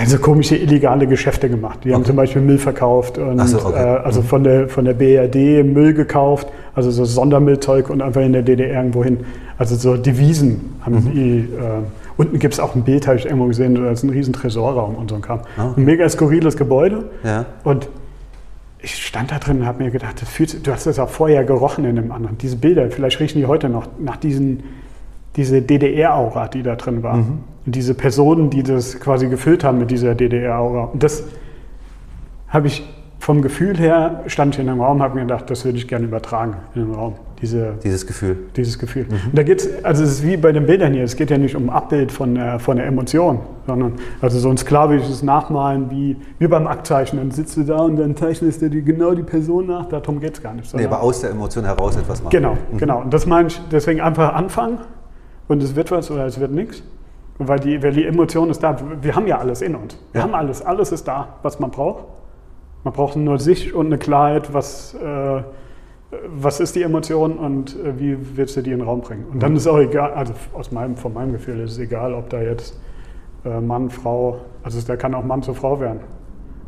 so 0.05 0.17
komische 0.17 0.55
illegale 0.55 1.07
Geschäfte 1.07 1.49
gemacht. 1.49 1.79
Die 1.83 1.89
okay. 1.89 1.95
haben 1.95 2.05
zum 2.05 2.15
Beispiel 2.15 2.41
Müll 2.41 2.57
verkauft 2.57 3.17
und 3.17 3.45
so, 3.47 3.57
okay. 3.65 3.77
äh, 3.77 3.97
also 3.99 4.21
mhm. 4.21 4.25
von 4.25 4.43
der, 4.43 4.69
von 4.69 4.85
der 4.85 4.93
BRD 4.93 5.63
Müll 5.65 5.93
gekauft, 5.93 6.47
also 6.75 6.91
so 6.91 7.05
Sondermüllzeug 7.05 7.89
und 7.89 8.01
einfach 8.01 8.21
in 8.21 8.33
der 8.33 8.41
DDR 8.41 8.77
irgendwo 8.77 9.03
hin. 9.03 9.19
Also 9.57 9.75
so 9.75 9.97
Devisen 9.97 10.75
haben 10.81 10.95
mhm. 10.95 11.11
die. 11.11 11.39
Äh, 11.39 11.83
unten 12.17 12.39
gibt 12.39 12.53
es 12.53 12.59
auch 12.59 12.75
ein 12.75 12.83
Bild, 12.83 13.07
habe 13.07 13.17
ich 13.17 13.25
irgendwo 13.25 13.45
gesehen, 13.47 13.75
da 13.75 13.89
ist 13.91 14.03
ein 14.03 14.09
riesen 14.09 14.33
Tresorraum 14.33 14.95
und 14.95 15.09
so 15.09 15.15
ein 15.15 15.21
Kram. 15.21 15.41
Ah, 15.57 15.69
okay. 15.69 15.81
Ein 15.81 15.85
mega 15.85 16.07
skurriles 16.07 16.57
Gebäude. 16.57 17.05
Ja. 17.23 17.45
Und 17.63 17.87
ich 18.83 19.05
stand 19.05 19.31
da 19.31 19.39
drin 19.39 19.61
und 19.61 19.65
habe 19.65 19.83
mir 19.83 19.91
gedacht, 19.91 20.19
fühlt, 20.19 20.67
du 20.67 20.71
hast 20.71 20.85
das 20.85 20.99
auch 20.99 21.09
vorher 21.09 21.43
gerochen 21.43 21.85
in 21.85 21.95
dem 21.95 22.11
anderen. 22.11 22.37
Diese 22.37 22.57
Bilder, 22.57 22.91
vielleicht 22.91 23.19
riechen 23.19 23.39
die 23.39 23.45
heute 23.45 23.69
noch 23.69 23.87
nach 23.97 24.17
diesen, 24.17 24.63
diese 25.35 25.61
DDR-Aura, 25.61 26.47
die 26.47 26.63
da 26.63 26.75
drin 26.75 27.03
war. 27.03 27.17
Mhm. 27.17 27.39
Und 27.65 27.75
diese 27.75 27.93
Personen, 27.93 28.49
die 28.49 28.63
das 28.63 28.99
quasi 28.99 29.27
gefüllt 29.27 29.63
haben 29.63 29.79
mit 29.79 29.89
dieser 29.89 30.15
DDR-Aura. 30.15 30.85
Und 30.85 31.01
das 31.01 31.23
habe 32.49 32.67
ich 32.67 32.83
vom 33.23 33.41
Gefühl 33.41 33.77
her, 33.77 34.23
stand 34.27 34.53
ich 34.53 34.59
in 34.59 34.67
einem 34.67 34.81
Raum, 34.81 35.01
habe 35.01 35.15
mir 35.15 35.21
gedacht, 35.21 35.49
das 35.49 35.63
würde 35.63 35.77
ich 35.77 35.87
gerne 35.87 36.05
übertragen 36.05 36.57
in 36.75 36.81
den 36.81 36.93
Raum. 36.93 37.15
Diese, 37.41 37.75
dieses 37.81 38.05
Gefühl. 38.05 38.37
Dieses 38.57 38.77
Gefühl. 38.77 39.05
Mhm. 39.05 39.29
Und 39.29 39.37
da 39.37 39.43
geht 39.43 39.61
es, 39.61 39.85
also 39.85 40.03
es 40.03 40.11
ist 40.11 40.23
wie 40.25 40.35
bei 40.35 40.51
den 40.51 40.65
Bildern 40.65 40.93
hier, 40.93 41.05
es 41.05 41.15
geht 41.15 41.29
ja 41.29 41.37
nicht 41.37 41.55
um 41.55 41.69
Abbild 41.69 42.11
von 42.11 42.35
der, 42.35 42.59
von 42.59 42.75
der 42.75 42.85
Emotion, 42.85 43.39
sondern 43.65 43.93
also 44.19 44.39
so 44.39 44.49
ein 44.49 44.57
sklavisches 44.57 45.23
Nachmalen 45.23 45.89
wie, 45.89 46.17
wie 46.37 46.47
beim 46.47 46.67
Aktzeichen. 46.67 47.17
Dann 47.17 47.31
sitzt 47.31 47.55
du 47.55 47.63
da 47.63 47.77
und 47.77 47.95
dann 47.95 48.17
zeichnest 48.17 48.61
du 48.61 48.69
die, 48.69 48.81
genau 48.81 49.13
die 49.13 49.23
Person 49.23 49.67
nach, 49.67 49.85
darum 49.85 50.19
geht 50.19 50.35
es 50.35 50.43
gar 50.43 50.53
nicht. 50.53 50.73
Nee, 50.75 50.85
aber 50.85 51.01
aus 51.01 51.21
der 51.21 51.31
Emotion 51.31 51.63
heraus 51.63 51.95
etwas 51.95 52.21
machen. 52.21 52.31
Genau, 52.31 52.57
mhm. 52.73 52.77
genau. 52.77 53.01
Und 53.01 53.13
das 53.13 53.25
meine 53.25 53.47
ich, 53.47 53.61
deswegen 53.71 54.01
einfach 54.01 54.33
anfangen 54.33 54.79
und 55.47 55.61
es 55.61 55.75
wird 55.75 55.91
was 55.91 56.09
oder 56.11 56.25
es 56.25 56.39
wird 56.39 56.51
nichts. 56.51 56.83
Weil 57.39 57.59
die, 57.59 57.81
weil 57.81 57.93
die 57.93 58.05
Emotion 58.05 58.49
ist 58.49 58.61
da. 58.61 58.77
Wir 59.01 59.15
haben 59.15 59.27
ja 59.27 59.39
alles 59.39 59.61
in 59.61 59.75
uns. 59.75 59.97
Wir 60.11 60.19
ja. 60.19 60.27
haben 60.27 60.35
alles. 60.35 60.61
Alles 60.61 60.91
ist 60.91 61.07
da, 61.07 61.39
was 61.41 61.59
man 61.59 61.71
braucht. 61.71 62.05
Man 62.83 62.93
braucht 62.93 63.15
nur 63.15 63.39
sich 63.39 63.73
und 63.73 63.87
eine 63.87 63.97
Klarheit, 63.97 64.53
was, 64.53 64.93
äh, 64.93 65.41
was 66.27 66.59
ist 66.59 66.75
die 66.75 66.83
Emotion 66.83 67.37
und 67.37 67.75
äh, 67.79 67.97
wie 67.97 68.17
willst 68.37 68.55
du 68.57 68.61
die 68.61 68.71
in 68.71 68.79
den 68.79 68.87
Raum 68.87 69.01
bringen. 69.01 69.25
Und 69.31 69.41
dann 69.41 69.55
ist 69.55 69.67
auch 69.67 69.79
egal, 69.79 70.13
also 70.13 70.33
aus 70.53 70.71
meinem, 70.71 70.97
von 70.97 71.13
meinem 71.13 71.31
Gefühl 71.31 71.59
ist 71.61 71.71
es 71.71 71.79
egal, 71.79 72.13
ob 72.13 72.29
da 72.29 72.41
jetzt 72.41 72.79
äh, 73.45 73.61
Mann, 73.61 73.89
Frau, 73.89 74.39
also 74.63 74.79
da 74.85 74.95
kann 74.95 75.15
auch 75.15 75.23
Mann 75.23 75.41
zu 75.41 75.53
Frau 75.53 75.79
werden 75.79 76.01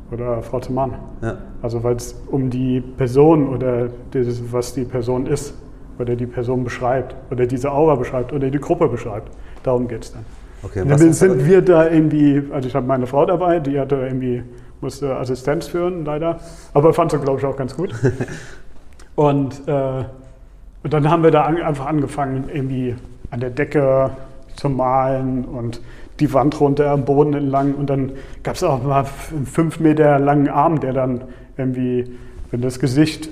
oder 0.09 0.41
Frau 0.41 0.59
zu 0.61 0.71
Mann. 0.71 0.93
Ja. 1.21 1.37
Also 1.61 1.83
weil 1.83 1.97
es 1.97 2.19
um 2.31 2.49
die 2.49 2.79
Person 2.79 3.49
oder 3.49 3.89
dieses, 4.13 4.53
was 4.53 4.73
die 4.73 4.85
Person 4.85 5.27
ist 5.27 5.53
oder 5.99 6.15
die 6.15 6.25
Person 6.25 6.63
beschreibt 6.63 7.15
oder 7.31 7.45
diese 7.45 7.71
Aura 7.71 7.95
beschreibt 7.95 8.33
oder 8.33 8.49
die 8.49 8.59
Gruppe 8.59 8.87
beschreibt. 8.87 9.31
Darum 9.63 9.87
geht 9.87 10.03
es 10.03 10.11
dann. 10.13 10.25
Okay, 10.63 10.83
dann 10.87 11.13
sind 11.13 11.45
wir 11.45 11.61
da 11.61 11.89
irgendwie, 11.89 12.41
also 12.51 12.67
ich 12.67 12.75
habe 12.75 12.87
meine 12.87 13.05
Frau 13.05 13.25
dabei, 13.25 13.59
die 13.59 13.79
hatte 13.79 13.95
irgendwie, 13.95 14.43
musste 14.81 15.15
Assistenz 15.15 15.67
führen, 15.67 16.05
leider, 16.05 16.39
aber 16.73 16.93
fand 16.93 17.11
sie, 17.11 17.19
glaube 17.19 17.39
ich, 17.39 17.45
auch 17.45 17.55
ganz 17.55 17.75
gut. 17.75 17.93
und, 19.15 19.67
äh, 19.67 20.03
und 20.83 20.93
dann 20.93 21.09
haben 21.09 21.23
wir 21.23 21.31
da 21.31 21.43
an, 21.43 21.61
einfach 21.61 21.85
angefangen, 21.85 22.45
irgendwie 22.51 22.95
an 23.29 23.39
der 23.41 23.51
Decke 23.51 24.11
zu 24.55 24.69
malen 24.69 25.45
und 25.45 25.81
die 26.19 26.33
Wand 26.33 26.59
runter 26.59 26.91
am 26.91 27.05
Boden 27.05 27.33
entlang 27.33 27.75
und 27.75 27.89
dann 27.89 28.13
gab 28.43 28.55
es 28.55 28.63
auch 28.63 28.81
mal 28.81 29.05
einen 29.31 29.45
fünf 29.45 29.79
Meter 29.79 30.17
langen 30.19 30.47
Arm, 30.47 30.79
der 30.79 30.93
dann 30.93 31.25
irgendwie, 31.57 32.05
wenn 32.51 32.61
das 32.61 32.79
Gesicht 32.79 33.29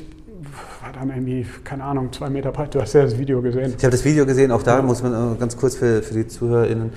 dann 1.08 1.18
irgendwie, 1.18 1.45
keine 1.64 1.84
Ahnung, 1.84 2.12
zwei 2.12 2.30
Meter 2.30 2.51
breit. 2.51 2.76
Du 2.76 2.82
hast 2.82 2.93
ja 2.93 3.04
das 3.04 3.18
Video 3.18 3.41
gesehen. 3.41 3.74
Ich 3.78 3.84
habe 3.84 3.91
das 3.91 4.06
Video 4.06 4.26
gesehen, 4.26 4.51
auch 4.51 4.64
da 4.64 4.82
muss 4.82 5.04
man 5.04 5.34
äh, 5.34 5.38
ganz 5.38 5.58
kurz 5.58 5.76
für, 5.76 6.01
für 6.01 6.14
die 6.14 6.28
ZuhörerInnen 6.28 6.91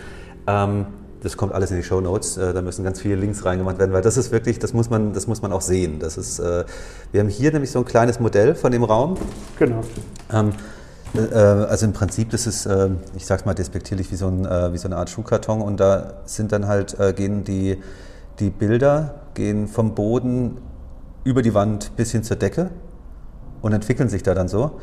ähm, 0.47 0.87
das 1.23 1.37
kommt 1.37 1.53
alles 1.53 1.71
in 1.71 1.79
die 1.79 1.83
Show 1.83 2.01
Notes. 2.01 2.37
Äh, 2.37 2.53
da 2.53 2.63
müssen 2.63 2.85
ganz 2.85 3.01
viele 3.01 3.17
Links 3.17 3.45
reingemacht 3.45 3.79
werden, 3.79 3.93
weil 3.93 4.03
das 4.03 4.17
ist 4.17 4.31
wirklich, 4.31 4.59
das 4.59 4.73
muss 4.73 4.91
man, 4.91 5.13
das 5.13 5.27
muss 5.27 5.43
man 5.43 5.53
auch 5.53 5.61
sehen. 5.61 5.99
Das 5.99 6.17
ist, 6.17 6.39
äh, 6.39 6.65
wir 7.13 7.21
haben 7.21 7.29
hier 7.29 7.53
nämlich 7.53 7.71
so 7.71 7.81
ein 7.81 7.85
kleines 7.85 8.21
Modell 8.21 8.55
von 8.55 8.73
dem 8.73 8.85
Raum. 8.85 9.17
Genau. 9.59 9.81
Ähm, 10.33 10.53
äh, 11.15 11.35
also 11.37 11.87
im 11.87 11.93
Prinzip, 11.93 12.31
das 12.31 12.47
ist, 12.47 12.67
äh, 12.67 12.91
ich 13.17 13.27
sag's 13.27 13.45
mal 13.45 13.55
despektierlich, 13.55 14.13
wie 14.13 14.17
so, 14.17 14.29
ein, 14.29 14.45
wie 14.73 14.79
so 14.79 14.89
eine 14.89 14.97
Art 14.97 15.11
Schuhkarton 15.11 15.63
und 15.63 15.81
da 15.81 16.15
sind 16.27 16.53
dann 16.53 16.69
halt, 16.69 16.97
gehen 17.17 17.45
die, 17.45 17.79
die 18.39 18.51
Bilder, 18.51 19.17
gehen 19.35 19.67
vom 19.67 19.95
Boden 19.95 20.59
über 21.25 21.43
die 21.43 21.55
Wand 21.55 21.97
bis 21.97 22.13
hin 22.13 22.23
zur 22.23 22.37
Decke 22.37 22.71
und 23.67 23.73
entwickeln 23.73 24.09
sich 24.09 24.23
da 24.23 24.35
dann 24.35 24.49
so. 24.49 24.79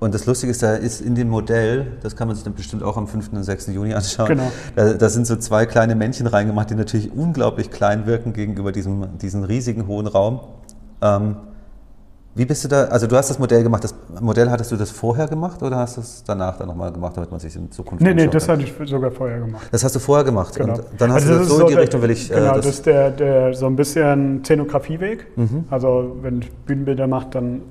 Und 0.00 0.14
das 0.14 0.26
Lustige 0.26 0.50
ist, 0.50 0.64
da 0.64 0.74
ist 0.74 1.00
in 1.00 1.14
dem 1.14 1.28
Modell, 1.28 1.98
das 2.02 2.16
kann 2.16 2.26
man 2.26 2.34
sich 2.34 2.42
dann 2.42 2.54
bestimmt 2.54 2.82
auch 2.82 2.96
am 2.96 3.06
5. 3.06 3.34
und 3.34 3.44
6. 3.44 3.68
Juni 3.68 3.94
anschauen, 3.94 4.26
genau. 4.26 4.50
da, 4.74 4.94
da, 4.94 5.08
sind 5.08 5.28
so 5.28 5.36
zwei 5.36 5.64
kleine 5.64 5.94
Männchen 5.94 6.26
reingemacht, 6.26 6.70
die 6.70 6.74
natürlich 6.74 7.12
unglaublich 7.12 7.70
klein 7.70 8.04
wirken 8.04 8.32
gegenüber 8.32 8.72
diesem, 8.72 9.16
diesem 9.18 9.44
riesigen 9.44 9.86
hohen 9.86 10.08
Raum. 10.08 10.40
Ähm, 11.00 11.36
wie 12.34 12.46
bist 12.46 12.64
du 12.64 12.68
da, 12.68 12.86
also 12.86 13.06
du 13.06 13.14
hast 13.14 13.28
das 13.28 13.38
Modell 13.38 13.62
gemacht, 13.62 13.84
das 13.84 13.94
Modell 14.20 14.50
hattest 14.50 14.72
du 14.72 14.76
das 14.76 14.90
vorher 14.90 15.28
gemacht 15.28 15.62
oder 15.62 15.76
hast 15.76 15.98
du 15.98 16.00
es 16.00 16.24
danach 16.26 16.56
dann 16.56 16.66
nochmal 16.66 16.90
gemacht, 16.90 17.14
damit 17.16 17.30
man 17.30 17.38
sich 17.38 17.54
in 17.54 17.70
Zukunft 17.70 18.02
Nee, 18.02 18.14
nee, 18.14 18.26
das 18.26 18.48
hatte 18.48 18.62
ich 18.62 18.72
sogar 18.88 19.12
vorher 19.12 19.38
gemacht. 19.38 19.68
Das 19.70 19.84
hast 19.84 19.94
du 19.94 20.00
vorher 20.00 20.24
gemacht 20.24 20.56
genau. 20.56 20.74
und 20.74 20.82
dann 20.98 21.12
hast 21.12 21.28
also 21.28 21.38
du 21.38 21.44
so, 21.44 21.60
in 21.60 21.66
die 21.66 21.74
der, 21.74 21.82
Richtung, 21.82 22.02
will 22.02 22.10
ich... 22.10 22.30
Äh, 22.30 22.34
genau, 22.34 22.52
äh, 22.52 22.54
das, 22.56 22.64
das, 22.64 22.74
ist 22.74 22.86
der, 22.86 23.10
der, 23.10 23.54
so 23.54 23.66
ein 23.66 23.76
bisschen 23.76 24.42
Szenografie-Weg. 24.42 25.26
Mhm. 25.36 25.64
Also 25.70 26.16
wenn 26.22 26.40
ich 26.40 26.50
Bühnenbilder 26.50 27.06
mache, 27.06 27.28
dann 27.30 27.62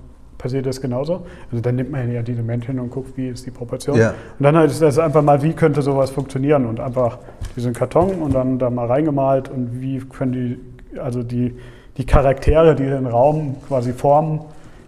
passiert 0.41 0.65
das 0.65 0.81
genauso. 0.81 1.25
Also 1.51 1.61
dann 1.61 1.75
nimmt 1.75 1.91
man 1.91 2.11
ja 2.11 2.21
diese 2.23 2.41
Männchen 2.41 2.79
und 2.79 2.89
guckt, 2.89 3.15
wie 3.15 3.29
ist 3.29 3.45
die 3.45 3.51
Proportion. 3.51 3.97
Ja. 3.97 4.13
Und 4.39 4.43
dann 4.43 4.55
ist 4.65 4.81
das 4.81 4.97
einfach 4.97 5.21
mal, 5.21 5.41
wie 5.43 5.53
könnte 5.53 5.81
sowas 5.81 6.09
funktionieren 6.09 6.65
und 6.65 6.79
einfach 6.79 7.19
diesen 7.55 7.73
Karton 7.73 8.21
und 8.21 8.33
dann 8.33 8.57
da 8.57 8.69
mal 8.69 8.87
reingemalt 8.87 9.49
und 9.49 9.81
wie 9.81 9.99
können 9.99 10.31
die, 10.31 10.99
also 10.99 11.21
die, 11.21 11.55
die 11.97 12.05
Charaktere, 12.05 12.75
die 12.75 12.85
den 12.85 13.05
Raum 13.05 13.55
quasi 13.67 13.93
formen, 13.93 14.41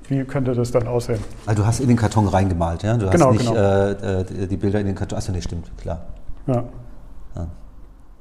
wie 0.07 0.23
könnte 0.23 0.53
das 0.53 0.71
dann 0.71 0.87
aussehen? 0.87 1.19
Also 1.45 1.61
du 1.61 1.67
hast 1.67 1.79
in 1.79 1.87
den 1.87 1.97
Karton 1.97 2.27
reingemalt, 2.27 2.83
ja? 2.83 2.97
Du 2.97 3.09
genau, 3.09 3.27
hast 3.27 3.37
nicht 3.37 3.53
genau. 3.53 3.61
äh, 3.61 4.21
äh 4.21 4.47
die 4.47 4.57
Bilder 4.57 4.79
in 4.79 4.87
den 4.87 4.95
Karton. 4.95 5.17
Achso, 5.17 5.31
nee, 5.31 5.41
stimmt, 5.41 5.71
klar. 5.77 6.01
Ja. 6.47 6.63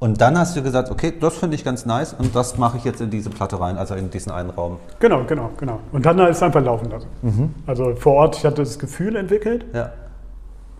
Und 0.03 0.19
dann 0.19 0.37
hast 0.37 0.57
du 0.57 0.61
gesagt, 0.61 0.91
okay, 0.91 1.13
das 1.17 1.37
finde 1.37 1.55
ich 1.55 1.63
ganz 1.63 1.85
nice 1.85 2.11
und 2.11 2.35
das 2.35 2.57
mache 2.57 2.75
ich 2.75 2.83
jetzt 2.83 2.99
in 2.99 3.09
diese 3.09 3.29
Platte 3.29 3.57
rein, 3.57 3.77
also 3.77 3.95
in 3.95 4.09
diesen 4.09 4.33
einen 4.33 4.49
Raum. 4.49 4.75
Genau, 4.99 5.23
genau, 5.23 5.51
genau. 5.57 5.79
Und 5.93 6.05
dann 6.05 6.19
ist 6.19 6.35
es 6.35 6.43
einfach 6.43 6.61
laufen 6.61 6.89
lassen. 6.91 7.07
Mhm. 7.21 7.53
Also 7.65 7.95
vor 7.95 8.15
Ort, 8.15 8.35
ich 8.35 8.43
hatte 8.43 8.57
das 8.57 8.77
Gefühl 8.77 9.15
entwickelt, 9.15 9.63
ja. 9.73 9.93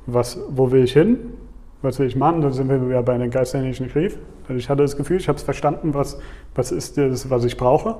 was, 0.07 0.37
wo 0.49 0.73
will 0.73 0.83
ich 0.83 0.91
hin, 0.91 1.19
was 1.81 1.99
will 1.99 2.07
ich 2.07 2.17
machen, 2.17 2.41
da 2.41 2.51
sind 2.51 2.67
wir 2.67 2.93
ja 2.93 3.01
bei 3.01 3.13
einem 3.13 3.31
geisterlichen 3.31 3.87
Brief. 3.87 4.17
Also 4.49 4.55
ich 4.55 4.67
hatte 4.67 4.81
das 4.81 4.97
Gefühl, 4.97 5.15
ich 5.15 5.29
habe 5.29 5.37
es 5.37 5.43
verstanden, 5.43 5.93
was, 5.93 6.17
was 6.53 6.73
ist 6.73 6.97
das, 6.97 7.29
was 7.29 7.45
ich 7.45 7.55
brauche 7.55 7.95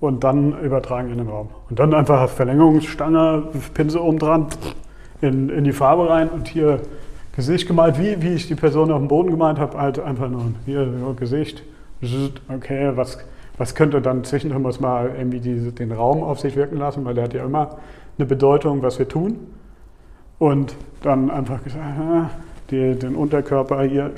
und 0.00 0.24
dann 0.24 0.60
übertragen 0.60 1.12
in 1.12 1.18
den 1.18 1.28
Raum. 1.28 1.50
Und 1.70 1.78
dann 1.78 1.94
einfach 1.94 2.28
Verlängerungsstange, 2.28 3.44
Pinsel 3.74 4.00
oben 4.00 4.18
dran, 4.18 4.46
in, 5.20 5.50
in 5.50 5.62
die 5.62 5.72
Farbe 5.72 6.10
rein 6.10 6.28
und 6.28 6.48
hier 6.48 6.80
Gesicht 7.38 7.68
gemalt, 7.68 8.00
wie, 8.00 8.20
wie 8.20 8.34
ich 8.34 8.48
die 8.48 8.56
Person 8.56 8.90
auf 8.90 8.98
dem 8.98 9.06
Boden 9.06 9.30
gemalt 9.30 9.60
habe, 9.60 9.78
halt 9.78 10.00
einfach 10.00 10.28
nur 10.28 10.42
hier 10.66 10.92
so 10.98 11.14
Gesicht. 11.14 11.62
Okay, 12.48 12.90
was, 12.96 13.16
was 13.56 13.76
könnte 13.76 14.02
dann 14.02 14.24
zwischendrin 14.24 14.60
muss 14.60 14.80
mal 14.80 15.12
irgendwie 15.16 15.38
diese, 15.38 15.70
den 15.70 15.92
Raum 15.92 16.24
auf 16.24 16.40
sich 16.40 16.56
wirken 16.56 16.78
lassen, 16.78 17.04
weil 17.04 17.14
der 17.14 17.22
hat 17.22 17.34
ja 17.34 17.44
immer 17.44 17.78
eine 18.18 18.26
Bedeutung, 18.26 18.82
was 18.82 18.98
wir 18.98 19.06
tun. 19.06 19.38
Und 20.40 20.74
dann 21.02 21.30
einfach 21.30 21.62
gesagt, 21.62 21.84
die, 22.72 22.98
den 22.98 23.14
Unterkörper 23.14 23.84
hier, 23.84 24.10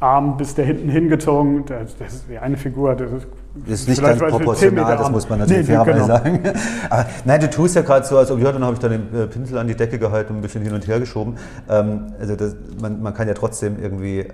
Arm 0.00 0.38
bis 0.38 0.54
da 0.54 0.62
hinten 0.62 0.88
hingezogen. 0.88 1.66
Das, 1.66 1.98
das 1.98 2.14
ist 2.14 2.30
die 2.30 2.38
eine 2.38 2.56
Figur, 2.56 2.94
das 2.94 3.12
ist 3.12 3.26
ist 3.66 3.88
nicht 3.88 4.00
ganz 4.00 4.20
proportional, 4.20 4.96
das 4.96 5.10
muss 5.10 5.28
man 5.28 5.40
natürlich 5.40 5.68
nee, 5.68 5.74
fairerweise 5.74 6.00
genau. 6.00 6.06
sagen. 6.06 6.40
Aber 6.90 7.06
nein, 7.24 7.40
du 7.40 7.50
tust 7.50 7.74
ja 7.74 7.82
gerade 7.82 8.06
so, 8.06 8.18
als 8.18 8.30
ob, 8.30 8.40
ja, 8.40 8.52
dann 8.52 8.64
habe 8.64 8.74
ich 8.74 8.80
dann 8.80 8.92
den 8.92 9.14
äh, 9.14 9.26
Pinsel 9.26 9.58
an 9.58 9.66
die 9.66 9.74
Decke 9.74 9.98
gehalten 9.98 10.32
und 10.32 10.38
ein 10.38 10.42
bisschen 10.42 10.62
hin 10.62 10.72
und 10.72 10.86
her 10.86 11.00
geschoben. 11.00 11.36
Ähm, 11.68 12.12
also 12.20 12.36
das, 12.36 12.54
man, 12.80 13.02
man 13.02 13.14
kann 13.14 13.28
ja 13.28 13.34
trotzdem 13.34 13.82
irgendwie 13.82 14.26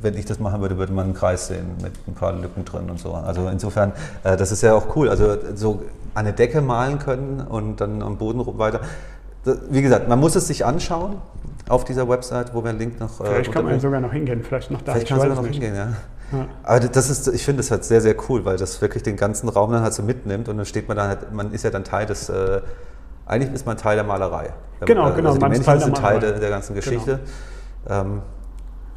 wenn 0.00 0.16
ich 0.16 0.24
das 0.24 0.38
machen 0.38 0.60
würde, 0.60 0.76
würde 0.76 0.92
man 0.92 1.06
einen 1.06 1.14
Kreis 1.14 1.46
sehen 1.46 1.76
mit 1.82 1.92
ein 2.06 2.14
paar 2.14 2.32
Lücken 2.32 2.64
drin 2.64 2.90
und 2.90 2.98
so. 2.98 3.12
Also 3.12 3.48
insofern, 3.48 3.92
äh, 4.22 4.36
das 4.36 4.52
ist 4.52 4.62
ja 4.62 4.74
auch 4.74 4.96
cool. 4.96 5.08
Also 5.08 5.36
so 5.54 5.82
an 6.14 6.26
eine 6.26 6.32
Decke 6.32 6.60
malen 6.60 6.98
können 6.98 7.40
und 7.40 7.80
dann 7.80 8.02
am 8.02 8.18
Boden 8.18 8.44
weiter. 8.58 8.80
wie 9.70 9.82
gesagt, 9.82 10.08
man 10.08 10.18
muss 10.18 10.36
es 10.36 10.46
sich 10.46 10.64
anschauen. 10.64 11.16
auf 11.68 11.84
dieser 11.84 12.08
Website, 12.08 12.54
wo 12.54 12.62
wir 12.62 12.70
einen 12.70 12.78
Link 12.78 13.00
noch. 13.00 13.20
Äh, 13.20 13.24
vielleicht 13.24 13.52
kann 13.52 13.64
man 13.64 13.80
sogar 13.80 14.00
noch 14.00 14.12
hingehen, 14.12 14.42
vielleicht 14.42 14.70
noch 14.70 14.82
da. 14.82 14.92
Vielleicht 14.92 15.08
kann 15.08 15.18
man 15.18 15.28
sogar 15.28 15.42
noch 15.42 15.48
nicht. 15.48 15.62
hingehen, 15.62 15.76
ja. 15.76 15.88
Ja. 16.32 16.46
Aber 16.62 16.80
das 16.80 17.10
ist, 17.10 17.28
ich 17.28 17.44
finde 17.44 17.62
das 17.62 17.70
halt 17.70 17.84
sehr, 17.84 18.00
sehr 18.00 18.14
cool, 18.28 18.44
weil 18.44 18.56
das 18.56 18.80
wirklich 18.80 19.02
den 19.02 19.16
ganzen 19.16 19.48
Raum 19.48 19.72
dann 19.72 19.82
halt 19.82 19.94
so 19.94 20.02
mitnimmt 20.02 20.48
und 20.48 20.56
dann 20.56 20.66
steht 20.66 20.88
man 20.88 20.96
dann 20.96 21.08
halt, 21.08 21.32
man 21.32 21.52
ist 21.52 21.64
ja 21.64 21.70
dann 21.70 21.84
Teil 21.84 22.06
des, 22.06 22.28
äh, 22.28 22.60
eigentlich 23.26 23.52
ist 23.52 23.66
man 23.66 23.76
Teil 23.76 23.96
der 23.96 24.04
Malerei. 24.04 24.50
Genau, 24.80 25.04
man, 25.04 25.16
genau. 25.16 25.28
Also 25.30 25.40
die 25.40 25.46
Menschen 25.46 25.64
Teil 25.64 25.80
sind 25.80 25.96
Teil 25.96 26.20
der, 26.20 26.32
der, 26.32 26.50
ganzen 26.50 26.74
genau. 26.74 26.84
Geschichte. 26.84 27.20
Genau. 27.84 28.00
Ähm, 28.00 28.22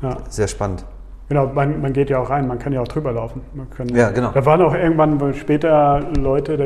ja. 0.01 0.17
Sehr 0.29 0.47
spannend. 0.47 0.85
Genau, 1.29 1.47
man, 1.47 1.81
man, 1.81 1.91
geht 1.91 2.09
ja 2.09 2.19
auch 2.19 2.29
rein, 2.29 2.47
man 2.47 2.57
kann 2.57 2.71
ja 2.71 2.79
auch 2.79 2.87
drüber 2.87 3.11
laufen. 3.11 3.41
Kann, 3.75 3.89
ja, 3.89 4.11
genau. 4.11 4.31
Da 4.31 4.45
waren 4.45 4.61
auch 4.61 4.73
irgendwann 4.73 5.33
später 5.33 6.01
Leute, 6.17 6.55
da 6.55 6.63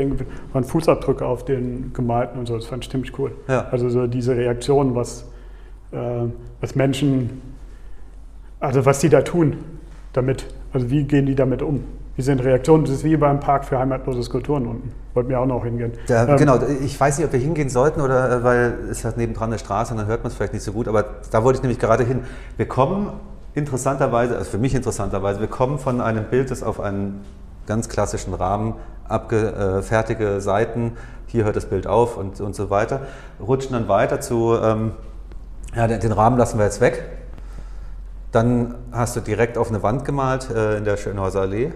waren 0.53 0.63
Fußabdrücke 0.63 1.25
auf 1.25 1.45
den 1.45 1.93
gemalten 1.93 2.37
und 2.37 2.47
so, 2.47 2.55
das 2.55 2.67
fand 2.67 2.83
ich 2.83 2.91
ziemlich 2.91 3.17
cool. 3.17 3.31
Ja. 3.47 3.67
Also 3.71 3.89
so 3.89 4.05
diese 4.05 4.35
Reaktion, 4.35 4.93
was, 4.93 5.25
äh, 5.91 5.97
was 6.59 6.75
Menschen, 6.75 7.41
also 8.59 8.85
was 8.85 8.99
die 8.99 9.09
da 9.09 9.21
tun 9.21 9.57
damit, 10.13 10.45
also 10.73 10.89
wie 10.89 11.03
gehen 11.03 11.25
die 11.25 11.35
damit 11.35 11.61
um? 11.61 11.83
Wie 12.15 12.21
sind 12.21 12.43
Reaktionen? 12.43 12.83
Das 12.83 12.93
ist 12.93 13.03
wie 13.03 13.15
beim 13.15 13.39
Park 13.39 13.65
für 13.65 13.79
heimatlose 13.79 14.21
Skulpturen 14.23 14.67
unten. 14.67 14.91
Wollten 15.13 15.29
wir 15.29 15.39
auch 15.39 15.45
noch 15.45 15.63
hingehen. 15.63 15.93
Ja, 16.07 16.27
ähm, 16.27 16.37
genau, 16.37 16.59
ich 16.83 16.99
weiß 16.99 17.17
nicht, 17.17 17.25
ob 17.25 17.33
wir 17.33 17.39
hingehen 17.39 17.69
sollten 17.69 18.01
oder 18.01 18.31
äh, 18.31 18.43
weil 18.43 18.73
es 18.89 19.05
hat 19.05 19.17
nebendran 19.17 19.49
eine 19.49 19.59
Straße 19.59 19.93
und 19.93 19.99
dann 19.99 20.07
hört 20.07 20.23
man 20.23 20.31
es 20.31 20.35
vielleicht 20.35 20.53
nicht 20.53 20.63
so 20.63 20.73
gut, 20.73 20.87
aber 20.87 21.05
da 21.31 21.43
wollte 21.43 21.57
ich 21.57 21.63
nämlich 21.63 21.79
gerade 21.79 22.03
hin. 22.03 22.19
Wir 22.57 22.67
kommen 22.67 23.11
interessanterweise, 23.53 24.37
also 24.37 24.51
für 24.51 24.57
mich 24.57 24.75
interessanterweise, 24.75 25.39
wir 25.39 25.47
kommen 25.47 25.79
von 25.79 26.01
einem 26.01 26.25
Bild, 26.25 26.51
das 26.51 26.63
auf 26.63 26.79
einen 26.79 27.21
ganz 27.65 27.89
klassischen 27.89 28.33
Rahmen 28.33 28.75
abgefertigte 29.07 30.35
äh, 30.35 30.41
Seiten, 30.41 30.93
hier 31.27 31.45
hört 31.45 31.55
das 31.55 31.65
Bild 31.65 31.87
auf 31.87 32.17
und, 32.17 32.41
und 32.41 32.55
so 32.55 32.69
weiter, 32.69 33.01
rutschen 33.39 33.73
dann 33.73 33.87
weiter 33.87 34.19
zu, 34.19 34.55
ähm, 34.61 34.91
ja, 35.75 35.87
den 35.87 36.11
Rahmen 36.11 36.37
lassen 36.37 36.57
wir 36.57 36.65
jetzt 36.65 36.81
weg. 36.81 37.03
Dann 38.31 38.75
hast 38.91 39.15
du 39.15 39.19
direkt 39.19 39.57
auf 39.57 39.69
eine 39.69 39.83
Wand 39.83 40.05
gemalt 40.05 40.49
äh, 40.49 40.77
in 40.77 40.85
der 40.85 40.97
Schönhauser 40.97 41.41
Allee, 41.41 41.73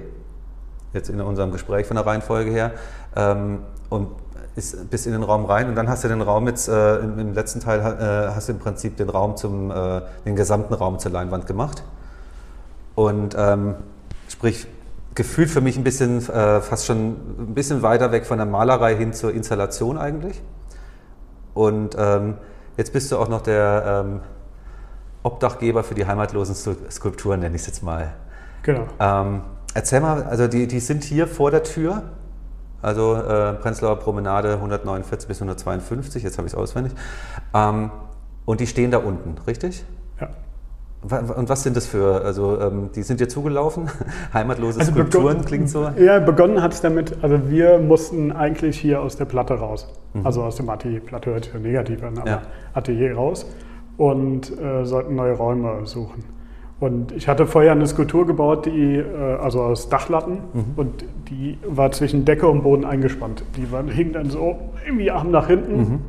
jetzt 0.94 1.10
in 1.10 1.20
unserem 1.20 1.52
Gespräch 1.52 1.86
von 1.88 1.96
der 1.96 2.06
Reihenfolge 2.06 2.52
her, 2.52 2.72
ähm, 3.16 3.60
und 3.90 4.08
ist 4.56 4.90
bis 4.90 5.06
in 5.06 5.12
den 5.12 5.24
Raum 5.24 5.46
rein 5.46 5.68
und 5.68 5.76
dann 5.76 5.90
hast 5.90 6.06
du 6.06 6.08
den 6.08 6.22
Raum 6.22 6.48
jetzt, 6.48 6.70
äh, 6.70 6.98
im, 7.00 7.20
im, 7.20 7.34
letzten 7.34 7.60
Teil 7.60 7.80
äh, 7.80 8.34
hast 8.34 8.48
du 8.48 8.54
im 8.54 8.60
Prinzip 8.60 8.96
den 8.96 9.10
Raum 9.10 9.36
zum, 9.36 9.70
äh, 9.70 10.02
den 10.26 10.36
gesamten 10.38 10.74
Raum 10.74 10.98
zur 10.98 11.12
Leinwand 11.12 11.46
gemacht. 11.46 11.84
Und 12.96 13.36
ähm, 13.38 13.76
sprich, 14.30 14.68
gefühlt 15.14 15.50
für 15.50 15.60
mich 15.60 15.78
ein 15.78 15.84
bisschen, 15.84 16.18
äh, 16.30 16.62
fast 16.62 16.86
schon 16.86 17.18
ein 17.38 17.54
bisschen 17.54 17.82
weiter 17.82 18.14
weg 18.14 18.26
von 18.26 18.38
der 18.38 18.48
Malerei 18.48 18.96
hin 18.96 19.12
zur 19.12 19.34
Installation 19.34 19.98
eigentlich. 19.98 20.42
Und 21.54 21.96
ähm, 21.98 22.36
jetzt 22.78 22.94
bist 22.94 23.12
du 23.12 23.18
auch 23.18 23.28
noch 23.28 23.42
der 23.42 24.06
ähm, 24.06 24.20
Obdachgeber 25.26 25.84
für 25.84 25.96
die 25.96 26.06
heimatlosen 26.06 26.56
Skulpturen, 26.92 27.40
nenne 27.40 27.56
ich 27.56 27.62
es 27.62 27.68
jetzt 27.68 27.84
mal. 27.84 28.14
Genau. 28.64 28.88
Ähm, 29.00 29.42
erzähl 29.74 30.00
mal, 30.00 30.24
also 30.24 30.48
die, 30.48 30.68
die 30.68 30.80
sind 30.80 31.04
hier 31.04 31.28
vor 31.28 31.52
der 31.52 31.64
Tür 31.64 32.04
also 32.86 33.16
äh, 33.16 33.54
Prenzlauer 33.54 33.98
Promenade 33.98 34.54
149 34.54 35.28
bis 35.28 35.38
152, 35.38 36.22
jetzt 36.22 36.38
habe 36.38 36.48
ich 36.48 36.54
es 36.54 36.58
auswendig. 36.58 36.94
Ähm, 37.54 37.90
und 38.46 38.60
die 38.60 38.68
stehen 38.68 38.92
da 38.92 39.00
unten, 39.00 39.36
richtig? 39.48 39.84
Ja. 40.22 40.30
Und 41.02 41.50
was 41.50 41.64
sind 41.64 41.76
das 41.76 41.88
für, 41.88 42.24
also 42.24 42.60
ähm, 42.60 42.90
die 42.96 43.02
sind 43.02 43.20
dir 43.20 43.28
zugelaufen? 43.28 43.90
Heimatlose 44.34 44.80
also 44.80 44.92
Skulpturen 44.92 45.44
klingt 45.46 45.70
so? 45.70 45.90
Ja, 45.98 46.20
begonnen 46.20 46.62
hat 46.62 46.74
es 46.74 46.82
damit, 46.82 47.18
also 47.24 47.50
wir 47.50 47.80
mussten 47.80 48.32
eigentlich 48.32 48.80
hier 48.80 49.02
aus 49.02 49.16
der 49.16 49.26
Platte 49.26 49.56
raus. 49.56 49.88
Mhm. 50.14 50.26
Also 50.26 50.44
aus 50.44 50.56
dem 50.56 50.70
Atelier, 50.70 51.00
Platte 51.00 51.32
hört 51.32 51.46
sich 51.46 51.54
negativ 51.56 52.04
an, 52.04 52.20
aber 52.20 52.30
ja. 52.30 52.42
Atelier 52.74 53.16
raus 53.16 53.48
und 53.98 54.52
äh, 54.60 54.86
sollten 54.86 55.16
neue 55.16 55.34
Räume 55.34 55.86
suchen. 55.86 56.24
Und 56.80 57.14
ich 57.14 57.28
hatte 57.28 57.48
vorher 57.48 57.72
eine 57.72 57.88
Skulptur 57.88 58.28
gebaut, 58.28 58.66
die, 58.66 58.98
äh, 58.98 59.38
also 59.42 59.62
aus 59.62 59.88
Dachlatten, 59.90 60.40
mhm. 60.54 60.64
und 60.76 61.06
die 61.30 61.58
war 61.66 61.92
zwischen 61.92 62.26
Decke 62.26 62.48
und 62.48 62.64
Boden 62.64 62.84
eingespannt. 62.84 63.44
Die 63.56 63.72
war, 63.72 63.84
hing 63.86 64.12
dann 64.12 64.30
so 64.30 64.60
irgendwie 64.86 65.10
Arm 65.10 65.32
nach 65.32 65.48
hinten 65.48 65.78
mhm. 65.78 66.00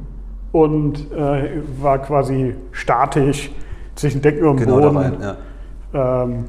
und 0.53 1.12
äh, 1.12 1.62
war 1.80 1.99
quasi 1.99 2.55
statisch 2.72 3.51
zwischen 3.95 4.22
Decke 4.22 4.49
und 4.49 4.57
genau 4.57 4.80
Boden. 4.80 4.97
Rein, 4.97 5.16
ja. 5.93 6.22
ähm, 6.24 6.45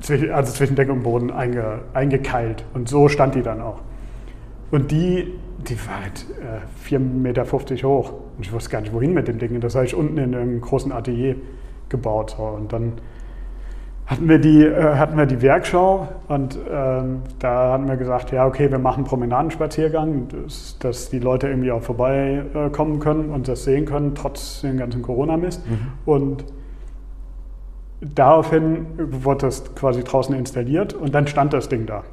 zwischen, 0.00 0.30
also 0.30 0.52
zwischen 0.52 0.76
Decke 0.76 0.92
und 0.92 1.02
Boden 1.02 1.30
einge, 1.30 1.80
eingekeilt. 1.92 2.64
Und 2.72 2.88
so 2.88 3.08
stand 3.08 3.34
die 3.34 3.42
dann 3.42 3.60
auch. 3.60 3.80
Und 4.70 4.90
die, 4.90 5.34
die 5.58 5.78
war 5.86 6.02
halt 6.02 6.26
äh, 6.40 6.94
4,50 6.94 6.98
Meter 6.98 7.44
hoch. 7.88 8.12
Und 8.36 8.46
ich 8.46 8.52
wusste 8.52 8.70
gar 8.70 8.80
nicht, 8.80 8.92
wohin 8.92 9.12
mit 9.12 9.28
dem 9.28 9.38
Ding. 9.38 9.60
Das 9.60 9.74
habe 9.74 9.84
ich 9.84 9.94
unten 9.94 10.18
in 10.18 10.34
einem 10.34 10.60
großen 10.60 10.92
Atelier 10.92 11.36
gebaut. 11.88 12.36
Und 12.38 12.72
dann 12.72 12.92
hatten 14.08 14.28
wir 14.28 14.38
die, 14.38 14.64
äh, 14.64 14.94
hatten 14.96 15.18
wir 15.18 15.26
die 15.26 15.42
Werkschau 15.42 16.08
und 16.28 16.58
ähm, 16.70 17.20
da 17.38 17.72
hatten 17.72 17.88
wir 17.88 17.96
gesagt, 17.96 18.32
ja, 18.32 18.46
okay, 18.46 18.70
wir 18.70 18.78
machen 18.78 19.00
einen 19.00 19.06
Promenadenspaziergang, 19.06 20.28
dass, 20.28 20.78
dass 20.78 21.10
die 21.10 21.18
Leute 21.18 21.48
irgendwie 21.48 21.70
auch 21.70 21.82
vorbeikommen 21.82 22.96
äh, 22.96 22.98
können 22.98 23.30
und 23.30 23.48
das 23.48 23.64
sehen 23.64 23.84
können, 23.84 24.14
trotz 24.14 24.62
dem 24.62 24.78
ganzen 24.78 25.02
Corona-Mist. 25.02 25.68
Mhm. 25.68 25.78
Und 26.06 26.44
daraufhin 28.00 28.86
wurde 28.96 29.46
das 29.46 29.74
quasi 29.74 30.02
draußen 30.02 30.34
installiert 30.34 30.94
und 30.94 31.14
dann 31.14 31.26
stand 31.26 31.52
das 31.52 31.68
Ding 31.68 31.84
da. 31.84 32.04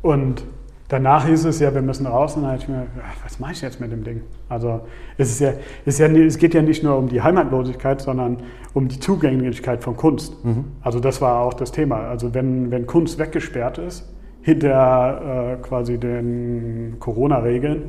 Und 0.00 0.44
Danach 0.88 1.26
hieß 1.26 1.46
es 1.46 1.58
ja, 1.58 1.74
wir 1.74 1.82
müssen 1.82 2.06
raus. 2.06 2.36
Und 2.36 2.42
dann 2.42 2.52
habe 2.52 2.62
ich 2.62 2.68
mir, 2.68 2.86
was 3.24 3.40
mache 3.40 3.52
ich 3.52 3.60
jetzt 3.60 3.80
mit 3.80 3.90
dem 3.90 4.04
Ding? 4.04 4.20
Also 4.48 4.82
es, 5.18 5.30
ist 5.30 5.40
ja, 5.40 5.50
es, 5.84 5.98
ist 5.98 5.98
ja, 5.98 6.06
es 6.06 6.38
geht 6.38 6.54
ja 6.54 6.62
nicht 6.62 6.84
nur 6.84 6.96
um 6.96 7.08
die 7.08 7.22
Heimatlosigkeit, 7.22 8.00
sondern 8.00 8.38
um 8.72 8.86
die 8.88 9.00
Zugänglichkeit 9.00 9.82
von 9.82 9.96
Kunst. 9.96 10.44
Mhm. 10.44 10.64
Also 10.82 11.00
das 11.00 11.20
war 11.20 11.40
auch 11.40 11.54
das 11.54 11.72
Thema. 11.72 12.08
Also 12.08 12.34
wenn, 12.34 12.70
wenn 12.70 12.86
Kunst 12.86 13.18
weggesperrt 13.18 13.78
ist, 13.78 14.08
hinter 14.42 15.56
äh, 15.58 15.66
quasi 15.66 15.98
den 15.98 16.96
Corona-Regeln, 17.00 17.82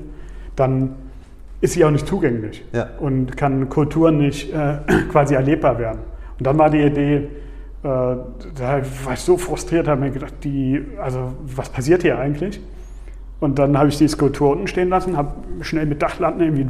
dann 0.56 0.96
ist 1.62 1.74
sie 1.74 1.86
auch 1.86 1.92
nicht 1.92 2.08
zugänglich 2.08 2.66
ja. 2.74 2.90
und 3.00 3.38
kann 3.38 3.70
Kultur 3.70 4.12
nicht 4.12 4.52
äh, 4.54 4.78
quasi 5.12 5.36
erlebbar 5.36 5.78
werden. 5.78 6.00
Und 6.40 6.48
dann 6.48 6.58
war 6.58 6.72
die 6.72 6.82
Idee, 6.82 7.16
äh, 7.16 7.28
da 7.84 8.82
war 9.04 9.14
ich 9.14 9.20
so 9.20 9.38
frustriert, 9.38 9.88
habe 9.88 10.02
mir 10.02 10.10
gedacht, 10.10 10.34
die, 10.44 10.84
also 11.00 11.34
was 11.44 11.70
passiert 11.70 12.02
hier 12.02 12.18
eigentlich? 12.18 12.60
Und 13.40 13.60
dann 13.60 13.78
habe 13.78 13.90
ich 13.90 13.98
die 13.98 14.08
Skulptur 14.08 14.52
unten 14.52 14.68
stehen 14.68 14.90
lassen, 14.90 15.16
habe 15.16 15.34
schnell 15.62 15.86
mit 15.86 16.02
Dachlatten 16.02 16.42
irgendwie 16.42 16.68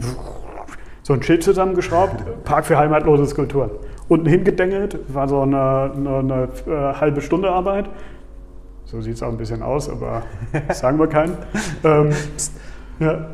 so 1.03 1.13
ein 1.13 1.23
Schild 1.23 1.43
zusammengeschraubt, 1.43 2.43
Park 2.43 2.65
für 2.65 2.77
heimatlose 2.77 3.25
Skulpturen. 3.25 3.71
Unten 4.09 4.27
hingedengelt, 4.27 4.99
war 5.07 5.27
so 5.29 5.41
eine, 5.41 5.91
eine, 5.95 6.17
eine 6.17 6.49
äh, 6.67 6.93
halbe 6.99 7.21
Stunde 7.21 7.49
Arbeit. 7.49 7.89
So 8.85 9.01
sieht 9.01 9.15
es 9.15 9.23
auch 9.23 9.29
ein 9.29 9.37
bisschen 9.37 9.61
aus, 9.61 9.89
aber 9.89 10.23
sagen 10.73 10.99
wir 10.99 11.07
keinen. 11.07 11.37
Ähm, 11.83 12.09
ja. 12.99 13.27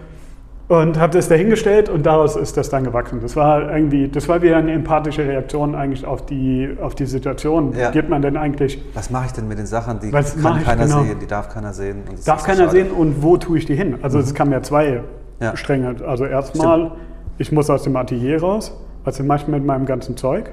Und 0.74 1.00
habe 1.00 1.14
das 1.14 1.30
dahingestellt 1.30 1.88
und 1.88 2.04
daraus 2.04 2.36
ist 2.36 2.58
das 2.58 2.72
dann 2.72 2.84
gewachsen. 2.84 3.20
Das 3.22 3.36
war 3.36 3.72
irgendwie, 3.72 4.08
das 4.08 4.28
war 4.28 4.42
wieder 4.42 4.58
eine 4.58 4.72
empathische 4.72 5.24
Reaktion 5.24 5.76
eigentlich 5.76 6.04
auf 6.04 6.26
die, 6.26 6.76
auf 6.82 6.96
die 6.96 7.06
Situation. 7.06 7.74
Ja. 7.78 7.92
Gibt 7.92 8.10
man 8.10 8.24
denn 8.24 8.38
eigentlich. 8.38 8.82
Was 8.96 9.12
mache 9.12 9.28
ich 9.28 9.34
denn 9.34 9.48
mit 9.48 9.60
den 9.60 9.68
Sachen, 9.68 10.00
die 10.00 10.10
kann 10.10 10.24
keiner 10.64 10.86
genau. 10.86 11.04
sehen, 11.04 11.20
die 11.22 11.28
darf 11.28 11.50
keiner 11.50 11.74
sehen? 11.74 11.98
darf 12.26 12.44
keiner 12.44 12.64
schade. 12.64 12.72
sehen 12.72 12.92
und 12.92 13.22
wo 13.22 13.38
tue 13.38 13.60
ich 13.60 13.68
die 13.68 13.76
hin? 13.76 14.00
Also 14.02 14.18
mhm. 14.18 14.24
es 14.24 14.34
kamen 14.34 14.52
ja 14.52 14.64
zwei 14.64 15.04
ja. 15.40 15.56
Stränge. 15.56 15.96
Also 16.08 16.26
erstmal, 16.26 16.94
ich 17.38 17.52
muss 17.52 17.70
aus 17.70 17.84
dem 17.84 17.96
Atelier 17.96 18.42
raus, 18.42 18.76
was 19.04 19.22
mache 19.22 19.42
ich 19.44 19.48
mit 19.48 19.64
meinem 19.64 19.86
ganzen 19.86 20.18
Zeug? 20.18 20.50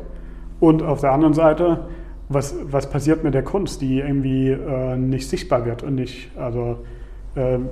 Und 0.58 0.82
auf 0.82 1.00
der 1.00 1.12
anderen 1.12 1.32
Seite, 1.32 1.86
was, 2.28 2.54
was 2.70 2.90
passiert 2.90 3.24
mit 3.24 3.32
der 3.32 3.42
Kunst, 3.42 3.80
die 3.80 4.00
irgendwie 4.00 4.50
äh, 4.50 4.96
nicht 4.98 5.30
sichtbar 5.30 5.64
wird 5.64 5.82
und 5.82 5.94
nicht, 5.94 6.30
also 6.36 6.76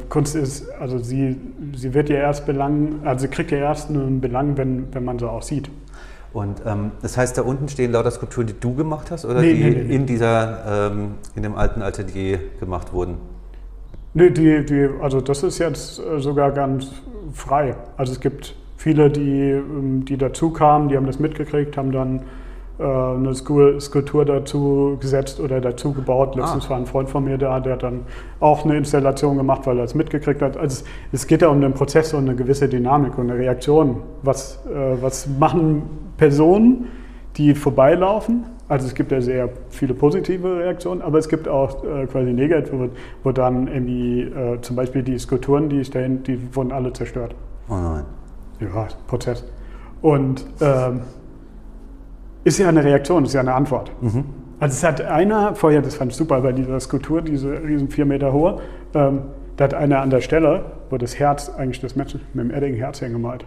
Kunst 0.08 0.36
ist, 0.36 0.70
also 0.78 0.98
sie, 0.98 1.36
sie 1.74 1.92
wird 1.92 2.08
ja 2.08 2.16
erst 2.16 2.46
belangen, 2.46 3.00
also 3.04 3.22
sie 3.22 3.28
kriegt 3.28 3.50
ja 3.50 3.58
erst 3.58 3.90
einen 3.90 4.20
Belang, 4.20 4.56
wenn, 4.56 4.94
wenn 4.94 5.04
man 5.04 5.18
so 5.18 5.28
auch 5.28 5.42
sieht. 5.42 5.68
Und 6.32 6.62
ähm, 6.66 6.92
das 7.02 7.16
heißt, 7.16 7.36
da 7.38 7.42
unten 7.42 7.68
stehen 7.68 7.92
lauter 7.92 8.10
Skulpturen, 8.10 8.46
die 8.46 8.54
du 8.58 8.74
gemacht 8.74 9.10
hast 9.10 9.24
oder 9.24 9.40
nee, 9.40 9.54
die 9.54 9.64
nee, 9.64 9.70
nee, 9.70 9.94
in 9.94 10.06
dieser, 10.06 10.90
ähm, 10.92 11.14
in 11.34 11.42
dem 11.42 11.56
alten 11.56 11.82
Atelier 11.82 12.38
gemacht 12.60 12.92
wurden? 12.92 13.16
Nee, 14.14 14.30
die, 14.30 14.64
die, 14.64 14.88
also 15.02 15.20
das 15.20 15.42
ist 15.42 15.58
jetzt 15.58 15.98
äh, 15.98 16.20
sogar 16.20 16.52
ganz 16.52 16.90
frei. 17.32 17.74
Also 17.96 18.12
es 18.12 18.20
gibt 18.20 18.54
viele, 18.76 19.10
die, 19.10 19.50
ähm, 19.50 20.04
die 20.04 20.16
dazu 20.16 20.50
kamen, 20.50 20.88
die 20.88 20.96
haben 20.96 21.06
das 21.06 21.18
mitgekriegt, 21.18 21.76
haben 21.76 21.92
dann 21.92 22.22
eine 22.78 23.34
Skulptur 23.34 24.24
dazu 24.24 24.96
gesetzt 25.00 25.40
oder 25.40 25.60
dazu 25.60 25.92
gebaut. 25.92 26.36
Letztens 26.36 26.66
ah. 26.66 26.70
war 26.70 26.76
ein 26.76 26.86
Freund 26.86 27.10
von 27.10 27.24
mir 27.24 27.36
da, 27.36 27.58
der 27.58 27.74
hat 27.74 27.82
dann 27.82 28.02
auch 28.40 28.64
eine 28.64 28.76
Installation 28.76 29.36
gemacht, 29.36 29.66
weil 29.66 29.78
er 29.78 29.84
es 29.84 29.94
mitgekriegt 29.94 30.42
hat. 30.42 30.56
Also 30.56 30.84
es 31.10 31.26
geht 31.26 31.42
ja 31.42 31.48
um 31.48 31.60
den 31.60 31.74
Prozess 31.74 32.14
und 32.14 32.28
eine 32.28 32.36
gewisse 32.36 32.68
Dynamik 32.68 33.18
und 33.18 33.30
eine 33.30 33.38
Reaktion. 33.38 34.02
Was, 34.22 34.64
äh, 34.66 35.02
was 35.02 35.26
machen 35.26 35.82
Personen, 36.16 36.86
die 37.36 37.54
vorbeilaufen? 37.54 38.44
Also 38.68 38.86
es 38.86 38.94
gibt 38.94 39.10
ja 39.12 39.20
sehr 39.20 39.48
viele 39.70 39.94
positive 39.94 40.58
Reaktionen, 40.58 41.00
aber 41.00 41.18
es 41.18 41.28
gibt 41.28 41.48
auch 41.48 41.82
äh, 41.84 42.06
quasi 42.06 42.32
negative, 42.32 42.90
wo 43.24 43.32
dann 43.32 43.66
irgendwie 43.66 44.22
äh, 44.22 44.60
zum 44.60 44.76
Beispiel 44.76 45.02
die 45.02 45.18
Skulpturen, 45.18 45.70
die 45.70 45.80
ich 45.80 45.90
dahin, 45.90 46.22
die 46.22 46.54
wurden 46.54 46.72
alle 46.72 46.92
zerstört. 46.92 47.34
Oh 47.68 47.74
nein. 47.74 48.04
Ja, 48.60 48.88
Prozess. 49.06 49.44
Und 50.02 50.44
ähm, 50.60 51.00
ist 52.48 52.58
ja 52.58 52.68
eine 52.68 52.82
Reaktion, 52.84 53.24
ist 53.24 53.34
ja 53.34 53.40
eine 53.40 53.54
Antwort. 53.54 53.92
Also 54.60 54.72
es 54.74 54.82
hat 54.84 55.00
einer, 55.00 55.54
vorher, 55.54 55.82
das 55.82 55.94
fand 55.94 56.10
ich 56.12 56.16
super, 56.16 56.40
bei 56.40 56.52
dieser 56.52 56.80
Skulptur, 56.80 57.22
diese 57.22 57.62
riesen 57.62 57.88
vier 57.88 58.04
Meter 58.06 58.32
hohe, 58.32 58.60
ähm, 58.94 59.20
da 59.56 59.64
hat 59.64 59.74
einer 59.74 60.00
an 60.00 60.10
der 60.10 60.20
Stelle, 60.20 60.64
wo 60.90 60.96
das 60.98 61.18
Herz, 61.18 61.50
eigentlich 61.56 61.80
das 61.80 61.94
Menschen 61.96 62.20
mit 62.34 62.44
dem 62.44 62.50
Edding 62.52 62.74
Herz 62.74 62.98
hingemalt. 63.00 63.44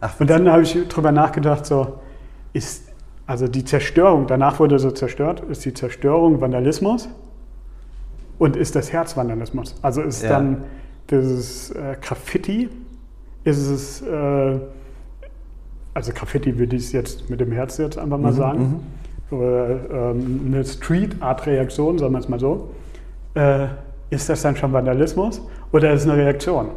Ach, 0.00 0.18
Und 0.20 0.28
dann 0.30 0.50
habe 0.50 0.62
ich 0.62 0.76
drüber 0.88 1.12
nachgedacht, 1.12 1.66
so, 1.66 1.94
ist, 2.52 2.88
also 3.26 3.48
die 3.48 3.64
Zerstörung, 3.64 4.26
danach 4.26 4.60
wurde 4.60 4.78
so 4.78 4.90
zerstört, 4.90 5.42
ist 5.48 5.64
die 5.64 5.74
Zerstörung 5.74 6.40
Vandalismus 6.40 7.08
und 8.38 8.56
ist 8.56 8.76
das 8.76 8.92
Herz 8.92 9.16
Vandalismus? 9.16 9.74
Also 9.82 10.02
ist 10.02 10.22
Ja. 10.22 10.28
dann 10.30 10.64
dieses 11.10 11.70
äh, 11.70 11.96
Graffiti, 12.00 12.68
ist 13.44 13.58
es, 13.68 14.02
äh, 14.02 14.58
also 15.96 16.12
Graffiti 16.12 16.58
würde 16.58 16.76
ich 16.76 16.82
es 16.82 16.92
jetzt 16.92 17.28
mit 17.30 17.40
dem 17.40 17.50
Herz 17.52 17.78
jetzt 17.78 17.98
einfach 17.98 18.18
mal 18.18 18.32
sagen, 18.32 18.80
oder 19.30 20.10
ähm, 20.12 20.42
eine 20.46 20.62
Street 20.64 21.16
Art 21.20 21.46
Reaktion, 21.46 21.98
sagen 21.98 22.12
wir 22.12 22.18
es 22.18 22.28
mal 22.28 22.38
so, 22.38 22.68
äh, 23.34 23.66
ist 24.10 24.28
das 24.28 24.42
dann 24.42 24.54
schon 24.56 24.72
Vandalismus 24.72 25.40
oder 25.72 25.92
ist 25.92 26.02
es 26.04 26.08
eine 26.08 26.18
Reaktion? 26.22 26.68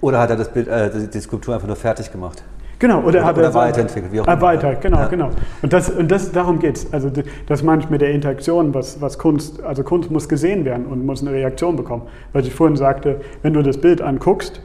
Oder 0.00 0.20
hat 0.20 0.30
er 0.30 0.36
das 0.36 0.48
Bild, 0.52 0.68
äh, 0.68 0.90
die, 0.90 1.10
die 1.10 1.20
Skulptur 1.20 1.54
einfach 1.54 1.66
nur 1.66 1.76
fertig 1.76 2.10
gemacht? 2.12 2.42
Genau, 2.78 2.98
oder, 3.00 3.08
Oder- 3.08 3.24
hat 3.24 3.38
er 3.38 3.52
weiterentwickelt, 3.52 4.12
wie 4.12 4.20
auch 4.20 4.24
immer. 4.26 4.32
Erweitert, 4.36 4.80
genau, 4.80 4.98
Ja. 4.98 5.08
genau. 5.08 5.30
Und, 5.60 5.72
das, 5.72 5.90
und 5.90 6.08
das, 6.08 6.30
darum 6.30 6.60
geht 6.60 6.76
es. 6.76 6.92
Also 6.92 7.10
das 7.46 7.64
meine 7.64 7.82
ich 7.82 7.90
mit 7.90 8.00
der 8.00 8.12
Interaktion, 8.12 8.72
was, 8.72 9.00
was 9.00 9.18
Kunst, 9.18 9.60
also 9.64 9.82
Kunst 9.82 10.12
muss 10.12 10.28
gesehen 10.28 10.64
werden 10.64 10.86
und 10.86 11.04
muss 11.04 11.20
eine 11.20 11.32
Reaktion 11.32 11.74
bekommen. 11.74 12.02
Weil 12.32 12.46
ich 12.46 12.54
vorhin 12.54 12.76
sagte, 12.76 13.20
wenn 13.42 13.52
du 13.52 13.62
das 13.64 13.78
Bild 13.78 14.00
anguckst, 14.00 14.60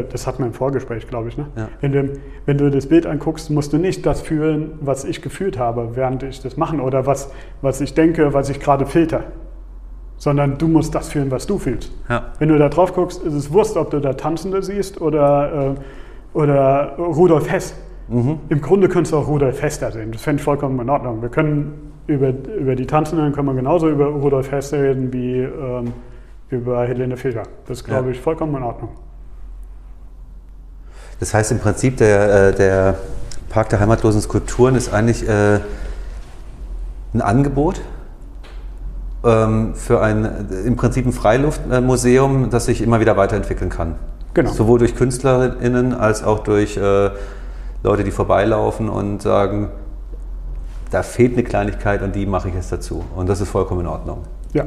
das 0.00 0.26
hatten 0.26 0.38
wir 0.40 0.46
im 0.46 0.52
Vorgespräch, 0.54 1.06
glaube 1.08 1.28
ich, 1.28 1.36
ne? 1.36 1.46
Ja. 1.56 1.68
wenn, 1.80 1.92
du, 1.92 2.08
wenn 2.46 2.56
du 2.58 2.70
das 2.70 2.86
Bild 2.86 3.06
anguckst, 3.06 3.50
musst 3.50 3.72
du 3.72 3.78
nicht 3.78 4.06
das 4.06 4.20
fühlen, 4.22 4.72
was 4.80 5.04
ich 5.04 5.20
gefühlt 5.20 5.58
habe, 5.58 5.90
während 5.94 6.22
ich 6.22 6.40
das 6.40 6.56
mache 6.56 6.76
oder 6.80 7.06
was, 7.06 7.30
was 7.60 7.80
ich 7.80 7.94
denke, 7.94 8.32
was 8.32 8.48
ich 8.48 8.60
gerade 8.60 8.86
filter. 8.86 9.24
Sondern 10.16 10.56
du 10.56 10.68
musst 10.68 10.94
das 10.94 11.08
fühlen, 11.10 11.30
was 11.30 11.46
du 11.46 11.58
fühlst. 11.58 11.92
Ja. 12.08 12.32
Wenn 12.38 12.48
du 12.48 12.56
da 12.58 12.68
drauf 12.68 12.94
guckst, 12.94 13.22
ist 13.24 13.34
es 13.34 13.52
Wurst, 13.52 13.76
ob 13.76 13.90
du 13.90 13.98
da 14.00 14.12
Tanzende 14.14 14.62
siehst 14.62 15.00
oder, 15.00 15.74
äh, 15.76 16.38
oder 16.38 16.94
Rudolf 16.96 17.50
Hess. 17.50 17.74
Im 18.08 18.60
Grunde 18.60 18.88
könntest 18.88 19.12
du 19.14 19.16
auch 19.16 19.26
Rudolf 19.26 19.62
Hess 19.62 19.78
da 19.78 19.90
sehen. 19.90 20.12
Das 20.12 20.22
fände 20.22 20.40
ich 20.40 20.44
vollkommen 20.44 20.78
in 20.80 20.90
Ordnung. 20.90 21.22
Wir 21.22 21.28
können 21.30 21.92
über, 22.06 22.28
über 22.58 22.76
die 22.76 22.86
Tanzenden 22.86 23.32
können 23.32 23.48
wir 23.48 23.54
genauso 23.54 23.88
über 23.88 24.06
Rudolf 24.06 24.50
Hess 24.52 24.72
reden 24.72 25.12
wie 25.12 25.38
ähm, 25.38 25.92
über 26.50 26.84
Helene 26.86 27.16
Fischer. 27.16 27.44
Das 27.66 27.82
glaube 27.82 28.06
Ja. 28.06 28.10
ich, 28.12 28.20
vollkommen 28.20 28.54
in 28.56 28.62
Ordnung. 28.62 28.90
Das 31.22 31.34
heißt 31.34 31.52
im 31.52 31.60
Prinzip, 31.60 31.98
der, 31.98 32.48
äh, 32.48 32.52
der 32.52 32.96
Park 33.48 33.68
der 33.68 33.78
heimatlosen 33.78 34.20
Skulpturen 34.20 34.74
ist 34.74 34.92
eigentlich 34.92 35.28
äh, 35.28 35.60
ein 37.14 37.20
Angebot 37.20 37.80
ähm, 39.22 39.76
für 39.76 40.02
ein, 40.02 40.48
im 40.66 40.74
Prinzip 40.74 41.06
ein 41.06 41.12
Freiluftmuseum, 41.12 42.50
das 42.50 42.64
sich 42.64 42.82
immer 42.82 42.98
wieder 42.98 43.16
weiterentwickeln 43.16 43.70
kann. 43.70 43.94
Genau. 44.34 44.50
Sowohl 44.50 44.80
durch 44.80 44.96
KünstlerInnen 44.96 45.94
als 45.94 46.24
auch 46.24 46.40
durch 46.40 46.76
äh, 46.76 47.10
Leute, 47.84 48.02
die 48.02 48.10
vorbeilaufen 48.10 48.88
und 48.88 49.22
sagen, 49.22 49.68
da 50.90 51.04
fehlt 51.04 51.34
eine 51.34 51.44
Kleinigkeit 51.44 52.02
und 52.02 52.16
die 52.16 52.26
mache 52.26 52.48
ich 52.48 52.56
jetzt 52.56 52.72
dazu. 52.72 53.04
Und 53.14 53.28
das 53.28 53.40
ist 53.40 53.48
vollkommen 53.48 53.82
in 53.82 53.86
Ordnung. 53.86 54.24
Ja. 54.54 54.64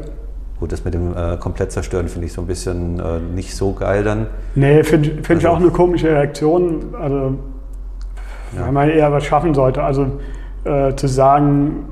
Gut, 0.66 0.72
das 0.72 0.84
mit 0.84 0.96
dem 0.96 1.16
äh, 1.16 1.38
komplett 1.38 1.72
zerstören 1.72 2.08
finde 2.08 2.26
ich 2.26 2.34
so 2.34 2.42
ein 2.42 2.48
bisschen 2.48 3.00
äh, 3.00 3.20
nicht 3.36 3.54
so 3.56 3.74
geil 3.74 4.04
dann. 4.04 4.26
Nee, 4.56 4.82
finde 4.84 5.10
find 5.22 5.28
ich 5.30 5.32
Also- 5.46 5.50
auch 5.50 5.58
eine 5.58 5.70
komische 5.70 6.08
Reaktion. 6.10 6.96
Also, 7.00 7.36
Ja. 8.58 8.66
wenn 8.66 8.74
man 8.74 8.90
eher 8.90 9.12
was 9.12 9.26
schaffen 9.26 9.54
sollte. 9.54 9.84
Also, 9.84 10.08
äh, 10.64 10.96
zu 10.96 11.06
sagen, 11.08 11.86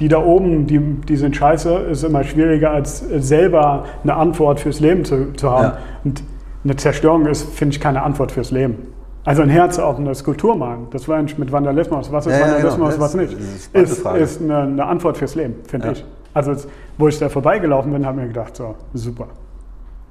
die 0.00 0.08
da 0.08 0.18
oben, 0.18 0.66
die, 0.66 0.80
die 0.80 1.14
sind 1.14 1.36
scheiße, 1.36 1.72
ist 1.92 2.02
immer 2.02 2.24
schwieriger, 2.24 2.72
als 2.72 2.98
selber 2.98 3.84
eine 4.02 4.14
Antwort 4.16 4.58
fürs 4.58 4.80
Leben 4.80 5.04
zu, 5.04 5.32
zu 5.34 5.48
haben. 5.52 5.62
Ja. 5.62 5.78
Und 6.02 6.24
eine 6.64 6.74
Zerstörung 6.74 7.26
ist, 7.26 7.48
finde 7.54 7.76
ich, 7.76 7.80
keine 7.80 8.02
Antwort 8.02 8.32
fürs 8.32 8.50
Leben. 8.50 8.88
Also 9.24 9.42
ein 9.42 9.50
Herz 9.50 9.78
auf 9.78 9.98
eine 10.00 10.16
Skulptur 10.16 10.56
malen, 10.56 10.88
das 10.90 11.06
war 11.06 11.22
mit 11.22 11.52
Vandalismus. 11.52 12.10
Was 12.10 12.26
ist 12.26 12.32
Ja, 12.32 12.38
ja, 12.40 12.44
Vandalismus, 12.54 12.94
genau. 12.94 13.04
was 13.04 13.14
nicht? 13.14 13.32
ist 13.34 13.72
Ist, 13.72 14.04
ist 14.04 14.42
eine, 14.42 14.58
eine 14.62 14.84
Antwort 14.84 15.16
fürs 15.16 15.36
Leben, 15.36 15.54
finde 15.68 15.92
ich. 15.92 16.04
Also, 16.34 16.50
es- 16.52 16.68
wo 16.98 17.08
ich 17.08 17.18
da 17.18 17.28
vorbeigelaufen 17.28 17.92
bin, 17.92 18.04
habe 18.04 18.18
ich 18.20 18.22
mir 18.26 18.28
gedacht, 18.32 18.56
so, 18.56 18.74
super. 18.92 19.28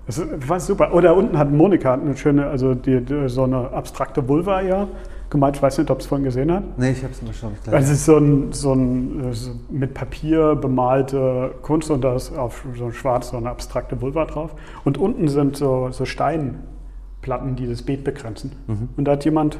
Das 0.05 0.21
war 0.47 0.59
super. 0.59 0.93
Oder 0.93 1.15
unten 1.15 1.37
hat 1.37 1.49
Monika 1.51 1.93
eine 1.93 2.17
schöne, 2.17 2.47
also 2.47 2.73
die, 2.75 2.99
die, 3.01 3.29
so 3.29 3.43
eine 3.43 3.69
abstrakte 3.71 4.27
Vulva 4.27 4.61
ja 4.61 4.87
gemalt. 5.29 5.55
Ich 5.55 5.61
weiß 5.61 5.77
nicht, 5.77 5.89
ob 5.89 6.01
es 6.01 6.07
vorhin 6.07 6.25
gesehen 6.25 6.51
hat. 6.51 6.63
Nee, 6.77 6.91
ich 6.91 7.03
habe 7.03 7.13
es 7.13 7.21
mal 7.21 7.33
schon. 7.33 7.51
Also 7.71 7.91
es 7.93 7.99
ist 7.99 8.05
so 8.05 8.17
ein, 8.17 8.51
so 8.51 8.73
ein 8.73 9.31
so 9.33 9.51
mit 9.69 9.93
Papier 9.93 10.55
bemalte 10.55 11.51
Kunst 11.61 11.89
und 11.89 12.01
da 12.03 12.15
ist 12.15 12.37
auf 12.37 12.65
so 12.77 12.91
schwarz 12.91 13.29
so 13.29 13.37
eine 13.37 13.49
abstrakte 13.49 14.01
Vulva 14.01 14.25
drauf. 14.25 14.53
Und 14.83 14.97
unten 14.97 15.29
sind 15.29 15.55
so, 15.55 15.87
so 15.91 16.03
Steinplatten, 16.03 17.55
die 17.55 17.67
das 17.67 17.81
Beet 17.83 18.03
begrenzen. 18.03 18.51
Und 18.97 19.05
da 19.05 19.13
hat 19.13 19.23
jemand 19.25 19.57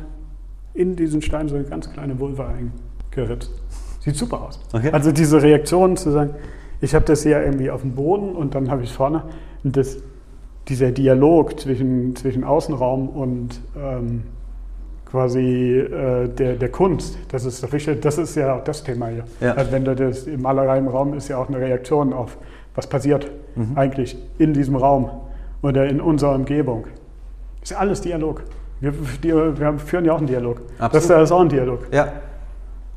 in 0.73 0.97
diesen 0.97 1.21
Stein 1.21 1.47
so 1.47 1.55
eine 1.55 1.63
ganz 1.63 1.89
kleine 1.93 2.19
Vulva 2.19 2.49
eingeritzt. 2.49 3.51
Sieht 4.03 4.15
super 4.15 4.41
aus. 4.41 4.59
Okay. 4.73 4.89
Also 4.91 5.11
diese 5.11 5.41
Reaktion 5.41 5.95
zu 5.97 6.11
sagen, 6.11 6.31
ich 6.81 6.93
habe 6.93 7.05
das 7.05 7.23
hier 7.23 7.41
irgendwie 7.43 7.71
auf 7.71 7.81
dem 7.81 7.95
Boden 7.95 8.35
und 8.35 8.55
dann 8.55 8.69
habe 8.69 8.83
ich 8.83 8.89
es 8.89 8.95
vorne. 8.95 9.23
Und 9.63 9.77
das, 9.77 9.97
dieser 10.67 10.91
Dialog 10.91 11.59
zwischen, 11.59 12.15
zwischen 12.15 12.43
Außenraum 12.43 13.09
und 13.09 13.61
ähm, 13.77 14.23
quasi 15.09 15.79
äh, 15.79 16.27
der, 16.27 16.55
der 16.55 16.69
Kunst, 16.69 17.17
das 17.29 17.45
ist, 17.45 17.65
das 18.01 18.17
ist 18.17 18.35
ja 18.35 18.55
auch 18.55 18.63
das 18.63 18.83
Thema 18.83 19.07
hier. 19.07 19.23
Ja. 19.39 19.53
Also 19.53 19.71
wenn 19.71 19.85
du 19.85 19.95
das, 19.95 20.25
die 20.25 20.35
Malerei 20.37 20.79
im 20.79 20.87
Raum 20.87 21.13
ist 21.13 21.29
ja 21.29 21.37
auch 21.37 21.47
eine 21.47 21.59
Reaktion 21.59 22.11
auf, 22.13 22.37
was 22.75 22.87
passiert 22.87 23.29
Mhm. 23.55 23.77
eigentlich 23.77 24.17
in 24.39 24.53
diesem 24.53 24.75
Raum 24.75 25.09
oder 25.61 25.85
in 25.85 26.01
unserer 26.01 26.33
Umgebung. 26.35 26.85
Ist 27.61 27.71
ja 27.71 27.77
alles 27.77 28.01
Dialog. 28.01 28.43
Wir, 28.79 28.93
wir, 29.21 29.59
wir 29.59 29.79
führen 29.79 30.05
ja 30.05 30.13
auch 30.13 30.17
einen 30.17 30.27
Dialog. 30.27 30.61
Das 30.77 30.85
Absolut. 30.87 31.03
ist 31.03 31.09
ja 31.09 31.21
ist 31.21 31.31
auch 31.31 31.41
ein 31.41 31.49
Dialog. 31.49 31.87
Ja, 31.91 32.11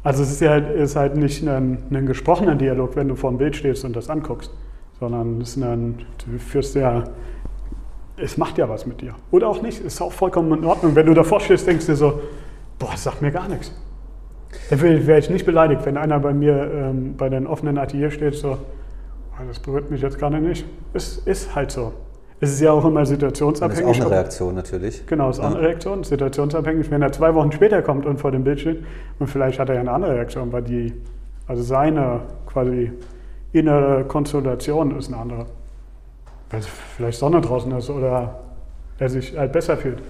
Also 0.07 0.23
es 0.23 0.31
ist 0.31 0.41
ja 0.41 0.55
ist 0.55 0.95
halt 0.95 1.17
nicht 1.17 1.45
ein, 1.49 1.79
ein 1.91 2.07
gesprochener 2.07 2.55
Dialog, 2.55 2.95
wenn 2.95 3.09
du 3.09 3.17
vor 3.17 3.29
dem 3.31 3.39
Bild 3.39 3.57
stehst 3.57 3.85
und 3.85 3.97
das 3.97 4.09
anguckst, 4.09 4.53
sondern 5.01 5.41
es 5.41 5.57
ist 5.57 5.63
ein, 5.65 5.99
du 6.25 6.39
führst 6.39 6.77
ja, 6.77 7.03
es 8.17 8.37
macht 8.37 8.57
ja 8.57 8.69
was 8.69 8.87
mit 8.87 9.01
dir. 9.01 9.17
Oder 9.33 9.49
auch 9.49 9.61
nicht, 9.63 9.85
ist 9.85 10.01
auch 10.01 10.13
vollkommen 10.13 10.61
in 10.61 10.65
Ordnung. 10.65 10.95
Wenn 10.95 11.07
du 11.07 11.15
davor 11.15 11.41
stehst, 11.41 11.67
denkst 11.67 11.87
du 11.87 11.93
dir 11.93 11.97
so, 11.97 12.21
boah, 12.79 12.91
das 12.93 13.03
sagt 13.03 13.21
mir 13.21 13.33
gar 13.33 13.49
nichts. 13.49 13.73
Dann 14.71 14.81
wäre 14.81 15.19
ich 15.19 15.29
nicht 15.29 15.45
beleidigt, 15.45 15.85
wenn 15.85 15.97
einer 15.97 16.21
bei 16.21 16.33
mir 16.33 16.71
ähm, 16.73 17.17
bei 17.17 17.29
den 17.29 17.49
offenen 17.49 17.77
Atelier 17.77 18.13
steht, 18.13 18.37
so, 18.37 18.53
"Ah, 19.37 19.43
das 19.49 19.59
berührt 19.59 19.91
mich 19.91 20.03
jetzt 20.03 20.21
gerade 20.21 20.41
nicht. 20.41 20.65
Es 20.95 21.19
ist 21.19 21.53
halt 21.57 21.73
so. 21.73 21.93
Es 22.41 22.53
ist 22.53 22.61
ja 22.61 22.73
auch 22.73 22.85
immer 22.85 23.01
das 23.01 23.11
ist 23.11 23.15
situationsabhängig. 23.15 23.87
auch 23.87 24.01
eine 24.01 24.11
Reaktion 24.11 24.55
natürlich. 24.55 25.07
Genau, 25.07 25.31
ist 25.31 25.41
auch 25.41 25.47
eine. 25.47 25.61
Reaktion, 25.61 26.05
situationsabhängig. 26.05 26.91
Wenn 26.91 27.01
er 27.03 27.13
zwei 27.13 27.35
Wochen 27.35 27.51
später 27.51 27.81
kommt 27.81 28.05
und 28.05 28.21
vor 28.21 28.31
dem 28.31 28.45
Bild 28.45 28.61
steht, 28.61 28.85
und 29.19 29.29
vielleicht 29.29 29.59
hat 29.59 29.71
er 29.71 29.77
ja 29.77 29.81
eine 29.81 29.93
andere 29.93 30.15
Reaktion, 30.15 30.53
weil 30.53 30.63
die, 30.63 30.93
also 31.47 31.63
seine 31.63 32.21
quasi 32.47 32.93
innere 33.53 34.05
Konstellation 34.05 34.97
ist 34.99 35.09
eine 35.09 35.17
andere. 35.17 35.47
Weil 36.51 36.61
es 36.61 36.67
vielleicht 36.67 37.19
Sonne 37.19 37.41
draußen 37.41 37.73
ist 37.73 37.89
oder 37.89 38.41
er 38.99 39.09
sich 39.09 39.37
halt 39.37 39.53
besser 39.53 39.77
fühlt. 39.77 40.03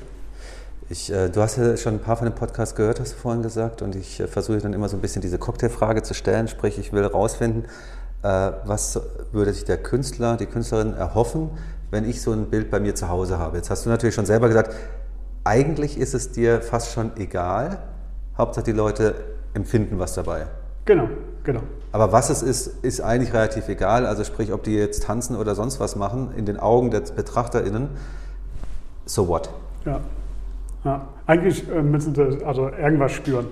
Ich, 0.88 1.12
äh, 1.12 1.28
du 1.28 1.40
hast 1.40 1.56
ja 1.56 1.76
schon 1.76 1.94
ein 1.94 1.98
paar 1.98 2.16
von 2.16 2.26
den 2.26 2.34
Podcasts 2.34 2.74
gehört, 2.76 3.00
hast 3.00 3.14
du 3.14 3.16
vorhin 3.16 3.42
gesagt, 3.42 3.82
und 3.82 3.96
ich 3.96 4.20
äh, 4.20 4.28
versuche 4.28 4.58
dann 4.58 4.72
immer 4.72 4.88
so 4.88 4.96
ein 4.96 5.00
bisschen 5.00 5.20
diese 5.20 5.38
Cocktailfrage 5.38 6.02
zu 6.02 6.14
stellen, 6.14 6.46
sprich, 6.46 6.78
ich 6.78 6.92
will 6.92 7.02
herausfinden, 7.02 7.64
äh, 8.22 8.52
was 8.64 9.00
würde 9.32 9.52
sich 9.52 9.64
der 9.64 9.78
Künstler, 9.78 10.36
die 10.36 10.46
Künstlerin 10.46 10.94
erhoffen, 10.94 11.50
wenn 11.96 12.08
ich 12.08 12.20
so 12.20 12.32
ein 12.32 12.50
Bild 12.50 12.70
bei 12.70 12.78
mir 12.78 12.94
zu 12.94 13.08
Hause 13.08 13.38
habe. 13.38 13.56
Jetzt 13.56 13.70
hast 13.70 13.86
du 13.86 13.90
natürlich 13.90 14.14
schon 14.14 14.26
selber 14.26 14.48
gesagt, 14.48 14.74
eigentlich 15.44 15.98
ist 15.98 16.12
es 16.12 16.30
dir 16.30 16.60
fast 16.60 16.92
schon 16.92 17.10
egal, 17.16 17.78
Hauptsache 18.36 18.66
die 18.66 18.72
Leute 18.72 19.14
empfinden 19.54 19.98
was 19.98 20.12
dabei. 20.12 20.46
Genau, 20.84 21.08
genau. 21.42 21.62
Aber 21.92 22.12
was 22.12 22.28
es 22.28 22.42
ist, 22.42 22.84
ist 22.84 23.00
eigentlich 23.00 23.32
relativ 23.32 23.70
egal. 23.70 24.04
Also 24.04 24.24
sprich, 24.24 24.52
ob 24.52 24.62
die 24.62 24.74
jetzt 24.74 25.04
tanzen 25.04 25.36
oder 25.36 25.54
sonst 25.54 25.80
was 25.80 25.96
machen, 25.96 26.32
in 26.36 26.44
den 26.44 26.58
Augen 26.58 26.90
der 26.90 27.00
BetrachterInnen, 27.00 27.88
so 29.06 29.26
what? 29.26 29.48
Ja. 29.86 30.00
ja. 30.84 31.08
Eigentlich 31.26 31.66
äh, 31.70 31.80
müssen 31.80 32.14
sie 32.14 32.44
also 32.44 32.68
irgendwas 32.68 33.12
spüren. 33.12 33.46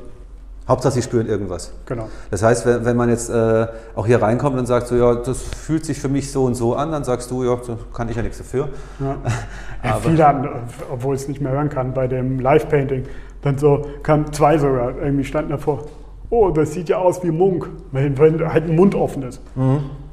Hauptsache, 0.67 0.95
sie 0.95 1.03
spüren 1.03 1.27
irgendwas. 1.27 1.73
Genau. 1.85 2.09
Das 2.31 2.43
heißt, 2.43 2.65
wenn, 2.65 2.85
wenn 2.87 2.97
man 2.97 3.11
jetzt 3.11 3.29
äh, 3.29 3.67
auch 3.95 4.07
hier 4.07 4.23
reinkommt 4.23 4.59
und 4.59 4.65
sagt, 4.65 4.87
so, 4.87 4.97
ja, 4.97 5.15
das 5.15 5.43
fühlt 5.43 5.85
sich 5.85 6.01
für 6.01 6.09
mich 6.09 6.33
so 6.33 6.45
und 6.45 6.55
so 6.55 6.75
an, 6.75 6.91
dann 6.91 7.05
sagst 7.05 7.31
du, 7.31 7.45
ja, 7.45 7.57
da 7.57 7.77
kann 7.95 8.09
ich 8.09 8.17
ja 8.17 8.23
nichts 8.23 8.39
dafür. 8.39 8.69
Ja. 9.01 9.17
Ja, 9.85 9.99
viele 10.01 10.27
haben, 10.27 10.49
obwohl 10.91 11.15
ich 11.15 11.21
es 11.21 11.29
nicht 11.29 11.43
mehr 11.43 11.53
hören 11.53 11.69
kann, 11.69 11.93
bei 11.93 12.09
dem 12.09 12.41
Live-Painting, 12.41 13.05
dann 13.43 13.59
so, 13.59 13.83
kamen 14.03 14.33
zwei 14.33 14.57
sogar, 14.57 14.97
irgendwie 14.97 15.25
standen 15.25 15.51
davor, 15.51 15.85
oh, 16.31 16.49
das 16.49 16.73
sieht 16.73 16.89
ja 16.89 16.97
aus 16.97 17.23
wie 17.23 17.31
Munk, 17.31 17.69
wenn, 17.93 18.17
wenn 18.17 18.51
halt 18.51 18.65
ein 18.65 18.77
Mund 18.77 18.95
offen 18.95 19.25
ist. 19.25 19.43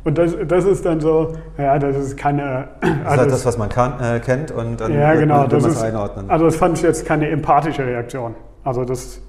Und 0.04 0.18
das, 0.18 0.36
das 0.46 0.66
ist 0.66 0.86
dann 0.86 1.00
so, 1.00 1.38
ja, 1.58 1.80
das 1.80 1.96
ist 1.96 2.18
keine... 2.18 2.68
Das 2.82 2.90
ist 2.90 3.06
halt 3.06 3.32
das, 3.32 3.46
was 3.46 3.58
man 3.58 3.70
kann, 3.70 3.94
äh, 4.02 4.20
kennt 4.20 4.52
und 4.52 4.82
dann 4.82 4.94
ja, 4.94 5.14
genau, 5.14 5.38
man, 5.38 5.52
will 5.52 5.60
das 5.60 5.64
man 5.64 5.72
es 5.72 5.82
einordnen. 5.82 6.30
also 6.30 6.44
das 6.44 6.58
fand 6.58 6.78
ich 6.78 6.84
jetzt 6.84 7.06
keine 7.06 7.30
empathische 7.30 7.86
Reaktion. 7.86 8.36
Also 8.66 8.84
das 8.84 9.22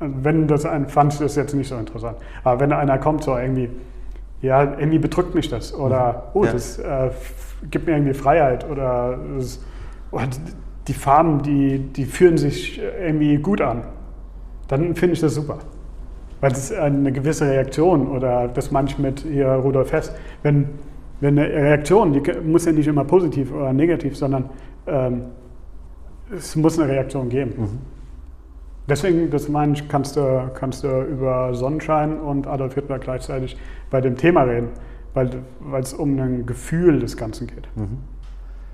wenn 0.00 0.48
das 0.48 0.64
ein, 0.64 0.88
fand 0.88 1.12
ich 1.12 1.18
das 1.18 1.36
jetzt 1.36 1.54
nicht 1.54 1.68
so 1.68 1.76
interessant. 1.76 2.16
Aber 2.42 2.60
wenn 2.60 2.72
einer 2.72 2.98
kommt, 2.98 3.22
so 3.22 3.36
irgendwie, 3.36 3.70
ja, 4.40 4.62
irgendwie 4.62 4.98
bedrückt 4.98 5.34
mich 5.34 5.48
das 5.48 5.74
oder, 5.74 6.30
oh, 6.34 6.44
Ja. 6.44 6.52
das 6.52 6.78
äh, 6.78 7.10
gibt 7.70 7.86
mir 7.86 7.92
irgendwie 7.92 8.14
Freiheit 8.14 8.68
oder, 8.68 9.18
das, 9.36 9.62
oder 10.10 10.24
die 10.88 10.94
Farben, 10.94 11.42
die, 11.42 11.78
die 11.78 12.06
fühlen 12.06 12.38
sich 12.38 12.80
irgendwie 12.80 13.36
gut 13.36 13.60
an, 13.60 13.82
dann 14.68 14.94
finde 14.94 15.12
ich 15.12 15.20
das 15.20 15.34
super. 15.34 15.58
Weil 16.40 16.50
das 16.50 16.70
ist 16.70 16.78
eine 16.78 17.12
gewisse 17.12 17.46
Reaktion 17.46 18.08
oder 18.08 18.48
das 18.48 18.70
meine 18.70 18.88
ich 18.88 18.98
mit 18.98 19.20
hier 19.20 19.48
Rudolf 19.48 19.92
Hess. 19.92 20.12
Wenn, 20.42 20.70
wenn 21.20 21.38
eine 21.38 21.52
Reaktion, 21.52 22.14
die 22.14 22.22
muss 22.42 22.64
ja 22.64 22.72
nicht 22.72 22.86
immer 22.86 23.04
positiv 23.04 23.52
oder 23.52 23.74
negativ, 23.74 24.16
sondern 24.16 24.48
ähm, 24.86 25.24
es 26.34 26.56
muss 26.56 26.78
eine 26.78 26.90
Reaktion 26.90 27.28
geben. 27.28 27.80
Deswegen, 28.90 29.30
das 29.30 29.48
meine 29.48 29.74
ich, 29.74 29.88
kannst 29.88 30.16
du, 30.16 30.50
kannst 30.52 30.82
du 30.82 31.02
über 31.02 31.54
Sonnenschein 31.54 32.18
und 32.18 32.46
Adolf 32.46 32.74
Hitler 32.74 32.98
gleichzeitig 32.98 33.56
bei 33.88 34.00
dem 34.00 34.16
Thema 34.16 34.42
reden, 34.42 34.68
weil 35.14 35.30
es 35.80 35.94
um 35.94 36.18
ein 36.18 36.44
Gefühl 36.44 36.98
des 36.98 37.16
Ganzen 37.16 37.46
geht. 37.46 37.68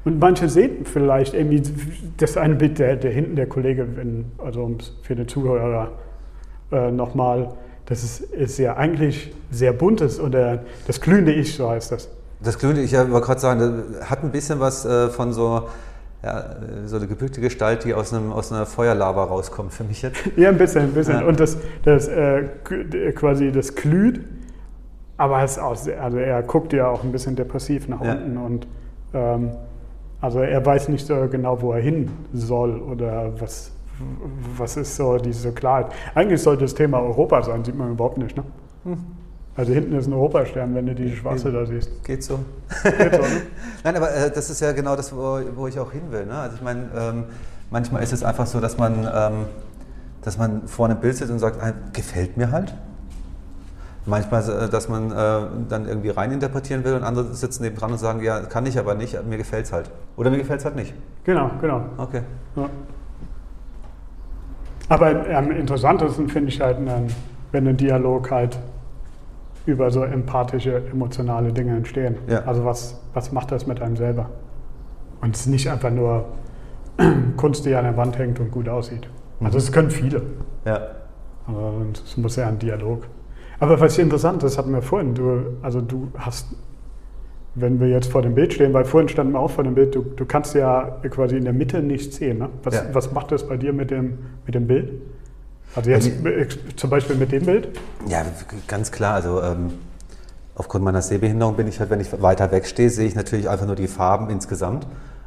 Und 0.06 0.20
manche 0.20 0.48
sehen 0.48 0.84
vielleicht 0.84 1.34
irgendwie 1.34 1.62
das 2.16 2.36
eine 2.36 2.54
Bild, 2.54 2.78
der, 2.78 2.96
der 2.96 3.10
hinten 3.10 3.36
der 3.36 3.46
Kollege, 3.46 3.86
wenn, 3.96 4.26
also 4.38 4.76
für 5.02 5.16
den 5.16 5.28
Zuhörer 5.28 5.90
äh, 6.72 6.90
nochmal, 6.90 7.50
das 7.86 8.02
ist, 8.02 8.20
ist 8.20 8.58
ja 8.58 8.76
eigentlich 8.76 9.34
sehr 9.50 9.72
buntes 9.72 10.18
oder 10.18 10.62
das 10.86 11.00
glühende 11.00 11.32
Ich, 11.32 11.56
so 11.56 11.68
heißt 11.68 11.92
das. 11.92 12.08
Das 12.40 12.58
Glühende, 12.58 12.82
ich 12.82 12.92
wollte 12.92 13.20
gerade 13.20 13.40
sagen, 13.40 13.60
das 13.60 14.08
hat 14.08 14.22
ein 14.22 14.30
bisschen 14.30 14.60
was 14.60 14.84
äh, 14.84 15.08
von 15.08 15.32
so, 15.32 15.68
ja, 16.26 16.40
äh, 16.40 16.86
so 16.86 16.96
eine 16.96 17.06
gebückte 17.06 17.40
Gestalt, 17.40 17.84
die 17.84 17.94
aus, 17.94 18.12
einem, 18.12 18.32
aus 18.32 18.52
einer 18.52 18.66
Feuerlava 18.66 19.24
rauskommt, 19.24 19.72
für 19.72 19.84
mich 19.84 20.02
jetzt. 20.02 20.18
Ja, 20.36 20.48
ein 20.48 20.58
bisschen, 20.58 20.82
ein 20.82 20.92
bisschen. 20.92 21.20
Ja. 21.20 21.26
Und 21.26 21.38
das, 21.38 21.56
das 21.84 22.08
äh, 22.08 22.44
quasi 23.14 23.52
das 23.52 23.74
glüht, 23.74 24.20
aber 25.16 25.42
es 25.42 25.58
auch, 25.58 25.76
also 26.00 26.18
er 26.18 26.42
guckt 26.42 26.72
ja 26.72 26.88
auch 26.88 27.04
ein 27.04 27.12
bisschen 27.12 27.36
depressiv 27.36 27.88
nach 27.88 28.02
Ja. 28.02 28.12
unten 28.12 28.36
und 28.36 28.66
ähm, 29.14 29.50
also 30.20 30.40
er 30.40 30.64
weiß 30.64 30.88
nicht 30.88 31.06
so 31.06 31.28
genau, 31.30 31.60
wo 31.62 31.72
er 31.72 31.80
hin 31.80 32.10
soll 32.32 32.80
oder 32.80 33.32
was, 33.40 33.70
was 34.56 34.76
ist 34.76 34.96
so 34.96 35.18
diese 35.18 35.52
Klarheit. 35.52 35.86
Eigentlich 36.14 36.42
sollte 36.42 36.62
das 36.64 36.74
Thema 36.74 36.98
Europa 37.00 37.42
sein, 37.42 37.64
sieht 37.64 37.76
man 37.76 37.92
überhaupt 37.92 38.18
nicht. 38.18 38.36
Ne? 38.36 38.42
Hm. 38.84 38.96
Also 39.56 39.72
hinten 39.72 39.96
ist 39.96 40.06
ein 40.06 40.12
Europastern, 40.12 40.74
wenn 40.74 40.86
du 40.86 40.94
die 40.94 41.16
schwarze 41.16 41.50
da 41.50 41.64
siehst. 41.64 42.04
Geht 42.04 42.22
so. 42.22 42.40
Geht 42.82 43.14
so, 43.14 43.22
ne? 43.22 43.42
Nein, 43.84 43.96
aber 43.96 44.14
äh, 44.14 44.30
das 44.30 44.50
ist 44.50 44.60
ja 44.60 44.72
genau 44.72 44.96
das, 44.96 45.14
wo, 45.16 45.40
wo 45.54 45.66
ich 45.66 45.78
auch 45.78 45.92
hin 45.92 46.02
will. 46.10 46.26
Ne? 46.26 46.34
Also 46.34 46.56
ich 46.56 46.62
meine, 46.62 46.88
ähm, 46.94 47.24
manchmal 47.70 48.02
ist 48.02 48.12
es 48.12 48.22
einfach 48.22 48.46
so, 48.46 48.60
dass 48.60 48.76
man, 48.76 49.08
ähm, 49.12 49.46
dass 50.20 50.36
man 50.36 50.68
vor 50.68 50.86
einem 50.86 51.00
Bild 51.00 51.16
sitzt 51.16 51.30
und 51.30 51.38
sagt, 51.38 51.62
ah, 51.62 51.72
gefällt 51.94 52.36
mir 52.36 52.50
halt. 52.50 52.74
Manchmal, 54.04 54.42
äh, 54.42 54.68
dass 54.68 54.90
man 54.90 55.10
äh, 55.10 55.46
dann 55.70 55.88
irgendwie 55.88 56.10
reininterpretieren 56.10 56.84
will 56.84 56.92
und 56.92 57.02
andere 57.02 57.32
sitzen 57.34 57.62
neben 57.62 57.76
dran 57.76 57.92
und 57.92 57.98
sagen, 57.98 58.22
ja, 58.22 58.40
kann 58.40 58.66
ich 58.66 58.78
aber 58.78 58.94
nicht, 58.94 59.18
mir 59.26 59.38
gefällt 59.38 59.64
es 59.64 59.72
halt. 59.72 59.90
Oder 60.18 60.30
mir 60.30 60.38
gefällt 60.38 60.60
es 60.60 60.66
halt 60.66 60.76
nicht. 60.76 60.92
Genau, 61.24 61.50
genau. 61.62 61.82
Okay. 61.96 62.20
Ja. 62.56 62.68
Aber 64.90 65.34
am 65.34 65.50
interessantesten 65.50 66.28
finde 66.28 66.50
ich 66.50 66.60
halt, 66.60 66.76
einen, 66.76 67.08
wenn 67.52 67.66
ein 67.66 67.76
Dialog 67.76 68.30
halt 68.30 68.58
über 69.66 69.90
so 69.90 70.02
empathische, 70.04 70.82
emotionale 70.92 71.52
Dinge 71.52 71.76
entstehen. 71.76 72.16
Ja. 72.28 72.40
Also 72.44 72.64
was, 72.64 73.00
was 73.14 73.32
macht 73.32 73.50
das 73.52 73.66
mit 73.66 73.82
einem 73.82 73.96
selber? 73.96 74.30
Und 75.20 75.34
es 75.34 75.42
ist 75.42 75.46
nicht 75.48 75.68
einfach 75.70 75.90
nur 75.90 76.26
Kunst, 77.36 77.66
die 77.66 77.74
an 77.74 77.84
der 77.84 77.96
Wand 77.96 78.18
hängt 78.18 78.40
und 78.40 78.50
gut 78.52 78.68
aussieht. 78.68 79.08
Also 79.40 79.58
es 79.58 79.70
können 79.72 79.90
viele. 79.90 80.22
Ja. 80.64 80.80
Aber 81.46 81.72
es 81.92 82.16
muss 82.16 82.36
ja 82.36 82.48
ein 82.48 82.58
Dialog. 82.58 83.06
Aber 83.58 83.80
was 83.80 83.98
interessant 83.98 84.42
ist, 84.42 84.56
hatten 84.58 84.72
wir 84.72 84.82
vorhin, 84.82 85.14
du, 85.14 85.56
also 85.62 85.80
du 85.80 86.08
hast, 86.16 86.54
wenn 87.54 87.80
wir 87.80 87.88
jetzt 87.88 88.10
vor 88.12 88.22
dem 88.22 88.34
Bild 88.34 88.52
stehen, 88.52 88.72
weil 88.72 88.84
vorhin 88.84 89.08
standen 89.08 89.32
wir 89.32 89.40
auch 89.40 89.50
vor 89.50 89.64
dem 89.64 89.74
Bild, 89.74 89.94
du, 89.94 90.02
du 90.02 90.24
kannst 90.26 90.54
ja 90.54 90.98
quasi 91.10 91.36
in 91.36 91.44
der 91.44 91.52
Mitte 91.52 91.82
nichts 91.82 92.16
sehen. 92.16 92.38
Ne? 92.38 92.48
Was, 92.62 92.74
Ja. 92.74 92.82
was 92.92 93.12
macht 93.12 93.32
das 93.32 93.46
bei 93.48 93.56
dir 93.56 93.72
mit 93.72 93.90
dem, 93.90 94.18
mit 94.44 94.54
dem 94.54 94.66
Bild? 94.66 94.92
Also 95.76 95.90
jetzt 95.90 96.08
äh, 96.08 96.48
zum 96.74 96.90
Beispiel 96.90 97.16
mit 97.16 97.30
dem 97.32 97.44
Bild? 97.44 97.68
Ja, 98.08 98.24
ganz 98.66 98.90
klar. 98.90 99.14
Also 99.14 99.42
ähm, 99.42 99.74
aufgrund 100.54 100.84
meiner 100.84 101.02
Sehbehinderung 101.02 101.54
bin 101.54 101.68
ich 101.68 101.78
halt, 101.78 101.90
wenn 101.90 102.00
ich 102.00 102.20
weiter 102.22 102.50
weg 102.50 102.66
stehe, 102.66 102.88
sehe 102.90 103.06
ich 103.06 103.14
natürlich 103.14 103.48
einfach 103.48 103.66
nur 103.66 103.76
die 103.76 103.86
Farben 103.86 104.30
insgesamt. 104.30 104.86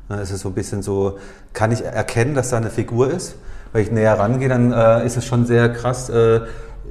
Ne, 0.10 0.20
Es 0.20 0.32
ist 0.32 0.42
so 0.42 0.50
ein 0.50 0.56
bisschen 0.56 0.82
so, 0.82 1.20
kann 1.54 1.72
ich 1.72 1.86
erkennen, 1.86 2.34
dass 2.34 2.50
da 2.50 2.58
eine 2.58 2.72
Figur 2.72 3.12
ist? 3.12 3.36
Wenn 3.72 3.84
ich 3.84 3.92
näher 3.92 4.18
rangehe, 4.18 4.50
dann 4.50 4.72
äh, 4.72 5.06
ist 5.06 5.16
es 5.18 5.26
schon 5.26 5.46
sehr 5.46 5.70
krass, 5.72 6.10
äh, 6.10 6.42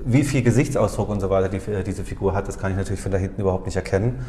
wie 0.05 0.23
viel 0.23 0.43
Gesichtsausdruck 0.43 1.09
und 1.09 1.19
so 1.19 1.29
weiter 1.29 1.49
die, 1.49 1.61
diese 1.85 2.05
Figur 2.05 2.35
hat. 2.35 2.47
Das 2.47 2.59
kann 2.59 2.71
ich 2.71 2.77
natürlich 2.77 3.01
von 3.01 3.11
da 3.11 3.19
hinten 3.19 3.41
überhaupt 3.41 3.67
nicht 3.67 3.75
erkennen. 3.75 4.25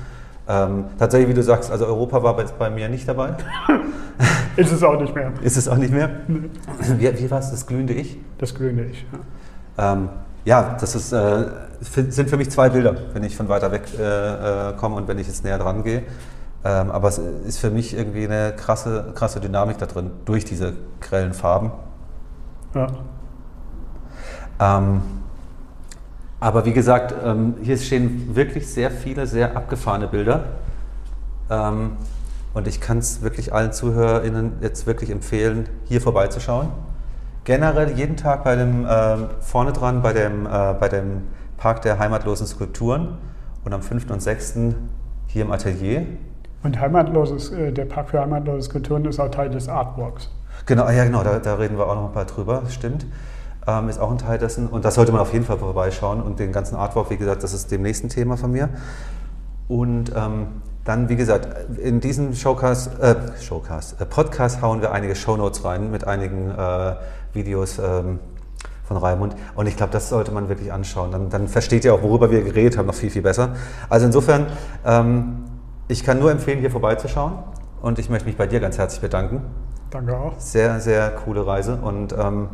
Ähm, 0.47 0.86
tatsächlich, 0.97 1.30
wie 1.30 1.36
du 1.36 1.43
sagst, 1.43 1.69
also 1.69 1.86
Europa 1.86 2.23
war 2.23 2.36
bei, 2.36 2.45
bei 2.45 2.71
mir 2.71 2.89
nicht 2.89 3.07
dabei. 3.07 3.34
Ist 4.60 4.74
es 4.74 4.84
auch 4.84 4.99
nicht 4.99 5.16
mehr. 5.16 5.32
Ist 5.41 5.55
es 5.55 5.68
auch 5.70 5.78
nicht 5.78 5.93
mehr. 5.93 6.10
Wie, 6.28 7.18
wie 7.18 7.32
war 7.32 7.39
es, 7.39 7.51
das 7.51 7.66
glühende 7.66 7.93
Ich? 7.93 8.18
Das 8.38 8.53
grüne 8.53 8.86
Ich. 8.86 9.05
Ja. 9.78 9.93
Ähm, 9.93 10.10
ja, 10.43 10.76
das 10.80 10.95
ist, 10.95 11.14
äh, 11.14 11.45
sind 11.80 12.30
für 12.30 12.36
mich 12.36 12.49
zwei 12.49 12.70
Bilder, 12.70 12.95
wenn 13.14 13.24
ich 13.24 13.38
von 13.38 13.47
weiter 13.47 13.72
weg 13.72 13.84
äh, 13.97 14.70
äh, 14.70 14.74
komme 14.74 14.95
und 14.95 15.07
wenn 15.07 15.18
ich 15.18 15.28
jetzt 15.28 15.45
näher 15.45 15.57
dran 15.57 15.84
gehe. 15.84 16.03
Ähm, 16.66 16.91
aber 16.91 17.07
es 17.07 17.18
ist 17.18 17.60
für 17.60 17.70
mich 17.70 17.95
irgendwie 17.95 18.26
eine 18.26 18.53
krasse, 18.53 19.14
krasse 19.16 19.39
Dynamik 19.39 19.78
da 19.78 19.86
drin, 19.86 20.12
durch 20.26 20.43
diese 20.43 20.74
grellen 20.99 21.34
Farben. 21.34 21.72
Ja. 22.76 22.88
Ähm, 24.60 25.01
aber 26.41 26.66
wie 26.66 26.74
gesagt, 26.74 27.14
ähm, 27.24 27.55
hier 27.62 27.78
stehen 27.78 28.36
wirklich 28.36 28.68
sehr 28.68 28.91
viele, 28.91 29.26
sehr 29.26 29.55
abgefahrene 29.55 30.07
Bilder. 30.07 30.43
Und 32.60 32.68
ich 32.68 32.82
kann 32.82 32.97
es 32.97 33.22
wirklich 33.22 33.53
allen 33.53 33.72
ZuhörerInnen 33.72 34.57
jetzt 34.60 34.86
wirklich 34.86 35.12
empfehlen, 35.12 35.70
hier 35.86 36.01
vorbeizuschauen. 36.01 36.68
Generell 37.45 37.97
jeden 37.97 38.18
Tag 38.18 38.43
bei 38.43 38.57
dem, 38.57 38.86
ähm, 38.86 39.28
vorne 39.39 39.72
dran 39.72 40.01
bei 40.01 40.12
dem, 40.12 40.45
äh, 40.45 40.74
bei 40.78 40.89
dem 40.89 41.22
Park 41.55 41.84
der 41.84 41.99
heimatlosen 41.99 42.45
Skulpturen 42.45 43.18
und 43.64 43.72
am 43.72 43.82
5. 43.82 44.12
und 44.12 44.22
6. 44.22 44.76
hier 45.28 45.43
im 45.43 45.53
Atelier. 45.53 46.05
Und 46.62 46.78
heimatloses, 46.82 47.51
äh, 47.51 47.72
der 47.72 47.86
Park 47.86 48.10
für 48.10 48.20
heimatlose 48.20 48.70
Kulturen 48.70 49.05
ist 49.05 49.22
auch 49.22 49.32
Teil 49.32 49.49
des 49.49 49.70
Artwalks. 49.70 50.30
Genau, 50.66 50.84
ah 50.84 50.91
ja 50.91 51.05
genau, 51.05 51.24
da, 51.24 51.39
da 51.39 51.55
reden 51.55 51.78
wir 51.78 51.88
auch 51.88 51.95
noch 51.95 52.07
ein 52.07 52.14
paar 52.14 52.26
drüber, 52.26 52.64
stimmt. 52.68 53.05
Ähm, 53.68 53.88
ist 53.88 54.01
auch 54.01 54.12
ein 54.12 54.18
Teil 54.18 54.38
dessen 54.38 54.68
und 54.68 54.84
da 54.84 54.91
sollte 54.91 55.14
man 55.14 55.22
auf 55.22 55.32
jeden 55.32 55.45
Fall 55.45 55.60
vorbeischauen 55.60 56.22
und 56.22 56.39
den 56.39 56.51
ganzen 56.51 56.76
Artwork, 56.76 57.10
wie 57.10 57.16
gesagt, 57.16 57.41
das 57.41 57.53
ist 57.53 57.72
dem 57.72 57.84
nächsten 57.84 58.10
Thema 58.10 58.36
von 58.36 58.51
mir. 58.51 58.68
Und 59.70 60.12
ähm, 60.14 60.47
dann, 60.86 61.09
wie 61.09 61.15
gesagt, 61.15 61.77
in 61.77 61.99
diesen 61.99 62.34
Showcast, 62.36 62.99
äh, 62.99 63.15
Showcast, 63.41 64.01
äh, 64.01 64.05
Podcast 64.05 64.61
hauen 64.61 64.82
wir 64.82 64.91
einige 64.91 65.15
Shownotes 65.15 65.63
rein 65.63 65.91
mit 65.91 66.07
einigen 66.07 66.49
äh, 66.49 66.95
Videos 67.34 67.80
ähm, 67.80 68.19
von 68.86 68.97
Raimund. 68.97 69.36
Und 69.55 69.67
ich 69.67 69.77
glaube, 69.77 69.91
das 69.91 70.09
sollte 70.09 70.32
man 70.32 70.49
wirklich 70.49 70.73
anschauen. 70.73 71.11
Dann, 71.11 71.30
dann 71.30 71.47
versteht 71.47 71.86
ihr 71.86 71.93
auch, 71.93 72.01
worüber 72.01 72.32
wir 72.32 72.43
geredet 72.43 72.77
haben, 72.77 72.88
noch 72.88 72.95
viel, 72.95 73.09
viel 73.09 73.21
besser. 73.21 73.55
Also 73.89 74.05
insofern, 74.05 74.47
ähm, 74.86 75.45
ich 75.88 76.03
kann 76.03 76.19
nur 76.19 76.32
empfehlen, 76.32 76.59
hier 76.59 76.71
vorbeizuschauen. 76.71 77.34
Und 77.82 77.99
ich 77.99 78.09
möchte 78.09 78.27
mich 78.27 78.36
bei 78.36 78.47
dir 78.47 78.59
ganz 78.59 78.77
herzlich 78.77 79.01
bedanken. 79.01 79.41
Danke 79.89 80.17
auch. 80.17 80.34
Sehr, 80.39 80.80
sehr 80.80 81.11
coole 81.11 81.45
Reise. 81.45 81.75
Und 81.75 82.13
ähm, 82.17 82.49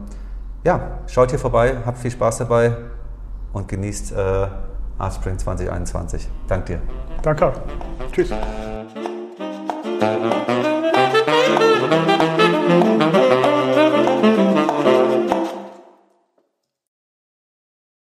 ja, 0.63 0.99
schaut 1.07 1.31
hier 1.31 1.39
vorbei, 1.39 1.77
habt 1.85 1.97
viel 1.97 2.11
Spaß 2.11 2.39
dabei 2.39 2.75
und 3.53 3.67
genießt 3.67 4.11
äh, 4.11 4.47
Artspring 4.97 5.37
2021. 5.37 6.29
Dank 6.47 6.65
dir. 6.67 6.79
Danke. 7.25 7.51
Tschüss. 8.11 8.29